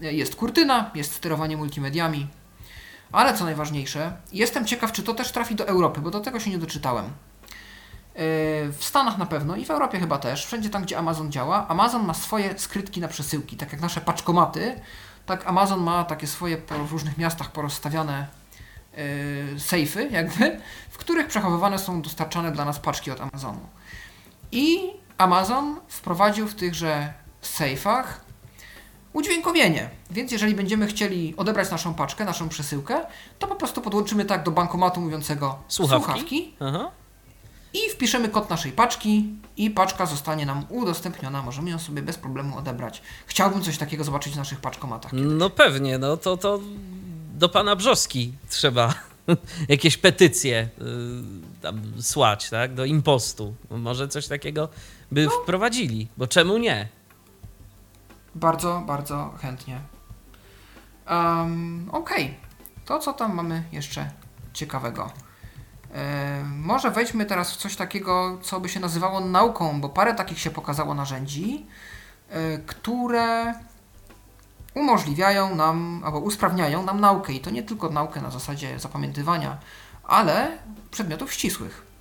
Jest 0.00 0.36
kurtyna, 0.36 0.90
jest 0.94 1.14
sterowanie 1.14 1.56
multimediami. 1.56 2.26
Ale 3.12 3.34
co 3.34 3.44
najważniejsze, 3.44 4.16
jestem 4.32 4.66
ciekaw, 4.66 4.92
czy 4.92 5.02
to 5.02 5.14
też 5.14 5.32
trafi 5.32 5.54
do 5.54 5.66
Europy, 5.66 6.00
bo 6.00 6.10
do 6.10 6.20
tego 6.20 6.40
się 6.40 6.50
nie 6.50 6.58
doczytałem. 6.58 7.04
W 8.72 8.78
Stanach 8.80 9.18
na 9.18 9.26
pewno 9.26 9.56
i 9.56 9.64
w 9.64 9.70
Europie 9.70 10.00
chyba 10.00 10.18
też, 10.18 10.46
wszędzie 10.46 10.70
tam, 10.70 10.82
gdzie 10.82 10.98
Amazon 10.98 11.32
działa, 11.32 11.68
Amazon 11.68 12.06
ma 12.06 12.14
swoje 12.14 12.58
skrytki 12.58 13.00
na 13.00 13.08
przesyłki, 13.08 13.56
tak 13.56 13.72
jak 13.72 13.80
nasze 13.80 14.00
paczkomaty, 14.00 14.80
tak 15.26 15.46
Amazon 15.46 15.80
ma 15.80 16.04
takie 16.04 16.26
swoje 16.26 16.56
po 16.56 16.74
różnych 16.78 17.18
miastach 17.18 17.52
porozstawiane 17.52 18.26
yy, 18.36 18.41
sejfy, 19.58 20.08
jakby, 20.10 20.60
w 20.90 20.98
których 20.98 21.26
przechowywane 21.26 21.78
są 21.78 22.02
dostarczane 22.02 22.52
dla 22.52 22.64
nas 22.64 22.78
paczki 22.78 23.10
od 23.10 23.20
Amazonu. 23.20 23.60
I 24.52 24.90
Amazon 25.18 25.80
wprowadził 25.88 26.48
w 26.48 26.54
tychże 26.54 27.12
sejfach 27.40 28.20
udźwiękowienie. 29.12 29.90
Więc 30.10 30.32
jeżeli 30.32 30.54
będziemy 30.54 30.86
chcieli 30.86 31.34
odebrać 31.36 31.70
naszą 31.70 31.94
paczkę, 31.94 32.24
naszą 32.24 32.48
przesyłkę, 32.48 33.00
to 33.38 33.46
po 33.46 33.54
prostu 33.54 33.80
podłączymy 33.80 34.24
tak 34.24 34.42
do 34.42 34.50
bankomatu 34.50 35.00
mówiącego 35.00 35.58
słuchawki, 35.68 36.04
słuchawki 36.04 36.54
i 37.74 37.90
wpiszemy 37.90 38.28
kod 38.28 38.50
naszej 38.50 38.72
paczki 38.72 39.34
i 39.56 39.70
paczka 39.70 40.06
zostanie 40.06 40.46
nam 40.46 40.64
udostępniona. 40.68 41.42
Możemy 41.42 41.70
ją 41.70 41.78
sobie 41.78 42.02
bez 42.02 42.16
problemu 42.16 42.58
odebrać. 42.58 43.02
Chciałbym 43.26 43.62
coś 43.62 43.78
takiego 43.78 44.04
zobaczyć 44.04 44.34
w 44.34 44.36
naszych 44.36 44.60
paczkomatach. 44.60 45.10
Kiedyś. 45.10 45.26
No 45.28 45.50
pewnie, 45.50 45.98
no 45.98 46.16
to, 46.16 46.36
to 46.36 46.58
do 47.32 47.48
pana 47.48 47.76
Brzoski 47.76 48.32
trzeba 48.48 48.94
jakieś 49.68 49.96
petycje 49.96 50.68
y, 50.78 51.62
tam 51.62 51.82
słać, 52.00 52.50
tak? 52.50 52.74
Do 52.74 52.84
impostu. 52.84 53.54
Może 53.70 54.08
coś 54.08 54.28
takiego 54.28 54.68
by 55.12 55.24
no. 55.24 55.30
wprowadzili, 55.30 56.08
bo 56.16 56.26
czemu 56.26 56.58
nie? 56.58 56.88
Bardzo, 58.34 58.82
bardzo 58.86 59.34
chętnie. 59.40 59.80
Um, 61.10 61.88
Okej, 61.92 62.24
okay. 62.24 62.36
to 62.84 62.98
co 62.98 63.12
tam 63.12 63.34
mamy 63.34 63.64
jeszcze 63.72 64.10
ciekawego? 64.52 65.10
E, 65.94 66.44
może 66.44 66.90
wejdźmy 66.90 67.26
teraz 67.26 67.52
w 67.52 67.56
coś 67.56 67.76
takiego, 67.76 68.38
co 68.42 68.60
by 68.60 68.68
się 68.68 68.80
nazywało 68.80 69.20
nauką, 69.20 69.80
bo 69.80 69.88
parę 69.88 70.14
takich 70.14 70.38
się 70.38 70.50
pokazało 70.50 70.94
narzędzi, 70.94 71.66
e, 72.28 72.58
które 72.58 73.54
umożliwiają 74.74 75.54
nam 75.54 76.02
albo 76.04 76.18
usprawniają 76.18 76.82
nam 76.82 77.00
naukę 77.00 77.32
i 77.32 77.40
to 77.40 77.50
nie 77.50 77.62
tylko 77.62 77.88
naukę 77.88 78.20
na 78.20 78.30
zasadzie 78.30 78.78
zapamiętywania, 78.78 79.58
ale 80.04 80.58
przedmiotów 80.90 81.32
ścisłych. 81.32 81.92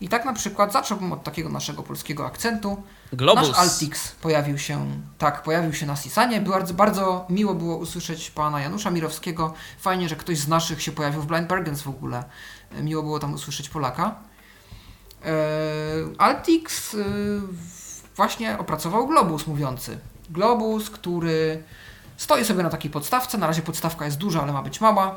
I 0.00 0.08
tak 0.08 0.24
na 0.24 0.32
przykład 0.32 0.72
zacząłbym 0.72 1.12
od 1.12 1.22
takiego 1.22 1.48
naszego 1.48 1.82
polskiego 1.82 2.26
akcentu. 2.26 2.82
Globus. 3.12 3.48
Nasz 3.48 3.58
Altix 3.58 4.12
pojawił 4.12 4.58
się, 4.58 4.86
tak, 5.18 5.42
pojawił 5.42 5.72
się 5.72 5.86
na 5.86 5.96
Sisanie. 5.96 6.40
Bardzo, 6.40 6.74
bardzo 6.74 7.26
miło 7.30 7.54
było 7.54 7.76
usłyszeć 7.76 8.30
pana 8.30 8.60
Janusza 8.60 8.90
Mirowskiego. 8.90 9.54
Fajnie, 9.78 10.08
że 10.08 10.16
ktoś 10.16 10.38
z 10.38 10.48
naszych 10.48 10.82
się 10.82 10.92
pojawił 10.92 11.22
w 11.22 11.26
Blind 11.26 11.48
Bargains 11.48 11.82
w 11.82 11.88
ogóle. 11.88 12.24
Miło 12.82 13.02
było 13.02 13.18
tam 13.18 13.34
usłyszeć 13.34 13.68
Polaka. 13.68 14.14
E, 15.24 15.34
Altix 16.18 16.94
e, 16.94 16.98
właśnie 18.16 18.58
opracował 18.58 19.06
globus 19.06 19.46
mówiący. 19.46 19.98
Globus, 20.30 20.90
który 20.90 21.62
stoi 22.20 22.44
sobie 22.44 22.62
na 22.62 22.70
takiej 22.70 22.90
podstawce. 22.90 23.38
Na 23.38 23.46
razie 23.46 23.62
podstawka 23.62 24.04
jest 24.04 24.16
duża, 24.16 24.42
ale 24.42 24.52
ma 24.52 24.62
być 24.62 24.80
mała. 24.80 25.16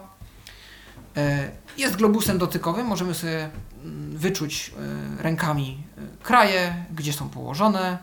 E, 1.18 1.52
jest 1.78 1.96
globusem 1.96 2.38
dotykowym. 2.38 2.88
Możemy 2.88 3.14
sobie 3.14 3.50
mm, 3.84 4.18
wyczuć 4.18 4.72
rękami 5.20 5.84
kraje, 6.24 6.86
gdzie 6.96 7.14
są 7.14 7.30
położone, 7.30 7.98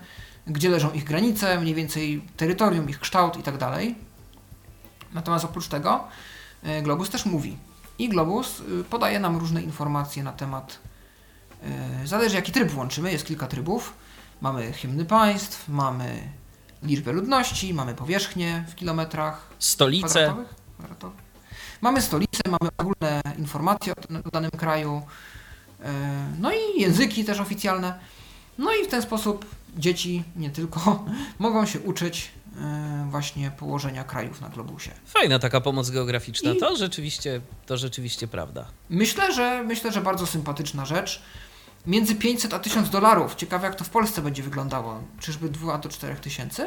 gdzie 0.47 0.69
leżą 0.69 0.93
ich 0.93 1.05
granice, 1.05 1.61
mniej 1.61 1.75
więcej 1.75 2.23
terytorium, 2.37 2.89
ich 2.89 3.01
kształt 3.01 3.37
i 3.37 3.43
tak. 3.43 3.55
Natomiast 5.13 5.45
oprócz 5.45 5.69
tego 5.69 6.05
globus 6.83 7.11
też 7.11 7.27
mówi. 7.27 7.57
I 7.99 8.09
Globus 8.09 8.63
podaje 8.91 9.21
nam 9.21 9.37
różne 9.37 9.63
informacje 9.63 10.23
na 10.23 10.33
temat, 10.33 10.79
zależy 12.05 12.37
jaki 12.37 12.53
tryb 12.53 12.71
włączymy, 12.71 13.13
jest 13.13 13.27
kilka 13.27 13.47
trybów. 13.47 13.93
Mamy 14.41 14.73
hymny 14.73 15.05
państw, 15.05 15.69
mamy 15.69 16.29
liczbę 16.83 17.13
ludności, 17.13 17.75
mamy 17.75 17.95
powierzchnię 17.95 18.65
w 18.69 18.75
kilometrach. 18.75 19.47
Stolice. 19.59 20.09
Kwadratowych, 20.09 20.49
kwadratowych. 20.79 21.31
Mamy 21.81 22.03
stolicę, 22.03 22.43
mamy 22.47 22.71
ogólne 22.79 23.23
informacje 23.39 23.93
o 24.27 24.31
danym 24.31 24.51
kraju, 24.51 25.03
y, 25.81 25.85
no 26.39 26.53
i 26.53 26.81
języki 26.81 27.25
też 27.25 27.41
oficjalne. 27.41 27.99
No 28.59 28.71
i 28.75 28.85
w 28.85 28.89
ten 28.89 29.03
sposób 29.03 29.47
dzieci 29.77 30.25
nie 30.37 30.51
tylko 30.51 31.05
mogą 31.39 31.67
się 31.67 31.81
uczyć 31.81 32.33
E, 32.59 33.07
właśnie 33.11 33.51
położenia 33.51 34.05
krajów 34.05 34.41
na 34.41 34.49
globusie. 34.49 34.91
Fajna 35.07 35.39
taka 35.39 35.61
pomoc 35.61 35.91
geograficzna, 35.91 36.53
I 36.53 36.57
to 36.57 36.77
rzeczywiście, 36.77 37.41
to 37.67 37.77
rzeczywiście 37.77 38.29
prawda. 38.29 38.65
Myślę, 38.91 39.35
że 39.35 39.65
myślę, 39.65 39.93
że 39.93 40.01
bardzo 40.01 40.27
sympatyczna 40.27 40.85
rzecz. 40.85 41.23
Między 41.87 42.15
500 42.15 42.55
a 42.55 42.59
1000 42.59 42.91
dolarów. 42.91 43.35
Ciekawe 43.35 43.67
jak 43.67 43.77
to 43.77 43.85
w 43.85 43.91
Polsce 43.91 44.23
będzie 44.23 44.43
wyglądało. 44.43 45.01
Czyżby 45.21 45.49
2 45.49 45.79
do 45.79 45.89
4 45.89 46.15
tysięcy? 46.17 46.67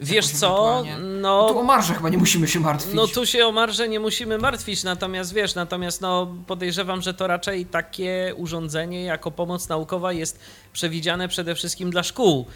Wiesz 0.00 0.28
co, 0.28 0.82
no... 1.20 1.48
Tu 1.48 1.58
o 1.58 1.62
marże 1.62 1.94
chyba 1.94 2.08
nie 2.08 2.18
musimy 2.18 2.48
się 2.48 2.60
martwić. 2.60 2.94
No 2.94 3.06
tu 3.06 3.26
się 3.26 3.46
o 3.46 3.52
marże 3.52 3.88
nie 3.88 4.00
musimy 4.00 4.38
martwić, 4.38 4.84
natomiast 4.84 5.34
wiesz, 5.34 5.54
natomiast 5.54 6.00
no 6.00 6.34
podejrzewam, 6.46 7.02
że 7.02 7.14
to 7.14 7.26
raczej 7.26 7.66
takie 7.66 8.34
urządzenie 8.36 9.04
jako 9.04 9.30
pomoc 9.30 9.68
naukowa 9.68 10.12
jest 10.12 10.40
przewidziane 10.72 11.28
przede 11.28 11.54
wszystkim 11.54 11.90
dla 11.90 12.02
szkół, 12.02 12.46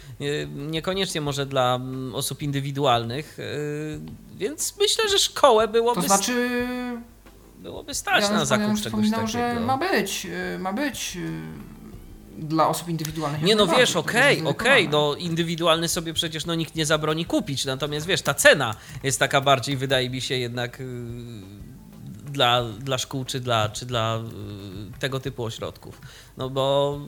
niekoniecznie 0.55 1.21
może 1.21 1.45
dla 1.45 1.75
mm, 1.75 2.15
osób 2.15 2.41
indywidualnych, 2.41 3.39
y, 3.39 3.99
więc 4.35 4.73
myślę, 4.79 5.09
że 5.09 5.19
szkołę 5.19 5.67
byłoby... 5.67 6.01
To 6.01 6.07
znaczy... 6.07 6.49
Byłoby 7.65 7.95
stać 7.95 8.23
ja 8.23 8.29
na 8.29 8.45
zakup 8.45 8.81
czegoś 8.81 9.09
takiego. 9.09 9.27
że 9.27 9.59
ma 9.59 9.77
być, 9.77 10.27
y, 10.55 10.59
ma 10.59 10.73
być 10.73 11.17
y, 11.17 12.43
dla 12.45 12.67
osób 12.67 12.89
indywidualnych. 12.89 13.41
Nie 13.41 13.55
no 13.55 13.67
wiesz, 13.67 13.95
okej, 13.95 14.39
okay, 14.39 14.49
okej, 14.49 14.87
okay, 14.87 14.91
no 14.91 15.15
indywidualny 15.15 15.87
sobie 15.87 16.13
przecież 16.13 16.45
no 16.45 16.55
nikt 16.55 16.75
nie 16.75 16.85
zabroni 16.85 17.25
kupić, 17.25 17.65
natomiast 17.65 18.07
wiesz, 18.07 18.21
ta 18.21 18.33
cena 18.33 18.75
jest 19.03 19.19
taka 19.19 19.41
bardziej, 19.41 19.77
wydaje 19.77 20.09
mi 20.09 20.21
się 20.21 20.35
jednak 20.35 20.79
yy, 20.79 20.85
dla, 22.31 22.63
dla 22.63 22.97
szkół 22.97 23.25
czy 23.25 23.39
dla, 23.39 23.69
czy 23.69 23.85
dla 23.85 24.15
yy, 24.15 24.99
tego 24.99 25.19
typu 25.19 25.43
ośrodków. 25.43 26.01
No 26.37 26.49
bo 26.49 26.99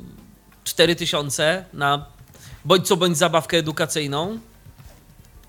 4000 0.64 1.66
na 1.74 2.06
bądź 2.66 2.88
co 2.88 2.98
bądź 2.98 3.18
zabawkę 3.18 3.58
edukacyjną 3.58 4.40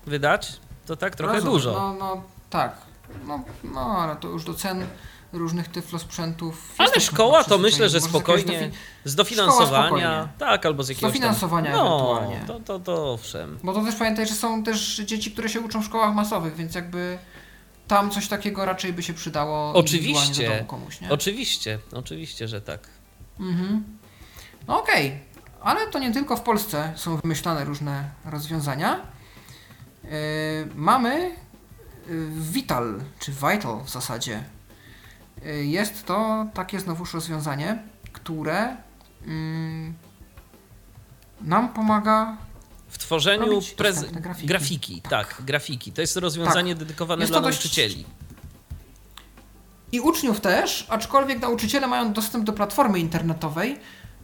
wydać, 0.05 0.53
to 0.85 0.95
tak 0.95 1.15
trochę 1.15 1.33
Rozumiem, 1.33 1.53
dużo. 1.53 1.71
No, 1.71 1.93
no 1.93 2.23
tak, 2.49 2.88
no, 3.27 3.43
no 3.63 3.81
ale 3.81 4.15
to 4.15 4.27
już 4.27 4.43
do 4.43 4.53
cen 4.53 4.85
różnych 5.33 5.67
tyflosprzętów. 5.67 6.75
Ale 6.77 6.99
szkoła 6.99 7.43
to 7.43 7.57
myślę, 7.57 7.89
że 7.89 8.01
spokojnie 8.01 8.71
z 9.03 9.15
dofinansowania, 9.15 10.29
tak, 10.37 10.65
albo 10.65 10.83
z 10.83 10.89
jakiegoś 10.89 11.11
z 11.11 11.13
dofinansowania 11.13 11.71
tam, 11.71 11.85
no, 11.85 12.21
ewentualnie. 12.21 12.47
To, 12.47 12.59
to, 12.59 12.79
to 12.79 13.13
owszem. 13.13 13.59
Bo 13.63 13.73
to 13.73 13.83
też 13.83 13.95
pamiętaj, 13.95 14.27
że 14.27 14.33
są 14.33 14.63
też 14.63 14.95
dzieci, 15.05 15.31
które 15.31 15.49
się 15.49 15.61
uczą 15.61 15.81
w 15.81 15.85
szkołach 15.85 16.15
masowych, 16.15 16.55
więc 16.55 16.75
jakby 16.75 17.17
tam 17.87 18.11
coś 18.11 18.27
takiego 18.27 18.65
raczej 18.65 18.93
by 18.93 19.03
się 19.03 19.13
przydało 19.13 19.73
oczywiście, 19.73 20.65
komuś, 20.67 21.01
nie? 21.01 21.09
Oczywiście, 21.09 21.79
oczywiście, 21.91 22.47
że 22.47 22.61
tak. 22.61 22.87
Mhm. 23.39 23.83
No 24.67 24.81
okej, 24.81 25.07
okay. 25.07 25.19
ale 25.61 25.87
to 25.87 25.99
nie 25.99 26.11
tylko 26.11 26.37
w 26.37 26.41
Polsce 26.41 26.93
są 26.95 27.17
wymyślane 27.17 27.65
różne 27.65 28.09
rozwiązania. 28.25 28.99
Yy, 30.03 30.09
mamy 30.75 31.31
Vital, 32.29 33.01
czy 33.19 33.31
Vital 33.31 33.83
w 33.85 33.89
zasadzie, 33.89 34.43
Y, 35.45 35.65
jest 35.65 36.05
to 36.05 36.45
takie 36.53 36.79
znowuż 36.79 37.13
rozwiązanie, 37.13 37.83
które 38.11 38.77
mm, 39.25 39.93
nam 41.41 41.73
pomaga 41.73 42.37
w 42.89 42.97
tworzeniu 42.97 43.61
grafiki. 44.11 44.47
grafiki. 44.47 45.01
Tak. 45.01 45.11
tak. 45.11 45.45
grafiki. 45.45 45.91
To 45.91 46.01
jest 46.01 46.17
rozwiązanie 46.17 46.75
tak. 46.75 46.79
dedykowane 46.79 47.21
jest 47.21 47.31
dla 47.31 47.41
dość... 47.41 47.57
nauczycieli. 47.57 48.05
I 49.91 49.99
uczniów 49.99 50.41
też, 50.41 50.85
aczkolwiek 50.89 51.41
nauczyciele 51.41 51.87
mają 51.87 52.13
dostęp 52.13 52.45
do 52.45 52.53
platformy 52.53 52.99
internetowej. 52.99 53.79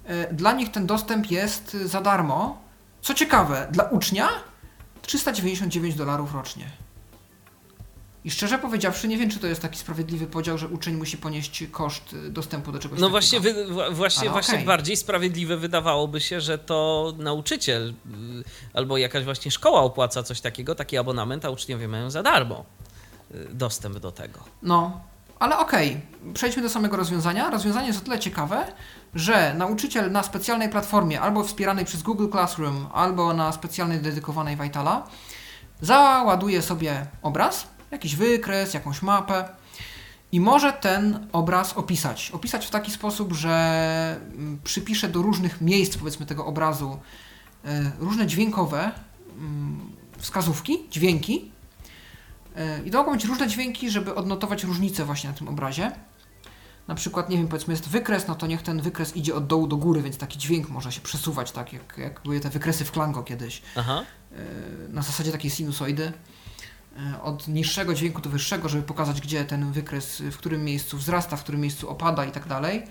Y, 0.09 0.33
dla 0.33 0.53
nich 0.53 0.71
ten 0.71 0.85
dostęp 0.85 1.31
jest 1.31 1.73
za 1.73 2.01
darmo, 2.01 2.65
Co 3.01 3.13
ciekawe, 3.13 3.67
dla 3.71 3.83
ucznia 3.83 4.29
399 5.01 5.95
dolarów 5.95 6.33
rocznie. 6.33 6.84
I 8.25 8.31
szczerze 8.31 8.57
powiedziawszy, 8.59 9.07
nie 9.07 9.17
wiem, 9.17 9.29
czy 9.29 9.39
to 9.39 9.47
jest 9.47 9.61
taki 9.61 9.79
sprawiedliwy 9.79 10.27
podział, 10.27 10.57
że 10.57 10.67
uczeń 10.67 10.95
musi 10.95 11.17
ponieść 11.17 11.63
koszt 11.71 12.13
y, 12.13 12.29
dostępu 12.29 12.71
do 12.71 12.79
czegoś 12.79 12.99
No 12.99 13.07
takiego. 13.07 13.09
właśnie, 13.11 13.39
wy, 13.39 13.65
właśnie, 13.93 14.21
Ale 14.21 14.31
właśnie 14.31 14.53
okej. 14.53 14.65
bardziej 14.65 14.97
sprawiedliwe 14.97 15.57
wydawałoby 15.57 16.21
się, 16.21 16.41
że 16.41 16.57
to 16.57 17.13
nauczyciel 17.17 17.89
y, 17.89 17.93
albo 18.73 18.97
jakaś 18.97 19.23
właśnie 19.23 19.51
szkoła 19.51 19.81
opłaca 19.81 20.23
coś 20.23 20.41
takiego, 20.41 20.75
taki 20.75 20.97
abonament, 20.97 21.45
a 21.45 21.49
uczniowie 21.49 21.87
mają 21.87 22.09
za 22.09 22.23
darmo 22.23 22.65
y, 23.35 23.47
dostęp 23.53 23.99
do 23.99 24.11
tego. 24.11 24.39
No, 24.61 25.01
ale 25.39 25.57
okej, 25.57 26.01
przejdźmy 26.33 26.61
do 26.63 26.69
samego 26.69 26.97
rozwiązania. 26.97 27.49
Rozwiązanie 27.49 27.87
jest 27.87 27.99
o 27.99 28.05
tyle 28.05 28.19
ciekawe, 28.19 28.65
że 29.15 29.53
nauczyciel 29.57 30.11
na 30.11 30.23
specjalnej 30.23 30.69
platformie, 30.69 31.21
albo 31.21 31.43
wspieranej 31.43 31.85
przez 31.85 32.01
Google 32.03 32.29
Classroom, 32.31 32.87
albo 32.93 33.33
na 33.33 33.51
specjalnej 33.51 33.99
dedykowanej 33.99 34.57
Vitala, 34.57 35.07
załaduje 35.81 36.61
sobie 36.61 37.05
obraz, 37.21 37.67
jakiś 37.95 38.15
wykres, 38.15 38.73
jakąś 38.73 39.01
mapę 39.01 39.49
i 40.31 40.39
może 40.39 40.73
ten 40.73 41.27
obraz 41.31 41.73
opisać. 41.73 42.31
Opisać 42.31 42.65
w 42.65 42.69
taki 42.69 42.91
sposób, 42.91 43.33
że 43.33 44.19
mm, 44.35 44.59
przypisze 44.63 45.07
do 45.09 45.21
różnych 45.21 45.61
miejsc, 45.61 45.97
powiedzmy, 45.97 46.25
tego 46.25 46.45
obrazu 46.45 46.99
e, 47.65 47.91
różne 47.99 48.27
dźwiękowe 48.27 48.91
mm, 49.37 49.79
wskazówki, 50.17 50.79
dźwięki, 50.91 51.51
E, 52.55 52.83
I 52.85 52.91
to 52.91 52.97
mogą 52.97 53.11
być 53.11 53.25
różne 53.25 53.47
dźwięki, 53.47 53.89
żeby 53.89 54.15
odnotować 54.15 54.63
różnice 54.63 55.05
właśnie 55.05 55.29
na 55.29 55.35
tym 55.35 55.47
obrazie. 55.47 55.91
Na 56.87 56.95
przykład, 56.95 57.29
nie 57.29 57.37
wiem, 57.37 57.47
powiedzmy 57.47 57.73
jest 57.73 57.89
wykres, 57.89 58.27
no 58.27 58.35
to 58.35 58.47
niech 58.47 58.61
ten 58.61 58.81
wykres 58.81 59.15
idzie 59.15 59.35
od 59.35 59.47
dołu 59.47 59.67
do 59.67 59.77
góry, 59.77 60.01
więc 60.01 60.17
taki 60.17 60.39
dźwięk 60.39 60.69
może 60.69 60.91
się 60.91 61.01
przesuwać, 61.01 61.51
tak 61.51 61.73
jak, 61.73 61.97
jak 61.97 62.21
były 62.21 62.39
te 62.39 62.49
wykresy 62.49 62.85
w 62.85 62.91
Klango 62.91 63.23
kiedyś. 63.23 63.61
Aha. 63.75 64.03
E, 64.31 64.35
Na 64.89 65.01
zasadzie 65.01 65.31
takiej 65.31 65.51
sinusoidy. 65.51 66.13
E, 67.15 67.21
Od 67.21 67.47
niższego 67.47 67.93
dźwięku 67.93 68.21
do 68.21 68.29
wyższego, 68.29 68.69
żeby 68.69 68.83
pokazać, 68.83 69.21
gdzie 69.21 69.45
ten 69.45 69.71
wykres, 69.71 70.21
w 70.21 70.37
którym 70.37 70.63
miejscu 70.63 70.97
wzrasta, 70.97 71.37
w 71.37 71.43
którym 71.43 71.61
miejscu 71.61 71.89
opada 71.89 72.25
i 72.25 72.31
tak 72.31 72.47
dalej. 72.47 72.83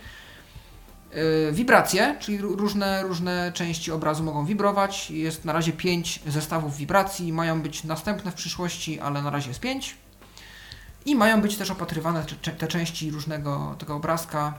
E, 1.49 1.53
Wibracje, 1.53 2.17
czyli 2.21 2.39
ró- 2.39 2.57
różne, 2.57 3.03
różne 3.03 3.53
części 3.55 3.93
obrazu 3.93 4.23
mogą 4.25 4.47
wibrować. 4.47 5.11
Jest 5.11 5.45
na 5.45 5.53
razie 5.53 5.73
pięć 5.73 6.21
zestawów 6.27 6.77
wibracji, 6.77 7.33
mają 7.33 7.63
być 7.63 7.85
następne 7.85 8.31
w 8.31 8.35
przyszłości, 8.35 9.01
ale 9.01 9.23
na 9.23 9.31
razie 9.31 9.49
jest 9.49 9.61
pięć. 9.61 9.97
I 11.07 11.15
mają 11.17 11.41
być 11.43 11.57
też 11.57 11.71
opatrywane 11.71 12.25
te 12.59 12.69
części 12.69 13.11
różnego 13.11 13.77
tego 13.79 13.95
obrazka 13.97 14.55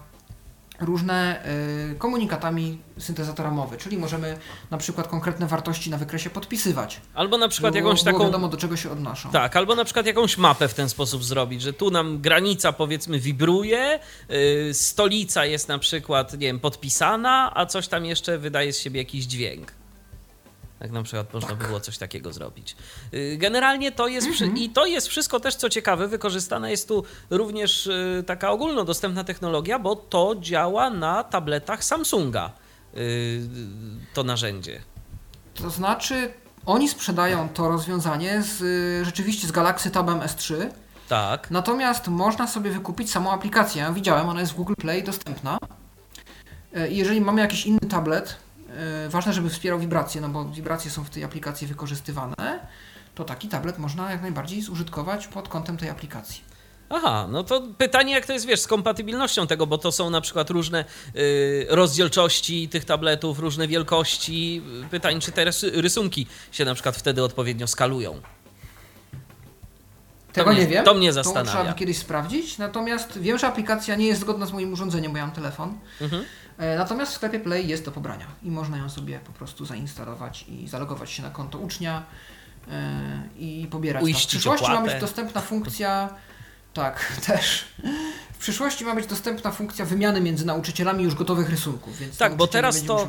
różne 0.80 1.46
y, 1.92 1.96
komunikatami 1.96 2.82
syntezatora 2.98 3.52
mowy, 3.52 3.78
czyli 3.78 3.98
możemy 3.98 4.38
na 4.72 4.78
przykład 4.78 5.08
konkretne 5.08 5.48
wartości 5.48 5.90
na 5.90 5.98
wykresie 5.98 6.30
podpisywać. 6.30 7.02
Albo 7.14 7.38
na 7.38 7.48
przykład 7.48 7.76
jakąś 7.76 8.04
taką. 8.04 8.20
wiadomo, 8.20 8.48
do 8.48 8.58
czego 8.58 8.78
się 8.78 8.92
odnoszą. 8.92 9.32
Tak, 9.32 9.56
albo 9.56 9.76
na 9.76 9.86
przykład 9.86 10.06
jakąś 10.06 10.38
mapę 10.38 10.68
w 10.68 10.74
ten 10.74 10.90
sposób 10.90 11.24
zrobić, 11.24 11.62
że 11.62 11.74
tu 11.74 11.92
nam 11.92 12.22
granica 12.22 12.74
powiedzmy 12.74 13.20
wibruje, 13.20 14.00
yy, 14.30 14.74
stolica 14.74 15.46
jest 15.46 15.68
na 15.68 15.80
przykład, 15.80 16.34
nie 16.34 16.40
wiem, 16.40 16.60
podpisana, 16.60 17.52
a 17.56 17.66
coś 17.66 17.88
tam 17.88 18.06
jeszcze 18.06 18.38
wydaje 18.38 18.74
z 18.74 18.80
siebie 18.80 19.00
jakiś 19.00 19.26
dźwięk. 19.26 19.72
Tak 20.86 20.92
na 20.92 21.04
przykład 21.04 21.34
można 21.34 21.56
by 21.56 21.66
było 21.68 21.80
coś 21.80 21.98
takiego 21.98 22.34
zrobić. 22.34 22.76
Yy, 23.12 23.38
Generalnie 23.38 23.92
to 23.92 24.08
jest, 24.08 24.30
przy... 24.32 24.46
i 24.46 24.70
to 24.70 24.86
jest 24.86 25.08
wszystko 25.08 25.40
też, 25.40 25.56
co 25.56 25.70
ciekawe, 25.70 26.08
wykorzystana 26.08 26.70
jest 26.70 26.88
tu 26.88 27.04
również 27.30 27.86
yy, 27.86 28.24
taka 28.24 28.52
ogólnodostępna 28.52 29.24
technologia, 29.24 29.80
bo 29.80 29.96
to 29.96 30.36
działa 30.40 30.90
na 30.90 31.24
tabletach 31.24 31.84
Samsunga, 31.84 32.52
yy, 32.94 33.02
to 34.14 34.24
narzędzie. 34.24 34.82
To 35.54 35.70
znaczy, 35.70 36.34
oni 36.66 36.90
sprzedają 36.90 37.50
to 37.50 37.68
rozwiązanie 37.70 38.42
z, 38.44 38.62
y, 38.62 39.06
rzeczywiście 39.06 39.48
z 39.48 39.52
Galaxy 39.52 39.92
Tabem 39.92 40.20
S3, 40.20 40.56
Tak. 41.10 41.52
natomiast 41.52 42.08
można 42.08 42.48
sobie 42.48 42.72
wykupić 42.72 43.12
samą 43.12 43.32
aplikację. 43.32 43.82
Ja 43.82 43.92
widziałem, 43.92 44.30
ona 44.30 44.40
jest 44.40 44.52
w 44.52 44.56
Google 44.56 44.74
Play 44.78 45.04
dostępna. 45.04 45.58
Y, 46.78 46.92
jeżeli 46.92 47.22
mamy 47.22 47.42
jakiś 47.42 47.66
inny 47.66 47.80
tablet, 47.90 48.30
y, 48.30 48.36
ważne, 49.10 49.34
żeby 49.34 49.50
wspierał 49.50 49.80
wibracje, 49.80 50.22
no 50.22 50.30
bo 50.30 50.46
wibracje 50.46 50.92
są 50.92 51.04
w 51.04 51.10
tej 51.10 51.24
aplikacji 51.24 51.68
wykorzystywane, 51.68 52.60
to 53.16 53.24
taki 53.24 53.48
tablet 53.48 53.78
można 53.78 54.12
jak 54.12 54.22
najbardziej 54.22 54.62
zużytkować 54.62 55.28
pod 55.28 55.50
kątem 55.50 55.78
tej 55.78 55.90
aplikacji. 55.90 56.42
Aha, 56.90 57.28
no 57.32 57.44
to 57.44 57.62
pytanie, 57.78 58.14
jak 58.14 58.26
to 58.26 58.34
jest, 58.34 58.46
wiesz, 58.46 58.60
z 58.60 58.68
kompatybilnością 58.68 59.48
tego, 59.48 59.68
bo 59.68 59.78
to 59.78 59.92
są 59.92 60.10
na 60.10 60.22
przykład 60.22 60.50
różne 60.50 60.86
y, 61.16 61.68
rozdzielczości 61.70 62.70
tych 62.70 62.86
tabletów, 62.86 63.40
różne 63.40 63.68
wielkości. 63.68 64.62
Pytanie, 64.92 65.20
czy 65.20 65.32
te 65.32 65.46
rys- 65.46 65.82
rysunki 65.82 66.28
się 66.52 66.66
na 66.66 66.74
przykład 66.74 66.96
wtedy 66.98 67.24
odpowiednio 67.24 67.68
skalują. 67.68 68.22
Tego 70.36 70.52
mnie- 70.52 70.60
nie 70.60 70.68
wiem. 70.68 70.86
to 70.86 70.94
mnie 70.94 71.08
To 71.10 71.14
zastanawia. 71.14 71.52
trzeba 71.52 71.64
by 71.74 71.80
kiedyś 71.80 71.98
sprawdzić. 71.98 72.58
Natomiast 72.58 73.20
wiem, 73.20 73.38
że 73.38 73.48
aplikacja 73.48 73.96
nie 73.96 74.08
jest 74.08 74.22
zgodna 74.22 74.46
z 74.46 74.52
moim 74.54 74.74
urządzeniem, 74.74 75.12
bo 75.12 75.18
ja 75.18 75.26
mam 75.26 75.36
telefon. 75.36 75.78
Mhm. 76.02 76.24
E, 76.58 76.78
Natomiast 76.78 77.12
w 77.12 77.16
sklepie 77.16 77.40
Play 77.40 77.68
jest 77.68 77.86
do 77.86 77.92
pobrania 77.92 78.26
i 78.44 78.52
można 78.52 78.78
ją 78.78 78.90
sobie 78.90 79.20
po 79.20 79.32
prostu 79.34 79.66
zainstalować 79.66 80.46
i 80.48 80.68
zalogować 80.68 81.12
się 81.12 81.24
na 81.24 81.30
konto 81.30 81.58
ucznia 81.58 82.04
e, 82.72 83.22
i 83.40 83.68
pobierać. 83.72 84.00
tam. 84.02 84.04
W 84.04 84.06
Uiścić 84.06 84.30
przyszłości 84.30 84.72
ma 84.72 84.82
być 84.82 84.94
dostępna 85.02 85.42
funkcja. 85.42 86.10
Tak, 86.76 87.12
też. 87.28 87.66
W 88.34 88.38
przyszłości 88.38 88.86
ma 88.86 88.96
być 88.96 89.08
dostępna 89.08 89.52
funkcja 89.52 89.86
wymiany 89.86 90.22
między 90.22 90.46
nauczycielami 90.46 91.04
już 91.04 91.16
gotowych 91.16 91.50
rysunków. 91.50 91.98
Więc 91.98 92.18
Tak, 92.18 92.36
bo 92.36 92.48
teraz 92.48 92.84
to, 92.84 93.08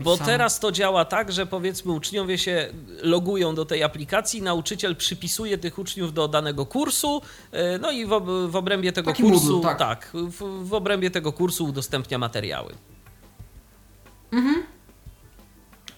bo 0.00 0.16
teraz 0.16 0.60
to 0.60 0.72
działa 0.72 1.04
tak, 1.04 1.32
że 1.32 1.46
powiedzmy 1.46 1.92
uczniowie 1.92 2.38
się 2.38 2.68
logują 3.02 3.54
do 3.54 3.64
tej 3.64 3.82
aplikacji, 3.82 4.42
nauczyciel 4.42 4.96
przypisuje 4.96 5.58
tych 5.58 5.78
uczniów 5.78 6.14
do 6.14 6.28
danego 6.28 6.66
kursu, 6.66 7.22
y, 7.54 7.58
no 7.80 7.90
i 7.90 8.06
w, 8.06 8.08
w 8.50 8.56
obrębie 8.56 8.92
tego 8.92 9.10
Taki 9.10 9.22
kursu, 9.22 9.52
Moodle, 9.52 9.76
tak. 9.76 10.10
w, 10.12 10.68
w 10.68 10.74
obrębie 10.74 11.10
tego 11.10 11.32
kursu 11.32 11.64
udostępnia 11.64 12.18
materiały. 12.18 12.74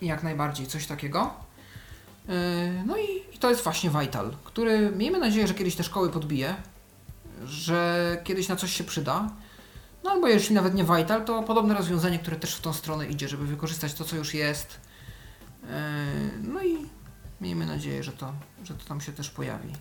Jak 0.02 0.22
najbardziej, 0.22 0.66
coś 0.66 0.86
takiego. 0.86 1.34
Yy, 2.28 2.34
No 2.86 2.96
i, 2.96 3.34
i 3.34 3.38
to 3.38 3.50
jest 3.50 3.64
właśnie 3.64 3.90
Vital, 3.90 4.30
który 4.44 4.90
miejmy 4.90 5.18
nadzieję, 5.18 5.46
że 5.46 5.54
kiedyś 5.54 5.76
te 5.76 5.84
szkoły 5.84 6.10
podbije, 6.10 6.54
że 7.45 8.18
kiedyś 8.24 8.49
na 8.49 8.57
coś 8.57 8.72
się 8.72 8.84
przyda. 8.84 9.30
No 10.05 10.11
albo 10.11 10.28
jeśli 10.28 10.55
nawet 10.55 10.74
nie 10.74 10.84
Vital, 10.84 11.24
to 11.24 11.43
podobne 11.43 11.74
rozwiązanie, 11.74 12.18
które 12.18 12.36
też 12.36 12.55
w 12.55 12.61
tą 12.61 12.72
stronę 12.72 13.07
idzie, 13.07 13.28
żeby 13.28 13.47
wykorzystać 13.47 13.95
to, 13.95 14.05
co 14.05 14.16
już 14.16 14.34
jest. 14.34 14.80
Yy, 15.62 15.68
No 16.43 16.62
i 16.62 16.86
miejmy 17.41 17.66
nadzieję, 17.66 18.03
że 18.03 18.12
to, 18.12 18.32
że 18.64 18.74
to 18.74 18.84
tam 18.84 19.01
się 19.01 19.12
też 19.12 19.30
pojawi. 19.30 19.72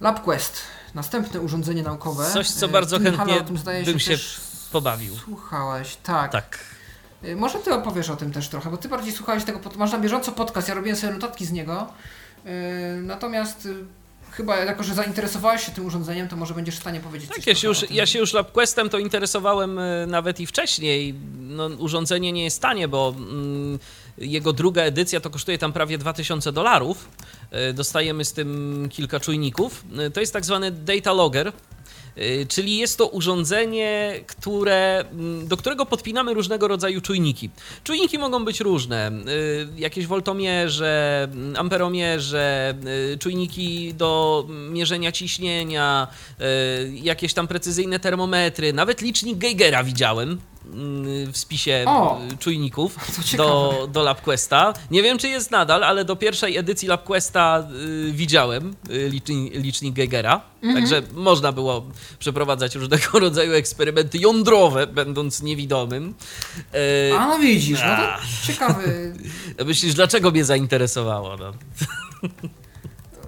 LabQuest, 0.00 0.62
następne 0.94 1.40
urządzenie 1.40 1.82
naukowe. 1.82 2.30
Coś, 2.30 2.50
co 2.50 2.66
Yy, 2.66 2.72
bardzo 2.72 2.98
Tim 2.98 3.16
chętnie 3.16 3.40
o 3.40 3.44
tym, 3.44 3.58
zdaje 3.58 3.84
bym 3.84 3.98
się 3.98 4.10
też 4.10 4.40
Pobawił. 4.72 5.16
Słuchałeś, 5.16 5.96
tak. 5.96 6.32
Tak. 6.32 6.58
Y, 7.24 7.36
Może 7.36 7.58
ty 7.58 7.74
opowiesz 7.74 8.10
o 8.10 8.16
tym 8.16 8.32
też 8.32 8.48
trochę, 8.48 8.70
bo 8.70 8.76
ty 8.76 8.88
bardziej 8.88 9.12
słuchałeś 9.12 9.44
tego, 9.44 9.58
pod... 9.58 9.76
masz 9.76 9.92
na 9.92 9.98
bieżąco 9.98 10.32
podcast, 10.32 10.68
ja 10.68 10.74
robiłem 10.74 10.96
sobie 10.96 11.12
notatki 11.12 11.46
z 11.46 11.52
niego. 11.52 11.92
Natomiast 13.02 13.68
chyba 14.40 14.56
jako, 14.56 14.82
że 14.82 14.94
zainteresowałeś 14.94 15.66
się 15.66 15.72
tym 15.72 15.86
urządzeniem, 15.86 16.28
to 16.28 16.36
może 16.36 16.54
będziesz 16.54 16.76
w 16.76 16.80
stanie 16.80 17.00
powiedzieć 17.00 17.28
Tak, 17.28 17.36
coś 17.36 17.46
ja 17.46 17.54
się, 17.54 17.68
już, 17.68 17.90
ja 17.90 18.06
się 18.06 18.18
już 18.18 18.32
LabQuestem 18.32 18.88
to 18.88 18.98
interesowałem 18.98 19.78
e, 19.78 20.06
nawet 20.06 20.40
i 20.40 20.46
wcześniej. 20.46 21.14
No, 21.40 21.66
urządzenie 21.66 22.32
nie 22.32 22.44
jest 22.44 22.62
tanie, 22.62 22.88
bo 22.88 23.14
mm, 23.18 23.78
jego 24.18 24.52
druga 24.52 24.82
edycja 24.82 25.20
to 25.20 25.30
kosztuje 25.30 25.58
tam 25.58 25.72
prawie 25.72 25.98
2000 25.98 26.52
dolarów. 26.52 27.08
E, 27.50 27.72
Dostajemy 27.72 28.24
z 28.24 28.32
tym 28.32 28.88
kilka 28.90 29.20
czujników. 29.20 29.84
E, 29.98 30.10
To 30.10 30.20
jest 30.20 30.32
tak 30.32 30.44
zwany 30.44 30.70
data 30.70 31.12
logger. 31.12 31.52
E, 32.16 32.46
Czyli 32.46 32.76
jest 32.76 32.98
to 32.98 33.06
urządzenie, 33.06 34.14
które, 34.26 35.04
mm, 35.12 35.48
do 35.48 35.56
którego 35.56 35.86
podpinamy 35.86 36.34
różnego 36.34 36.68
rodzaju 36.68 37.00
czujniki. 37.00 37.50
Czujniki 37.84 38.18
mogą 38.18 38.44
być 38.44 38.60
różne. 38.60 39.10
y, 39.28 39.68
Jakieś 39.76 40.06
woltomierze, 40.06 41.28
mm, 41.32 41.56
amperomierze, 41.56 42.74
y, 43.14 43.18
czujniki 43.18 43.94
do 43.94 44.46
mierzenia 44.70 45.12
ciśnienia, 45.12 46.08
y, 46.40 46.44
jakieś 47.02 47.34
tam 47.34 47.48
precyzyjne 47.48 48.00
termometry, 48.00 48.72
nawet 48.72 49.00
licznik 49.00 49.38
Geigera 49.38 49.84
widziałem 49.84 50.38
w 51.32 51.38
spisie 51.38 51.84
O! 51.86 52.20
y, 52.32 52.36
czujników 52.36 52.96
do, 53.36 53.88
do 53.92 54.02
LabQuesta. 54.02 54.74
Nie 54.90 55.02
wiem, 55.02 55.18
czy 55.18 55.28
jest 55.28 55.50
nadal, 55.50 55.84
ale 55.84 56.04
do 56.04 56.16
pierwszej 56.16 56.56
edycji 56.56 56.88
LabQuesta 56.88 57.66
y, 58.08 58.12
widziałem 58.12 58.74
y, 58.90 59.08
licznik, 59.08 59.54
licznik 59.54 59.94
Geigera. 59.94 60.40
Mhm. 60.62 60.74
Także 60.74 61.02
można 61.14 61.52
było 61.52 61.86
przeprowadzać 62.18 62.74
różnego 62.74 63.18
rodzaju 63.20 63.52
eksperymenty 63.52 64.18
jądrowe, 64.18 64.86
będąc 64.86 65.42
niewidomym. 65.42 66.14
Y, 66.74 67.18
A 67.18 67.26
no 67.26 67.38
widzisz, 67.38 67.80
no 67.80 67.96
to 67.96 68.46
ciekawy. 68.46 69.14
Myślisz, 69.66 69.94
dlaczego 69.94 70.30
mnie 70.30 70.44
zainteresowało? 70.44 71.36
No? 71.36 71.52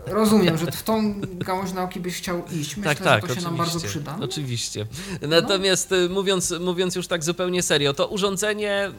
Rozumiem, 0.07 0.59
że 0.59 0.66
w 0.66 0.82
tą 0.82 1.20
gałąź 1.20 1.72
nauki 1.72 2.00
byś 2.00 2.16
chciał 2.16 2.42
iść. 2.53 2.76
Myślę, 2.76 2.94
tak, 2.94 3.05
tak, 3.05 3.14
że 3.14 3.20
to 3.20 3.26
się 3.26 3.32
oczywiście, 3.32 3.50
nam 3.50 3.57
bardzo 3.57 3.80
przyda. 3.80 4.16
No, 4.18 4.24
Oczywiście. 4.24 4.86
Natomiast 5.20 5.90
no. 5.90 6.14
mówiąc, 6.14 6.55
mówiąc 6.61 6.96
już 6.96 7.07
tak 7.07 7.24
zupełnie 7.24 7.62
serio, 7.62 7.94
to 7.94 8.07
urządzenie 8.09 8.92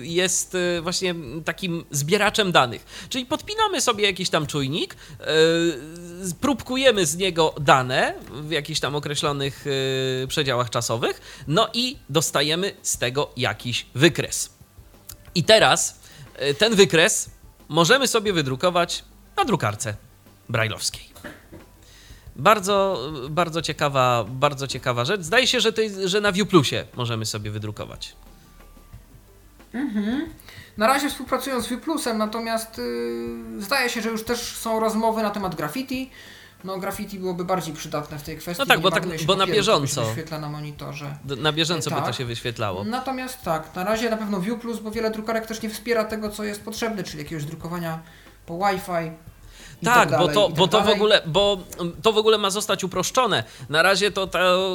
y, 0.00 0.06
jest 0.06 0.54
y, 0.54 0.80
właśnie 0.82 1.14
takim 1.44 1.84
zbieraczem 1.90 2.52
danych. 2.52 2.86
Czyli 3.08 3.26
podpinamy 3.26 3.80
sobie 3.80 4.04
jakiś 4.04 4.30
tam 4.30 4.46
czujnik, 4.46 4.96
próbkujemy 6.40 7.06
z 7.06 7.16
niego 7.16 7.54
dane 7.60 8.14
w 8.30 8.50
jakichś 8.50 8.80
tam 8.80 8.94
określonych 8.94 9.64
przedziałach 10.28 10.70
czasowych, 10.70 11.44
no 11.48 11.68
i 11.74 11.96
dostajemy 12.08 12.72
z 12.82 12.98
tego 12.98 13.30
jakiś 13.36 13.86
wykres. 13.94 14.50
I 15.34 15.44
teraz 15.44 16.00
ten 16.58 16.74
wykres 16.74 17.30
możemy 17.68 18.08
sobie 18.08 18.32
wydrukować 18.32 19.04
na 19.36 19.44
drukarce 19.44 19.96
brajlowskiej. 20.48 21.12
Bardzo, 22.36 23.08
bardzo 23.30 23.62
ciekawa, 23.62 24.24
bardzo 24.28 24.66
ciekawa 24.66 25.04
rzecz. 25.04 25.22
Zdaje 25.22 25.46
się, 25.46 25.60
że, 25.60 25.72
to 25.72 25.80
jest, 25.80 26.00
że 26.00 26.20
na 26.20 26.32
ViewPlusie 26.32 26.84
możemy 26.96 27.26
sobie 27.26 27.50
wydrukować. 27.50 28.16
Mhm. 29.74 30.28
Na 30.76 30.86
razie 30.86 31.10
współpracują 31.10 31.60
z 31.60 31.68
ViewPlusem, 31.68 32.18
natomiast 32.18 32.78
yy, 32.78 33.62
zdaje 33.62 33.90
się, 33.90 34.02
że 34.02 34.08
już 34.08 34.24
też 34.24 34.56
są 34.56 34.80
rozmowy 34.80 35.22
na 35.22 35.30
temat 35.30 35.54
graffiti. 35.54 36.10
No, 36.64 36.78
graffiti 36.78 37.18
byłoby 37.18 37.44
bardziej 37.44 37.74
przydatne 37.74 38.18
w 38.18 38.22
tej 38.22 38.36
kwestii. 38.36 38.62
No 38.62 38.66
tak, 38.66 38.80
bo, 38.80 38.90
tak, 38.90 39.04
bo 39.26 39.36
na 39.36 39.46
bieżąco. 39.46 40.04
wyświetla 40.04 40.38
na 40.38 40.48
monitorze. 40.48 41.16
Na 41.38 41.52
bieżąco 41.52 41.90
by 41.90 41.96
to 41.96 42.02
tak. 42.02 42.14
się 42.14 42.24
wyświetlało. 42.24 42.84
Natomiast 42.84 43.42
tak, 43.42 43.74
na 43.74 43.84
razie 43.84 44.10
na 44.10 44.16
pewno 44.16 44.40
ViewPlus, 44.40 44.78
bo 44.78 44.90
wiele 44.90 45.10
drukarek 45.10 45.46
też 45.46 45.62
nie 45.62 45.70
wspiera 45.70 46.04
tego, 46.04 46.28
co 46.28 46.44
jest 46.44 46.62
potrzebne, 46.62 47.02
czyli 47.02 47.18
jakiegoś 47.18 47.44
drukowania 47.44 47.98
po 48.46 48.58
Wi-Fi 48.58 49.10
tak, 49.84 50.10
tak 50.10 50.20
bo, 50.20 50.28
to, 50.28 50.46
tak 50.46 50.56
bo 50.56 50.68
to 50.68 50.80
w 50.80 50.88
ogóle, 50.88 51.22
bo 51.26 51.58
to 52.02 52.12
w 52.12 52.18
ogóle 52.18 52.38
ma 52.38 52.50
zostać 52.50 52.84
uproszczone. 52.84 53.44
Na 53.68 53.82
razie 53.82 54.10
to, 54.10 54.26
to 54.26 54.70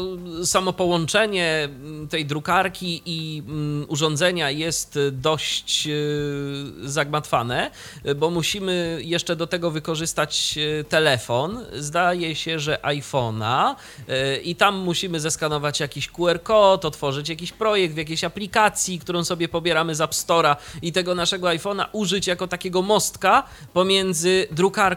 samo 0.46 0.74
połączenie 0.74 1.70
tej 2.10 2.26
drukarki 2.26 3.02
i 3.06 3.44
um, 3.48 3.86
urządzenia 3.88 4.50
jest 4.50 5.00
dość 5.12 5.88
y, 5.88 6.90
zagmatwane, 6.90 7.72
bo 8.16 8.30
musimy 8.30 9.00
jeszcze 9.02 9.36
do 9.36 9.48
tego 9.48 9.72
wykorzystać 9.72 10.60
telefon. 10.90 11.66
Zdaje 11.74 12.36
się, 12.36 12.60
że 12.60 12.78
iPhone'a 12.84 13.76
y, 14.10 14.42
i 14.42 14.56
tam 14.56 14.78
musimy 14.78 15.20
zeskanować 15.20 15.80
jakiś 15.80 16.08
QR 16.08 16.44
kod, 16.44 16.86
otworzyć 16.86 17.30
jakiś 17.30 17.52
projekt 17.52 17.94
w 17.94 17.98
jakiejś 17.98 18.24
aplikacji, 18.24 19.00
którą 19.00 19.24
sobie 19.24 19.50
pobieramy 19.50 19.96
z 19.96 20.02
App 20.02 20.12
Store'a 20.12 20.56
i 20.82 20.92
tego 20.92 21.16
naszego 21.16 21.48
iPhone'a 21.48 21.86
użyć 21.92 22.28
jako 22.28 22.48
takiego 22.48 22.82
mostka 22.82 23.44
pomiędzy 23.74 24.48
drukarką 24.52 24.97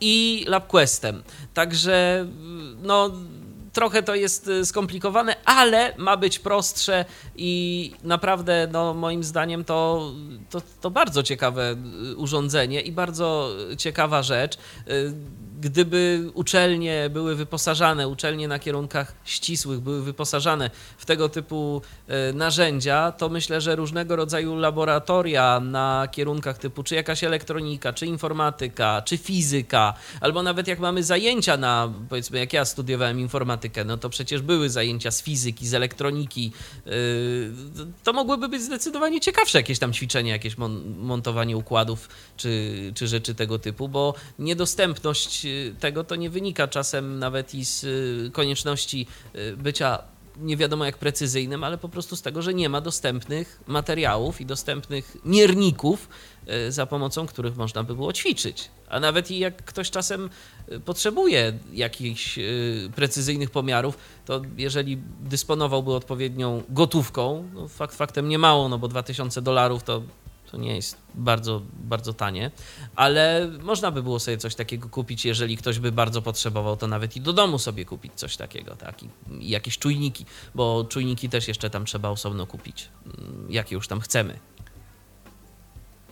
i 0.00 0.44
LabQuestem. 0.48 1.22
Także 1.54 2.26
no 2.82 3.10
trochę 3.72 4.02
to 4.02 4.14
jest 4.14 4.48
y, 4.48 4.66
skomplikowane, 4.66 5.36
ale 5.44 5.94
ma 5.96 6.16
być 6.16 6.38
prostsze 6.38 7.04
i 7.36 7.92
naprawdę, 8.04 8.68
no, 8.72 8.94
moim 8.94 9.24
zdaniem, 9.24 9.64
to, 9.64 10.12
to, 10.50 10.62
to 10.80 10.90
bardzo 10.90 11.22
ciekawe 11.22 11.76
y, 12.12 12.16
urządzenie 12.16 12.80
i 12.80 12.92
bardzo 12.92 13.50
ciekawa 13.78 14.22
rzecz. 14.22 14.58
Gdyby 15.60 16.30
uczelnie 16.34 17.10
były 17.10 17.36
wyposażane, 17.36 18.08
uczelnie 18.08 18.48
na 18.48 18.58
kierunkach 18.58 19.14
ścisłych 19.24 19.80
były 19.80 20.02
wyposażane 20.02 20.70
w 20.98 21.06
tego 21.06 21.28
typu 21.28 21.82
e, 22.08 22.32
narzędzia, 22.32 23.12
to 23.12 23.28
myślę, 23.28 23.60
że 23.60 23.76
różnego 23.76 24.16
rodzaju 24.16 24.56
laboratoria 24.56 25.60
na 25.60 26.08
kierunkach 26.12 26.58
typu 26.58 26.82
czy 26.82 26.94
jakaś 26.94 27.24
elektronika, 27.24 27.92
czy 27.92 28.06
informatyka, 28.06 29.02
czy 29.02 29.18
fizyka, 29.18 29.94
albo 30.20 30.42
nawet 30.42 30.68
jak 30.68 30.78
mamy 30.78 31.02
zajęcia 31.02 31.56
na, 31.56 31.92
powiedzmy, 32.08 32.38
jak 32.38 32.52
ja 32.52 32.64
studiowałem 32.64 33.20
informatykę, 33.20 33.84
no 33.84 33.96
to 33.96 34.08
przecież 34.10 34.42
były 34.42 34.70
zajęcia 34.70 35.10
z 35.10 35.22
fizyki, 35.22 35.68
z 35.68 35.74
elektroniki, 35.74 36.52
e, 36.86 36.90
to 38.04 38.12
mogłyby 38.12 38.48
być 38.48 38.62
zdecydowanie 38.62 39.20
ciekawsze 39.20 39.58
jakieś 39.58 39.78
tam 39.78 39.92
ćwiczenia, 39.92 40.32
jakieś 40.32 40.56
montowanie 40.98 41.56
układów, 41.56 42.08
czy, 42.36 42.92
czy 42.94 43.08
rzeczy 43.08 43.34
tego 43.34 43.58
typu, 43.58 43.88
bo 43.88 44.14
niedostępność 44.38 45.47
tego 45.80 46.04
to 46.04 46.16
nie 46.16 46.30
wynika 46.30 46.68
czasem 46.68 47.18
nawet 47.18 47.54
i 47.54 47.64
z 47.64 47.84
y, 47.84 48.30
konieczności 48.32 49.06
y, 49.36 49.56
bycia 49.56 50.02
nie 50.36 50.56
wiadomo 50.56 50.84
jak 50.84 50.98
precyzyjnym, 50.98 51.64
ale 51.64 51.78
po 51.78 51.88
prostu 51.88 52.16
z 52.16 52.22
tego, 52.22 52.42
że 52.42 52.54
nie 52.54 52.68
ma 52.68 52.80
dostępnych 52.80 53.60
materiałów 53.66 54.40
i 54.40 54.46
dostępnych 54.46 55.16
mierników, 55.24 56.08
za 56.68 56.86
pomocą 56.86 57.26
których 57.26 57.56
można 57.56 57.84
by 57.84 57.94
było 57.94 58.12
ćwiczyć. 58.12 58.70
A 58.88 59.00
nawet 59.00 59.30
i 59.30 59.38
jak 59.38 59.64
ktoś 59.64 59.90
czasem 59.90 60.30
potrzebuje 60.84 61.58
jakichś 61.72 62.38
precyzyjnych 62.94 63.50
pomiarów, 63.50 63.98
to 64.24 64.42
jeżeli 64.56 64.98
dysponowałby 65.20 65.92
odpowiednią 65.92 66.62
gotówką, 66.68 67.48
no 67.54 67.68
fakt 67.68 67.96
faktem 67.96 68.28
nie 68.28 68.38
mało, 68.38 68.68
no 68.68 68.78
bo 68.78 68.88
2000 68.88 69.42
dolarów 69.42 69.82
to 69.82 70.02
to 70.50 70.56
nie 70.56 70.76
jest 70.76 70.96
bardzo, 71.14 71.62
bardzo 71.78 72.12
tanie, 72.12 72.50
ale 72.96 73.50
można 73.62 73.90
by 73.90 74.02
było 74.02 74.20
sobie 74.20 74.38
coś 74.38 74.54
takiego 74.54 74.88
kupić, 74.88 75.24
jeżeli 75.24 75.56
ktoś 75.56 75.78
by 75.78 75.92
bardzo 75.92 76.22
potrzebował, 76.22 76.76
to 76.76 76.86
nawet 76.86 77.16
i 77.16 77.20
do 77.20 77.32
domu 77.32 77.58
sobie 77.58 77.84
kupić 77.84 78.12
coś 78.14 78.36
takiego, 78.36 78.76
tak? 78.76 79.02
I, 79.02 79.08
i 79.40 79.48
jakieś 79.48 79.78
czujniki, 79.78 80.26
bo 80.54 80.86
czujniki 80.88 81.28
też 81.28 81.48
jeszcze 81.48 81.70
tam 81.70 81.84
trzeba 81.84 82.08
osobno 82.08 82.46
kupić, 82.46 82.88
mm, 83.06 83.46
jakie 83.50 83.74
już 83.74 83.88
tam 83.88 84.00
chcemy. 84.00 84.38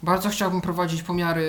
Bardzo 0.02 0.28
chciałbym 0.28 0.60
prowadzić 0.60 1.02
pomiary 1.02 1.48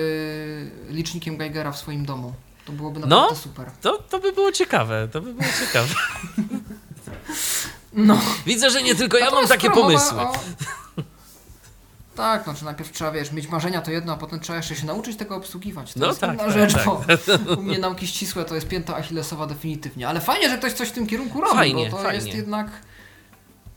licznikiem 0.88 1.36
Geigera 1.36 1.72
w 1.72 1.78
swoim 1.78 2.06
domu. 2.06 2.34
To 2.64 2.72
byłoby 2.72 3.00
naprawdę 3.00 3.34
no, 3.34 3.36
super. 3.36 3.70
To, 3.80 3.98
to 4.10 4.20
by 4.20 4.32
było 4.32 4.52
ciekawe, 4.52 5.08
to 5.12 5.20
by 5.20 5.34
było 5.34 5.50
ciekawe. 5.60 5.94
No. 7.92 8.20
Widzę, 8.46 8.70
że 8.70 8.82
nie 8.82 8.94
tylko 8.94 9.18
ja 9.18 9.30
mam 9.30 9.48
takie 9.48 9.70
pomysły. 9.70 10.20
O 10.20 10.32
tak, 12.18 12.44
znaczy 12.44 12.64
najpierw 12.64 12.92
trzeba, 12.92 13.10
wiesz, 13.10 13.32
mieć 13.32 13.48
marzenia 13.48 13.82
to 13.82 13.90
jedno, 13.90 14.12
a 14.12 14.16
potem 14.16 14.40
trzeba 14.40 14.56
jeszcze 14.56 14.76
się 14.76 14.86
nauczyć 14.86 15.16
tego 15.16 15.36
obsługiwać. 15.36 15.92
To 15.92 16.00
no 16.00 16.06
jest 16.06 16.20
tak, 16.20 16.34
inna 16.34 16.44
tak, 16.44 16.52
rzecz, 16.52 16.74
tak. 16.74 16.84
bo 16.84 17.04
u 17.58 17.62
mnie 17.62 17.78
nauki 17.78 18.06
ścisłe 18.06 18.44
to 18.44 18.54
jest 18.54 18.68
pięta 18.68 18.96
achillesowa 18.96 19.46
definitywnie. 19.46 20.08
Ale 20.08 20.20
fajnie, 20.20 20.50
że 20.50 20.58
ktoś 20.58 20.72
coś 20.72 20.88
w 20.88 20.92
tym 20.92 21.06
kierunku 21.06 21.40
robi, 21.40 21.56
fajnie, 21.56 21.90
bo 21.90 21.96
to 21.96 22.02
fajnie. 22.02 22.24
jest 22.24 22.36
jednak 22.36 22.70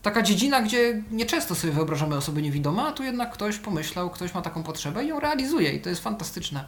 taka 0.02 0.22
dziedzina, 0.22 0.62
gdzie 0.62 1.02
nieczęsto 1.10 1.54
sobie 1.54 1.72
wyobrażamy 1.72 2.16
osoby 2.16 2.42
niewidome, 2.42 2.82
a 2.82 2.92
tu 2.92 3.02
jednak 3.02 3.32
ktoś 3.32 3.58
pomyślał, 3.58 4.10
ktoś 4.10 4.34
ma 4.34 4.42
taką 4.42 4.62
potrzebę 4.62 5.04
i 5.04 5.08
ją 5.08 5.20
realizuje 5.20 5.72
i 5.72 5.80
to 5.80 5.88
jest 5.88 6.02
fantastyczne. 6.02 6.64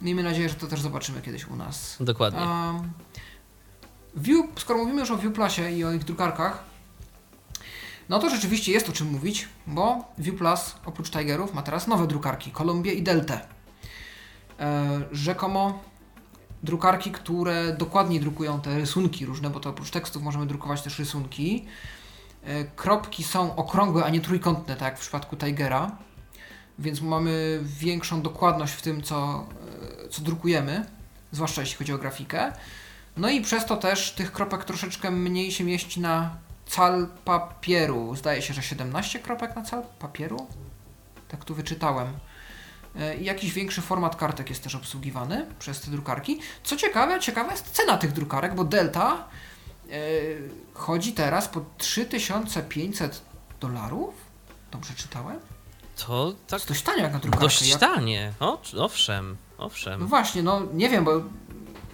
Miejmy 0.00 0.22
nadzieję, 0.22 0.48
że 0.48 0.54
to 0.54 0.66
też 0.66 0.80
zobaczymy 0.80 1.22
kiedyś 1.22 1.46
u 1.46 1.56
nas. 1.56 1.96
Dokładnie. 2.00 2.40
Um, 2.40 2.92
View, 4.16 4.46
skoro 4.58 4.78
mówimy 4.78 5.00
już 5.00 5.10
o 5.10 5.18
Viewplasie 5.18 5.70
i 5.70 5.84
o 5.84 5.92
ich 5.92 6.04
drukarkach, 6.04 6.64
no 8.08 8.18
to 8.18 8.30
rzeczywiście 8.30 8.72
jest 8.72 8.88
o 8.88 8.92
czym 8.92 9.10
mówić, 9.10 9.48
bo 9.66 10.04
ViewPlus 10.18 10.74
oprócz 10.86 11.10
Tigerów 11.10 11.54
ma 11.54 11.62
teraz 11.62 11.86
nowe 11.86 12.06
drukarki, 12.06 12.50
Columbia 12.50 12.92
i 12.92 13.02
Delta. 13.02 13.40
E, 14.60 15.00
rzekomo 15.12 15.82
drukarki, 16.62 17.10
które 17.10 17.76
dokładniej 17.78 18.20
drukują 18.20 18.60
te 18.60 18.78
rysunki 18.78 19.26
różne, 19.26 19.50
bo 19.50 19.60
to 19.60 19.70
oprócz 19.70 19.90
tekstów 19.90 20.22
możemy 20.22 20.46
drukować 20.46 20.82
też 20.82 20.98
rysunki. 20.98 21.66
E, 22.44 22.64
kropki 22.64 23.24
są 23.24 23.56
okrągłe, 23.56 24.04
a 24.04 24.10
nie 24.10 24.20
trójkątne, 24.20 24.76
tak 24.76 24.92
jak 24.92 24.98
w 24.98 25.00
przypadku 25.00 25.36
Tigera, 25.36 25.96
więc 26.78 27.00
mamy 27.00 27.60
większą 27.62 28.22
dokładność 28.22 28.72
w 28.72 28.82
tym, 28.82 29.02
co, 29.02 29.46
e, 30.04 30.08
co 30.08 30.22
drukujemy, 30.22 30.86
zwłaszcza 31.32 31.60
jeśli 31.60 31.76
chodzi 31.76 31.92
o 31.92 31.98
grafikę. 31.98 32.52
No 33.16 33.30
i 33.30 33.40
przez 33.40 33.66
to 33.66 33.76
też 33.76 34.12
tych 34.12 34.32
kropek 34.32 34.64
troszeczkę 34.64 35.10
mniej 35.10 35.52
się 35.52 35.64
mieści 35.64 36.00
na 36.00 36.36
cal 36.72 37.08
papieru. 37.24 38.16
Zdaje 38.16 38.42
się, 38.42 38.54
że 38.54 38.62
17 38.62 39.18
kropek 39.18 39.56
na 39.56 39.62
cal 39.62 39.82
papieru? 39.98 40.46
Tak 41.28 41.44
tu 41.44 41.54
wyczytałem. 41.54 42.12
E, 42.96 43.16
I 43.16 43.24
jakiś 43.24 43.52
większy 43.52 43.80
format 43.80 44.16
kartek 44.16 44.50
jest 44.50 44.62
też 44.62 44.74
obsługiwany 44.74 45.46
przez 45.58 45.80
te 45.80 45.90
drukarki. 45.90 46.40
Co 46.64 46.76
ciekawe, 46.76 47.20
ciekawa 47.20 47.50
jest 47.50 47.70
cena 47.70 47.98
tych 47.98 48.12
drukarek, 48.12 48.54
bo 48.54 48.64
Delta 48.64 49.24
yy, 49.86 49.94
chodzi 50.74 51.12
teraz 51.12 51.48
po 51.48 51.60
3500 51.78 53.22
dolarów. 53.60 54.14
Dobrze 54.70 54.94
czytałem? 54.94 55.40
To 55.96 56.34
tak. 56.46 56.60
To 56.60 56.68
dość 56.68 56.82
tanie 56.82 57.02
jak 57.02 57.12
na 57.12 57.18
drukarkę. 57.18 57.44
Dość 57.44 57.70
jak... 57.70 57.80
tanie, 57.80 58.32
o, 58.40 58.62
owszem, 58.78 59.36
owszem. 59.58 60.00
No 60.00 60.06
właśnie, 60.06 60.42
no 60.42 60.62
nie 60.72 60.88
wiem, 60.88 61.04
bo. 61.04 61.12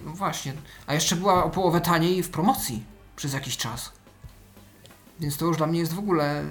No 0.05 0.11
właśnie. 0.11 0.53
A 0.87 0.93
jeszcze 0.93 1.15
była 1.15 1.43
o 1.43 1.49
połowę 1.49 1.81
taniej 1.81 2.23
w 2.23 2.29
promocji 2.29 2.83
przez 3.15 3.33
jakiś 3.33 3.57
czas. 3.57 3.91
Więc 5.19 5.37
to 5.37 5.45
już 5.45 5.57
dla 5.57 5.67
mnie 5.67 5.79
jest 5.79 5.93
w 5.93 5.99
ogóle 5.99 6.43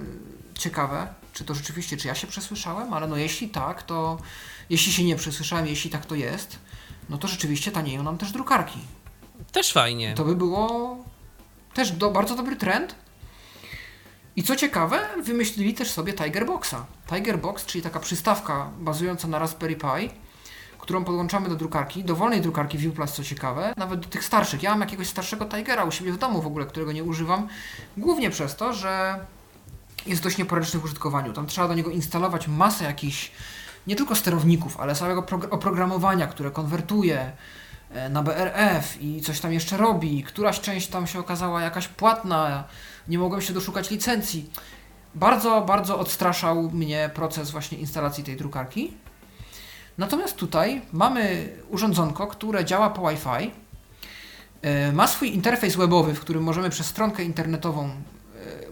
ciekawe, 0.54 1.06
czy 1.32 1.44
to 1.44 1.54
rzeczywiście, 1.54 1.96
czy 1.96 2.08
ja 2.08 2.14
się 2.14 2.26
przesłyszałem, 2.26 2.92
ale 2.92 3.06
no 3.06 3.16
jeśli 3.16 3.48
tak, 3.48 3.82
to 3.82 4.18
jeśli 4.70 4.92
się 4.92 5.04
nie 5.04 5.16
przesłyszałem, 5.16 5.66
jeśli 5.66 5.90
tak 5.90 6.06
to 6.06 6.14
jest, 6.14 6.58
no 7.08 7.18
to 7.18 7.28
rzeczywiście 7.28 7.72
tanieją 7.72 8.02
nam 8.02 8.18
też 8.18 8.32
drukarki. 8.32 8.78
Też 9.52 9.72
fajnie. 9.72 10.14
To 10.14 10.24
by 10.24 10.36
było 10.36 10.96
też 11.74 11.92
do, 11.92 12.10
bardzo 12.10 12.36
dobry 12.36 12.56
trend. 12.56 12.94
I 14.36 14.42
co 14.42 14.56
ciekawe, 14.56 15.00
wymyślili 15.22 15.74
też 15.74 15.90
sobie 15.90 16.12
Tiger 16.12 16.46
Boxa. 16.46 16.86
Tiger 17.08 17.38
Box, 17.38 17.66
czyli 17.66 17.82
taka 17.82 18.00
przystawka 18.00 18.70
bazująca 18.78 19.28
na 19.28 19.38
Raspberry 19.38 19.76
Pi, 19.76 20.10
którą 20.78 21.04
podłączamy 21.04 21.48
do 21.48 21.56
drukarki, 21.56 22.04
dowolnej 22.04 22.40
drukarki 22.40 22.78
ViewPlus, 22.78 23.12
co 23.12 23.24
ciekawe, 23.24 23.74
nawet 23.76 24.00
do 24.00 24.08
tych 24.08 24.24
starszych. 24.24 24.62
Ja 24.62 24.70
mam 24.70 24.80
jakiegoś 24.80 25.06
starszego 25.06 25.44
Tigera 25.44 25.84
u 25.84 25.90
siebie 25.90 26.12
w 26.12 26.18
domu 26.18 26.42
w 26.42 26.46
ogóle, 26.46 26.66
którego 26.66 26.92
nie 26.92 27.04
używam, 27.04 27.48
głównie 27.96 28.30
przez 28.30 28.56
to, 28.56 28.72
że 28.72 29.20
jest 30.06 30.22
dość 30.22 30.38
nieporęczny 30.38 30.80
w 30.80 30.84
użytkowaniu. 30.84 31.32
Tam 31.32 31.46
trzeba 31.46 31.68
do 31.68 31.74
niego 31.74 31.90
instalować 31.90 32.48
masę 32.48 32.84
jakichś, 32.84 33.32
nie 33.86 33.96
tylko 33.96 34.14
sterowników, 34.14 34.80
ale 34.80 34.94
całego 34.94 35.26
oprogramowania, 35.50 36.26
które 36.26 36.50
konwertuje 36.50 37.32
e, 37.90 38.08
na 38.08 38.22
BRF 38.22 39.02
i 39.02 39.20
coś 39.22 39.40
tam 39.40 39.52
jeszcze 39.52 39.76
robi. 39.76 40.22
Któraś 40.22 40.60
część 40.60 40.88
tam 40.88 41.06
się 41.06 41.18
okazała 41.18 41.62
jakaś 41.62 41.88
płatna, 41.88 42.64
nie 43.08 43.18
mogłem 43.18 43.42
się 43.42 43.52
doszukać 43.52 43.90
licencji. 43.90 44.50
Bardzo, 45.14 45.60
bardzo 45.60 45.98
odstraszał 45.98 46.70
mnie 46.70 47.10
proces 47.14 47.50
właśnie 47.50 47.78
instalacji 47.78 48.24
tej 48.24 48.36
drukarki. 48.36 48.92
Natomiast 49.98 50.36
tutaj 50.36 50.82
mamy 50.92 51.52
urządzonko, 51.70 52.26
które 52.26 52.64
działa 52.64 52.90
po 52.90 53.08
Wi-Fi, 53.08 53.50
e, 54.62 54.92
ma 54.92 55.06
swój 55.06 55.34
interfejs 55.34 55.76
webowy, 55.76 56.14
w 56.14 56.20
którym 56.20 56.42
możemy 56.42 56.70
przez 56.70 56.86
stronkę 56.86 57.24
internetową 57.24 57.84
e, 57.86 57.90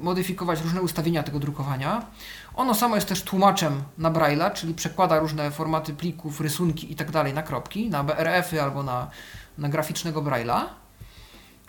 modyfikować 0.01 0.61
różne 0.61 0.83
ustawienia 0.83 1.23
tego 1.23 1.39
drukowania. 1.39 2.07
Ono 2.55 2.75
samo 2.75 2.95
jest 2.95 3.09
też 3.09 3.23
tłumaczem 3.23 3.83
na 3.99 4.11
Braille'a, 4.11 4.53
czyli 4.53 4.75
przekłada 4.75 5.19
różne 5.19 5.51
formaty 5.51 5.95
plików, 5.95 6.41
rysunki 6.41 6.93
i 6.93 6.97
tak 6.97 7.13
na 7.35 7.43
kropki, 7.43 7.91
na 7.91 8.05
BRF-y 8.05 8.63
albo 8.63 8.83
na, 8.83 9.11
na 9.59 9.69
graficznego 9.69 10.23
Braille'a. 10.23 10.61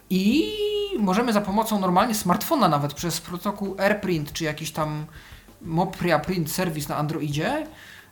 I 0.10 0.52
możemy 1.00 1.34
za 1.34 1.42
pomocą 1.42 1.80
normalnie 1.80 2.16
smartfona 2.16 2.68
nawet 2.68 2.94
przez 2.94 3.22
protokół 3.22 3.76
AirPrint 3.80 4.34
czy 4.34 4.44
jakiś 4.44 4.72
tam 4.72 5.06
Mopria 5.62 6.20
Print 6.20 6.52
Service 6.52 6.90
na 6.90 6.96
Androidzie 6.96 7.68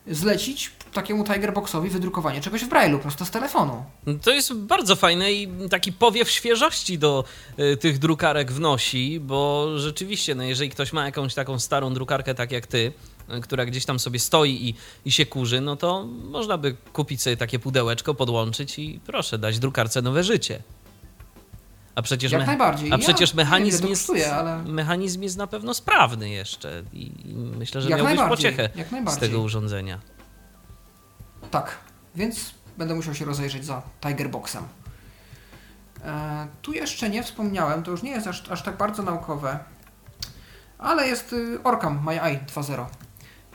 zlecić 0.08 0.70
takiemu 0.96 1.24
Tigerboxowi 1.24 1.89
wydrukowanie 1.89 2.41
czegoś 2.41 2.64
w 2.64 2.70
Braille'u 2.70 3.00
prosto 3.00 3.26
z 3.26 3.32
telefonu. 3.32 3.84
To 4.22 4.32
jest 4.32 4.54
bardzo 4.54 4.96
fajne 4.96 5.34
i 5.34 5.70
taki 5.70 5.93
powiew 5.93 6.32
świeżości 6.32 7.00
do 7.00 7.24
y, 7.60 7.78
tych 7.78 8.00
drukarek 8.00 8.52
wnosi, 8.52 9.20
bo 9.20 9.70
rzeczywiście, 9.80 10.36
no 10.36 10.43
jeżeli 10.43 10.70
ktoś 10.70 10.93
ma 10.93 11.06
jakąś 11.06 11.34
taką 11.34 11.60
starą 11.60 11.93
drukarkę 11.93 12.36
tak 12.36 12.52
jak 12.52 12.68
ty, 12.68 12.91
y, 13.38 13.41
która 13.41 13.66
gdzieś 13.66 13.86
tam 13.86 14.00
sobie 14.00 14.20
stoi 14.20 14.70
i, 14.70 14.76
i 15.06 15.12
się 15.12 15.26
kurzy, 15.26 15.62
no 15.62 15.76
to 15.76 16.06
można 16.24 16.58
by 16.58 16.76
kupić 16.93 17.22
sobie 17.22 17.38
takie 17.38 17.60
pudełeczko, 17.60 18.14
podłączyć 18.14 18.80
i 18.80 19.00
proszę, 19.06 19.38
dać 19.38 19.60
drukarce 19.60 20.02
nowe 20.02 20.24
życie. 20.24 20.64
A 21.96 22.02
przecież, 22.02 22.32
Jak 22.32 22.48
najbardziej. 22.48 22.91
a 22.91 22.98
przecież 22.98 23.30
ja 23.30 23.36
mechanizm, 23.36 23.82
wiem, 23.82 23.89
jest, 23.89 24.02
kosztuje, 24.02 24.36
ale... 24.36 24.64
mechanizm 24.64 25.22
jest 25.22 25.38
na 25.38 25.48
pewno 25.48 25.74
sprawny 25.74 26.30
jeszcze 26.30 26.84
i, 26.93 27.12
i 27.26 27.36
myślę, 27.36 27.82
że 27.82 27.89
Jak 27.89 28.04
miałbyś 28.04 28.20
pociechę 28.30 28.70
jak 28.76 29.12
z 29.12 29.18
tego 29.18 29.41
urządzenia. 29.41 30.00
Tak, 31.56 31.78
więc 32.16 32.51
będę 32.78 32.95
musiał 32.95 33.16
się 33.16 33.26
rozejrzeć 33.26 33.66
za 33.66 33.82
Tigerboxem. 34.01 34.64
E, 36.06 36.47
tu 36.62 36.74
jeszcze 36.74 37.10
nie 37.10 37.24
wspomniałem, 37.24 37.84
to 37.84 37.91
już 37.91 38.03
nie 38.03 38.12
jest 38.12 38.28
aż, 38.28 38.49
aż 38.49 38.64
tak 38.64 38.78
bardzo 38.78 39.03
naukowe, 39.03 39.60
ale 40.78 41.08
jest 41.08 41.34
y, 41.34 41.64
Orcam 41.64 42.06
MyEye 42.06 42.39
2.0. 42.56 42.86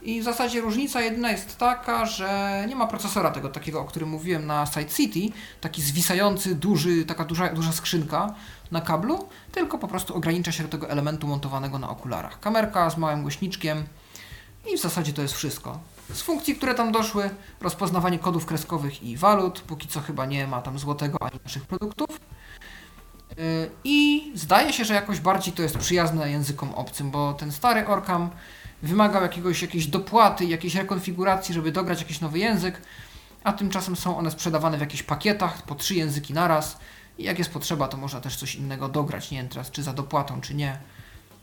I 0.03 0.21
w 0.21 0.25
zasadzie 0.25 0.61
różnica 0.61 1.01
jedyna 1.01 1.31
jest 1.31 1.59
taka, 1.59 2.07
że 2.07 2.65
nie 2.69 2.77
ma 2.77 2.87
procesora 2.87 3.31
tego 3.31 3.49
takiego, 3.49 3.81
o 3.81 3.85
którym 3.85 4.09
mówiłem 4.09 4.47
na 4.47 4.67
Side 4.67 4.91
City, 4.91 5.37
taki 5.61 5.83
zwisający, 5.83 6.55
duży, 6.55 7.05
taka 7.05 7.25
duża, 7.25 7.49
duża 7.49 7.73
skrzynka 7.73 8.35
na 8.71 8.81
kablu, 8.81 9.29
tylko 9.53 9.79
po 9.79 9.89
prostu 9.89 10.17
ogranicza 10.17 10.53
się 10.53 10.63
do 10.63 10.69
tego 10.69 10.91
elementu 10.91 11.27
montowanego 11.27 11.79
na 11.79 11.91
okularach. 11.91 12.41
Kamerka 12.41 12.91
z 12.91 12.97
małym 12.97 13.23
głośniczkiem 13.23 13.85
i 14.73 14.77
w 14.77 14.81
zasadzie 14.81 15.13
to 15.13 15.23
jest 15.23 15.35
wszystko. 15.35 15.81
Z 16.13 16.23
funkcji, 16.23 16.55
które 16.55 16.75
tam 16.75 16.93
doszły, 16.93 17.31
rozpoznawanie 17.61 18.19
kodów 18.19 18.47
kreskowych 18.47 19.03
i 19.03 19.17
walut, 19.17 19.61
póki 19.61 19.89
co 19.89 20.01
chyba 20.01 20.27
nie 20.27 20.47
ma 20.47 20.63
tam 20.63 20.79
złotego 20.79 21.23
ani 21.23 21.41
naszych 21.45 21.67
produktów. 21.67 22.21
Yy, 23.37 23.71
I 23.85 24.33
zdaje 24.35 24.73
się, 24.73 24.85
że 24.85 24.95
jakoś 24.95 25.21
bardziej 25.21 25.55
to 25.55 25.63
jest 25.63 25.79
przyjazne 25.79 26.31
językom 26.31 26.75
obcym, 26.75 27.11
bo 27.11 27.35
ten 27.35 27.53
stary 27.53 27.87
Orcam 27.87 28.31
wymagał 28.83 29.23
jakiegoś, 29.23 29.63
jakiejś 29.63 29.87
dopłaty, 29.87 30.45
jakiejś 30.45 30.75
rekonfiguracji, 30.75 31.55
żeby 31.55 31.73
dograć 31.73 32.01
jakiś 32.01 32.21
nowy 32.21 32.39
język, 32.39 32.83
a 33.45 33.53
tymczasem 33.53 33.97
są 33.97 34.19
one 34.19 34.31
sprzedawane 34.31 34.77
w 34.77 34.81
jakichś 34.81 35.03
pakietach 35.03 35.63
po 35.63 35.75
trzy 35.75 35.95
języki 35.95 36.35
naraz 36.35 36.79
i 37.19 37.25
jak 37.25 37.39
jest 37.39 37.51
potrzeba, 37.51 37.89
to 37.89 37.97
można 37.97 38.21
też 38.21 38.37
coś 38.37 38.55
innego 38.55 38.89
dograć, 38.89 39.31
nie 39.31 39.39
wiem 39.39 39.49
teraz 39.49 39.71
czy 39.71 39.83
za 39.83 39.93
dopłatą, 39.93 40.41
czy 40.41 40.55
nie, 40.55 40.79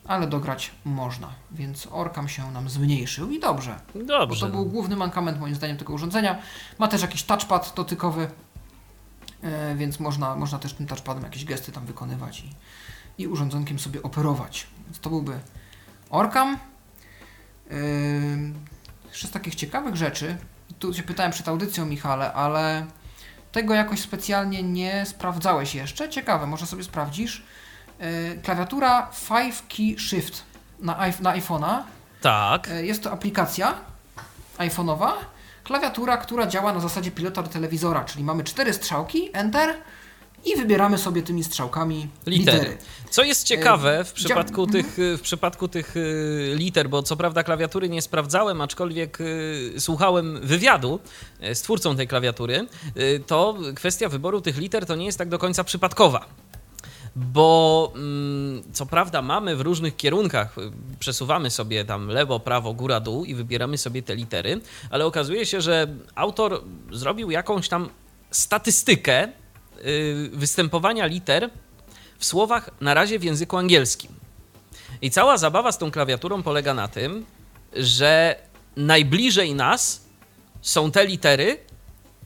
ale 0.08 0.28
dograć 0.28 0.72
można, 0.86 1.30
więc 1.51 1.88
Orcam 1.91 2.30
się 2.30 2.51
nam 2.51 2.70
zmniejszył 2.70 3.32
i 3.32 3.39
dobrze. 3.39 3.80
Dobrze. 3.95 4.28
Bo 4.28 4.36
to 4.36 4.47
był 4.47 4.66
główny 4.66 4.95
mankament 4.95 5.39
moim 5.39 5.55
zdaniem 5.55 5.78
tego 5.78 5.93
urządzenia. 5.93 6.38
Ma 6.80 6.88
też 6.88 7.01
jakiś 7.01 7.24
touchpad 7.24 7.74
dotykowy, 7.76 8.30
e, 9.41 9.76
więc 9.76 9.99
można, 9.99 10.36
można 10.36 10.60
też 10.60 10.74
tym 10.74 10.88
touchpadem 10.88 11.24
jakieś 11.24 11.45
gesty 11.45 11.72
tam 11.72 11.86
wykonywać 11.86 12.39
i, 12.39 12.53
i 13.24 13.28
urządzonkiem 13.28 13.80
sobie 13.80 14.03
operować. 14.03 14.68
Więc 14.86 14.99
to 14.99 15.10
byłby 15.10 15.39
Orcam. 16.10 16.58
Jeszcze 19.10 19.28
z 19.28 19.32
takich 19.32 19.55
ciekawych 19.55 19.95
rzeczy, 19.95 20.38
tu 20.80 20.93
się 20.93 21.03
pytałem 21.03 21.32
przed 21.32 21.47
audycją 21.47 21.86
Michale, 21.86 22.34
ale 22.34 22.86
tego 23.51 23.74
jakoś 23.74 23.99
specjalnie 23.99 24.64
nie 24.64 25.05
sprawdzałeś 25.05 25.76
jeszcze. 25.76 26.10
Ciekawe, 26.10 26.47
może 26.47 26.66
sobie 26.66 26.84
sprawdzisz. 26.84 27.43
Yy, 28.00 28.41
klawiatura 28.43 29.12
5 29.30 29.56
Key 29.70 30.00
Shift 30.00 30.43
na, 30.80 30.98
na 31.22 31.38
iPhone'a. 31.38 31.84
Tak. 32.22 32.68
Yy, 32.68 32.86
jest 32.86 33.04
to 33.04 33.12
aplikacja 33.12 33.74
iPhone'owa. 34.58 35.12
Klawiatura, 35.64 36.18
która 36.18 36.48
działa 36.48 36.74
na 36.74 36.80
zasadzie 36.80 37.12
pilota 37.12 37.43
do 37.43 37.50
telewizora, 37.50 38.04
czyli 38.04 38.24
mamy 38.24 38.43
cztery 38.43 38.74
strzałki, 38.74 39.30
Enter 39.34 39.76
i 40.45 40.56
wybieramy 40.56 40.98
sobie 40.98 41.22
tymi 41.22 41.43
strzałkami 41.43 42.08
litery. 42.26 42.58
litery. 42.58 42.78
Co 43.10 43.24
jest 43.24 43.43
ciekawe 43.43 44.04
w 44.04 44.14
przypadku, 44.14 44.68
tych, 44.68 44.98
w 45.18 45.22
przypadku 45.22 45.68
tych 45.68 45.95
liter, 46.54 46.89
bo 46.89 47.04
co 47.04 47.16
prawda 47.18 47.43
klawiatury 47.43 47.89
nie 47.89 48.02
sprawdzałem, 48.02 48.62
aczkolwiek 48.62 49.18
słuchałem 49.78 50.39
wywiadu 50.41 51.00
z 51.54 51.62
twórcą 51.62 51.95
tej 51.95 52.08
klawiatury, 52.08 52.68
to 53.28 53.58
kwestia 53.76 54.10
wyboru 54.10 54.41
tych 54.41 54.58
liter 54.58 54.86
to 54.86 54.95
nie 54.95 55.06
jest 55.06 55.18
tak 55.18 55.30
do 55.30 55.39
końca 55.39 55.64
przypadkowa 55.64 56.26
bo 57.18 57.91
mm, 57.95 58.63
co 58.74 58.86
prawda 58.86 59.22
mamy 59.22 59.55
w 59.55 59.61
różnych 59.61 59.95
kierunkach, 59.95 60.55
przesuwamy 60.99 61.49
sobie 61.49 61.86
tam 61.86 62.07
lewo, 62.07 62.39
prawo, 62.39 62.74
góra, 62.74 62.99
dół 62.99 63.26
i 63.26 63.36
wybieramy 63.36 63.78
sobie 63.78 64.03
te 64.03 64.15
litery, 64.15 64.61
ale 64.89 65.05
okazuje 65.05 65.45
się, 65.45 65.61
że 65.61 65.88
autor 66.15 66.63
zrobił 66.91 67.32
jakąś 67.32 67.70
tam 67.70 67.89
statystykę 68.32 69.28
występowania 70.32 71.05
liter 71.05 71.49
w 72.18 72.26
słowach 72.26 72.70
na 72.82 72.93
razie 72.93 73.20
w 73.20 73.24
języku 73.24 73.57
angielskim. 73.57 74.11
I 75.01 75.11
cała 75.11 75.38
zabawa 75.38 75.72
z 75.72 75.78
tą 75.78 75.91
klawiaturą 75.91 76.43
polega 76.43 76.74
na 76.74 76.88
tym, 76.88 77.26
że 77.74 78.36
najbliżej 78.76 79.55
nas 79.55 80.05
są 80.61 80.91
te 80.91 81.05
litery, 81.05 81.57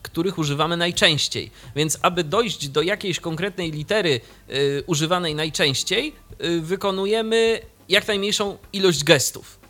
których 0.02 0.38
używamy 0.38 0.76
najczęściej. 0.76 1.50
Więc 1.76 1.98
aby 2.02 2.24
dojść 2.24 2.68
do 2.68 2.82
jakiejś 2.82 3.20
konkretnej 3.20 3.70
litery 3.70 4.20
y, 4.50 4.84
używanej 4.86 5.34
najczęściej, 5.34 6.12
y, 6.44 6.60
wykonujemy 6.60 7.60
jak 7.88 8.08
najmniejszą 8.08 8.58
ilość 8.72 9.04
gestów 9.04 9.62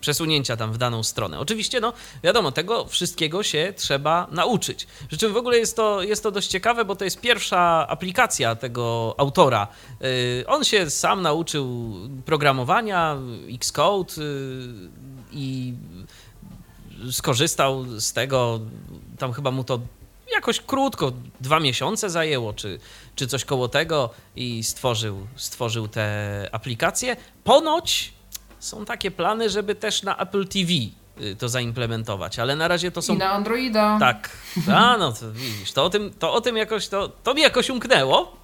przesunięcia 0.00 0.56
tam 0.56 0.72
w 0.72 0.78
daną 0.78 1.02
stronę. 1.02 1.38
Oczywiście, 1.38 1.80
no 1.80 1.92
wiadomo, 2.22 2.52
tego 2.52 2.86
wszystkiego 2.86 3.42
się 3.42 3.72
trzeba 3.76 4.26
nauczyć. 4.30 4.86
Przy 5.08 5.18
czym 5.18 5.32
w 5.32 5.36
ogóle 5.36 5.58
jest 5.58 5.76
to, 5.76 6.02
jest 6.02 6.22
to 6.22 6.30
dość 6.30 6.48
ciekawe, 6.48 6.84
bo 6.84 6.96
to 6.96 7.04
jest 7.04 7.20
pierwsza 7.20 7.86
aplikacja 7.88 8.56
tego 8.56 9.14
autora. 9.18 9.68
Yy, 10.00 10.44
on 10.46 10.64
się 10.64 10.90
sam 10.90 11.22
nauczył 11.22 11.94
programowania, 12.24 13.16
Xcode 13.54 14.14
yy, 14.16 14.24
i 15.32 15.74
skorzystał 17.10 18.00
z 18.00 18.12
tego, 18.12 18.60
tam 19.18 19.32
chyba 19.32 19.50
mu 19.50 19.64
to 19.64 19.80
jakoś 20.34 20.60
krótko, 20.60 21.12
dwa 21.40 21.60
miesiące 21.60 22.10
zajęło, 22.10 22.52
czy, 22.52 22.78
czy 23.14 23.26
coś 23.26 23.44
koło 23.44 23.68
tego 23.68 24.10
i 24.36 24.64
stworzył, 24.64 25.26
stworzył 25.36 25.88
tę 25.88 26.48
aplikację. 26.52 27.16
Ponoć 27.44 28.12
są 28.58 28.84
takie 28.84 29.10
plany, 29.10 29.50
żeby 29.50 29.74
też 29.74 30.02
na 30.02 30.16
Apple 30.16 30.48
TV 30.48 30.72
y, 31.20 31.36
to 31.36 31.48
zaimplementować, 31.48 32.38
ale 32.38 32.56
na 32.56 32.68
razie 32.68 32.90
to 32.90 33.02
są... 33.02 33.14
I 33.14 33.18
na 33.18 33.30
Androida. 33.30 33.96
Tak. 34.00 34.30
A, 34.74 34.96
no 34.96 35.12
to 35.12 35.32
widzisz, 35.32 35.72
to 35.72 35.84
o 35.84 35.90
tym, 35.90 36.12
to 36.18 36.32
o 36.32 36.40
tym 36.40 36.56
jakoś, 36.56 36.88
to, 36.88 37.08
to 37.08 37.34
mi 37.34 37.42
jakoś 37.42 37.70
umknęło. 37.70 38.36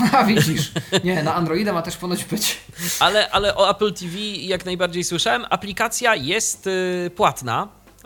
A 0.12 0.24
widzisz, 0.24 0.72
nie, 1.04 1.22
na 1.22 1.34
Androida 1.34 1.72
ma 1.72 1.82
też 1.82 1.96
ponoć 1.96 2.24
być. 2.24 2.56
Ale, 3.00 3.30
ale 3.30 3.56
o 3.56 3.70
Apple 3.70 3.92
TV 3.92 4.18
jak 4.18 4.64
najbardziej 4.64 5.04
słyszałem. 5.04 5.44
Aplikacja 5.50 6.14
jest 6.14 6.66
y, 6.66 7.10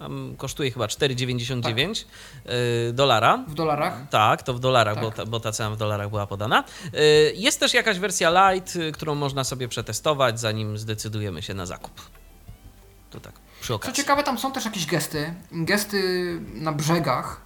płatna, 0.00 0.36
kosztuje 0.36 0.70
chyba 0.70 0.86
4,99 0.86 2.04
tak. 2.04 2.52
Y, 2.52 2.92
dolara. 2.92 3.44
W 3.48 3.54
dolarach? 3.54 4.08
Tak, 4.10 4.42
to 4.42 4.54
w 4.54 4.60
dolarach, 4.60 4.94
tak. 4.94 5.04
bo, 5.04 5.10
ta, 5.10 5.26
bo 5.26 5.40
ta 5.40 5.52
cena 5.52 5.70
w 5.70 5.76
dolarach 5.76 6.10
była 6.10 6.26
podana. 6.26 6.64
Y, 6.94 7.32
jest 7.36 7.60
też 7.60 7.74
jakaś 7.74 7.98
wersja 7.98 8.52
light, 8.52 8.76
y, 8.76 8.92
którą 8.92 9.14
można 9.14 9.44
sobie 9.44 9.68
przetestować, 9.68 10.40
zanim 10.40 10.78
zdecydujemy 10.78 11.42
się 11.42 11.54
na 11.54 11.66
zakup. 11.66 12.00
To 13.10 13.20
tak 13.20 13.32
przy 13.60 13.74
okazji. 13.74 13.94
Co 13.94 14.02
ciekawe, 14.02 14.22
tam 14.22 14.38
są 14.38 14.52
też 14.52 14.64
jakieś 14.64 14.86
gesty. 14.86 15.34
Gesty 15.52 16.40
na 16.54 16.72
brzegach, 16.72 17.40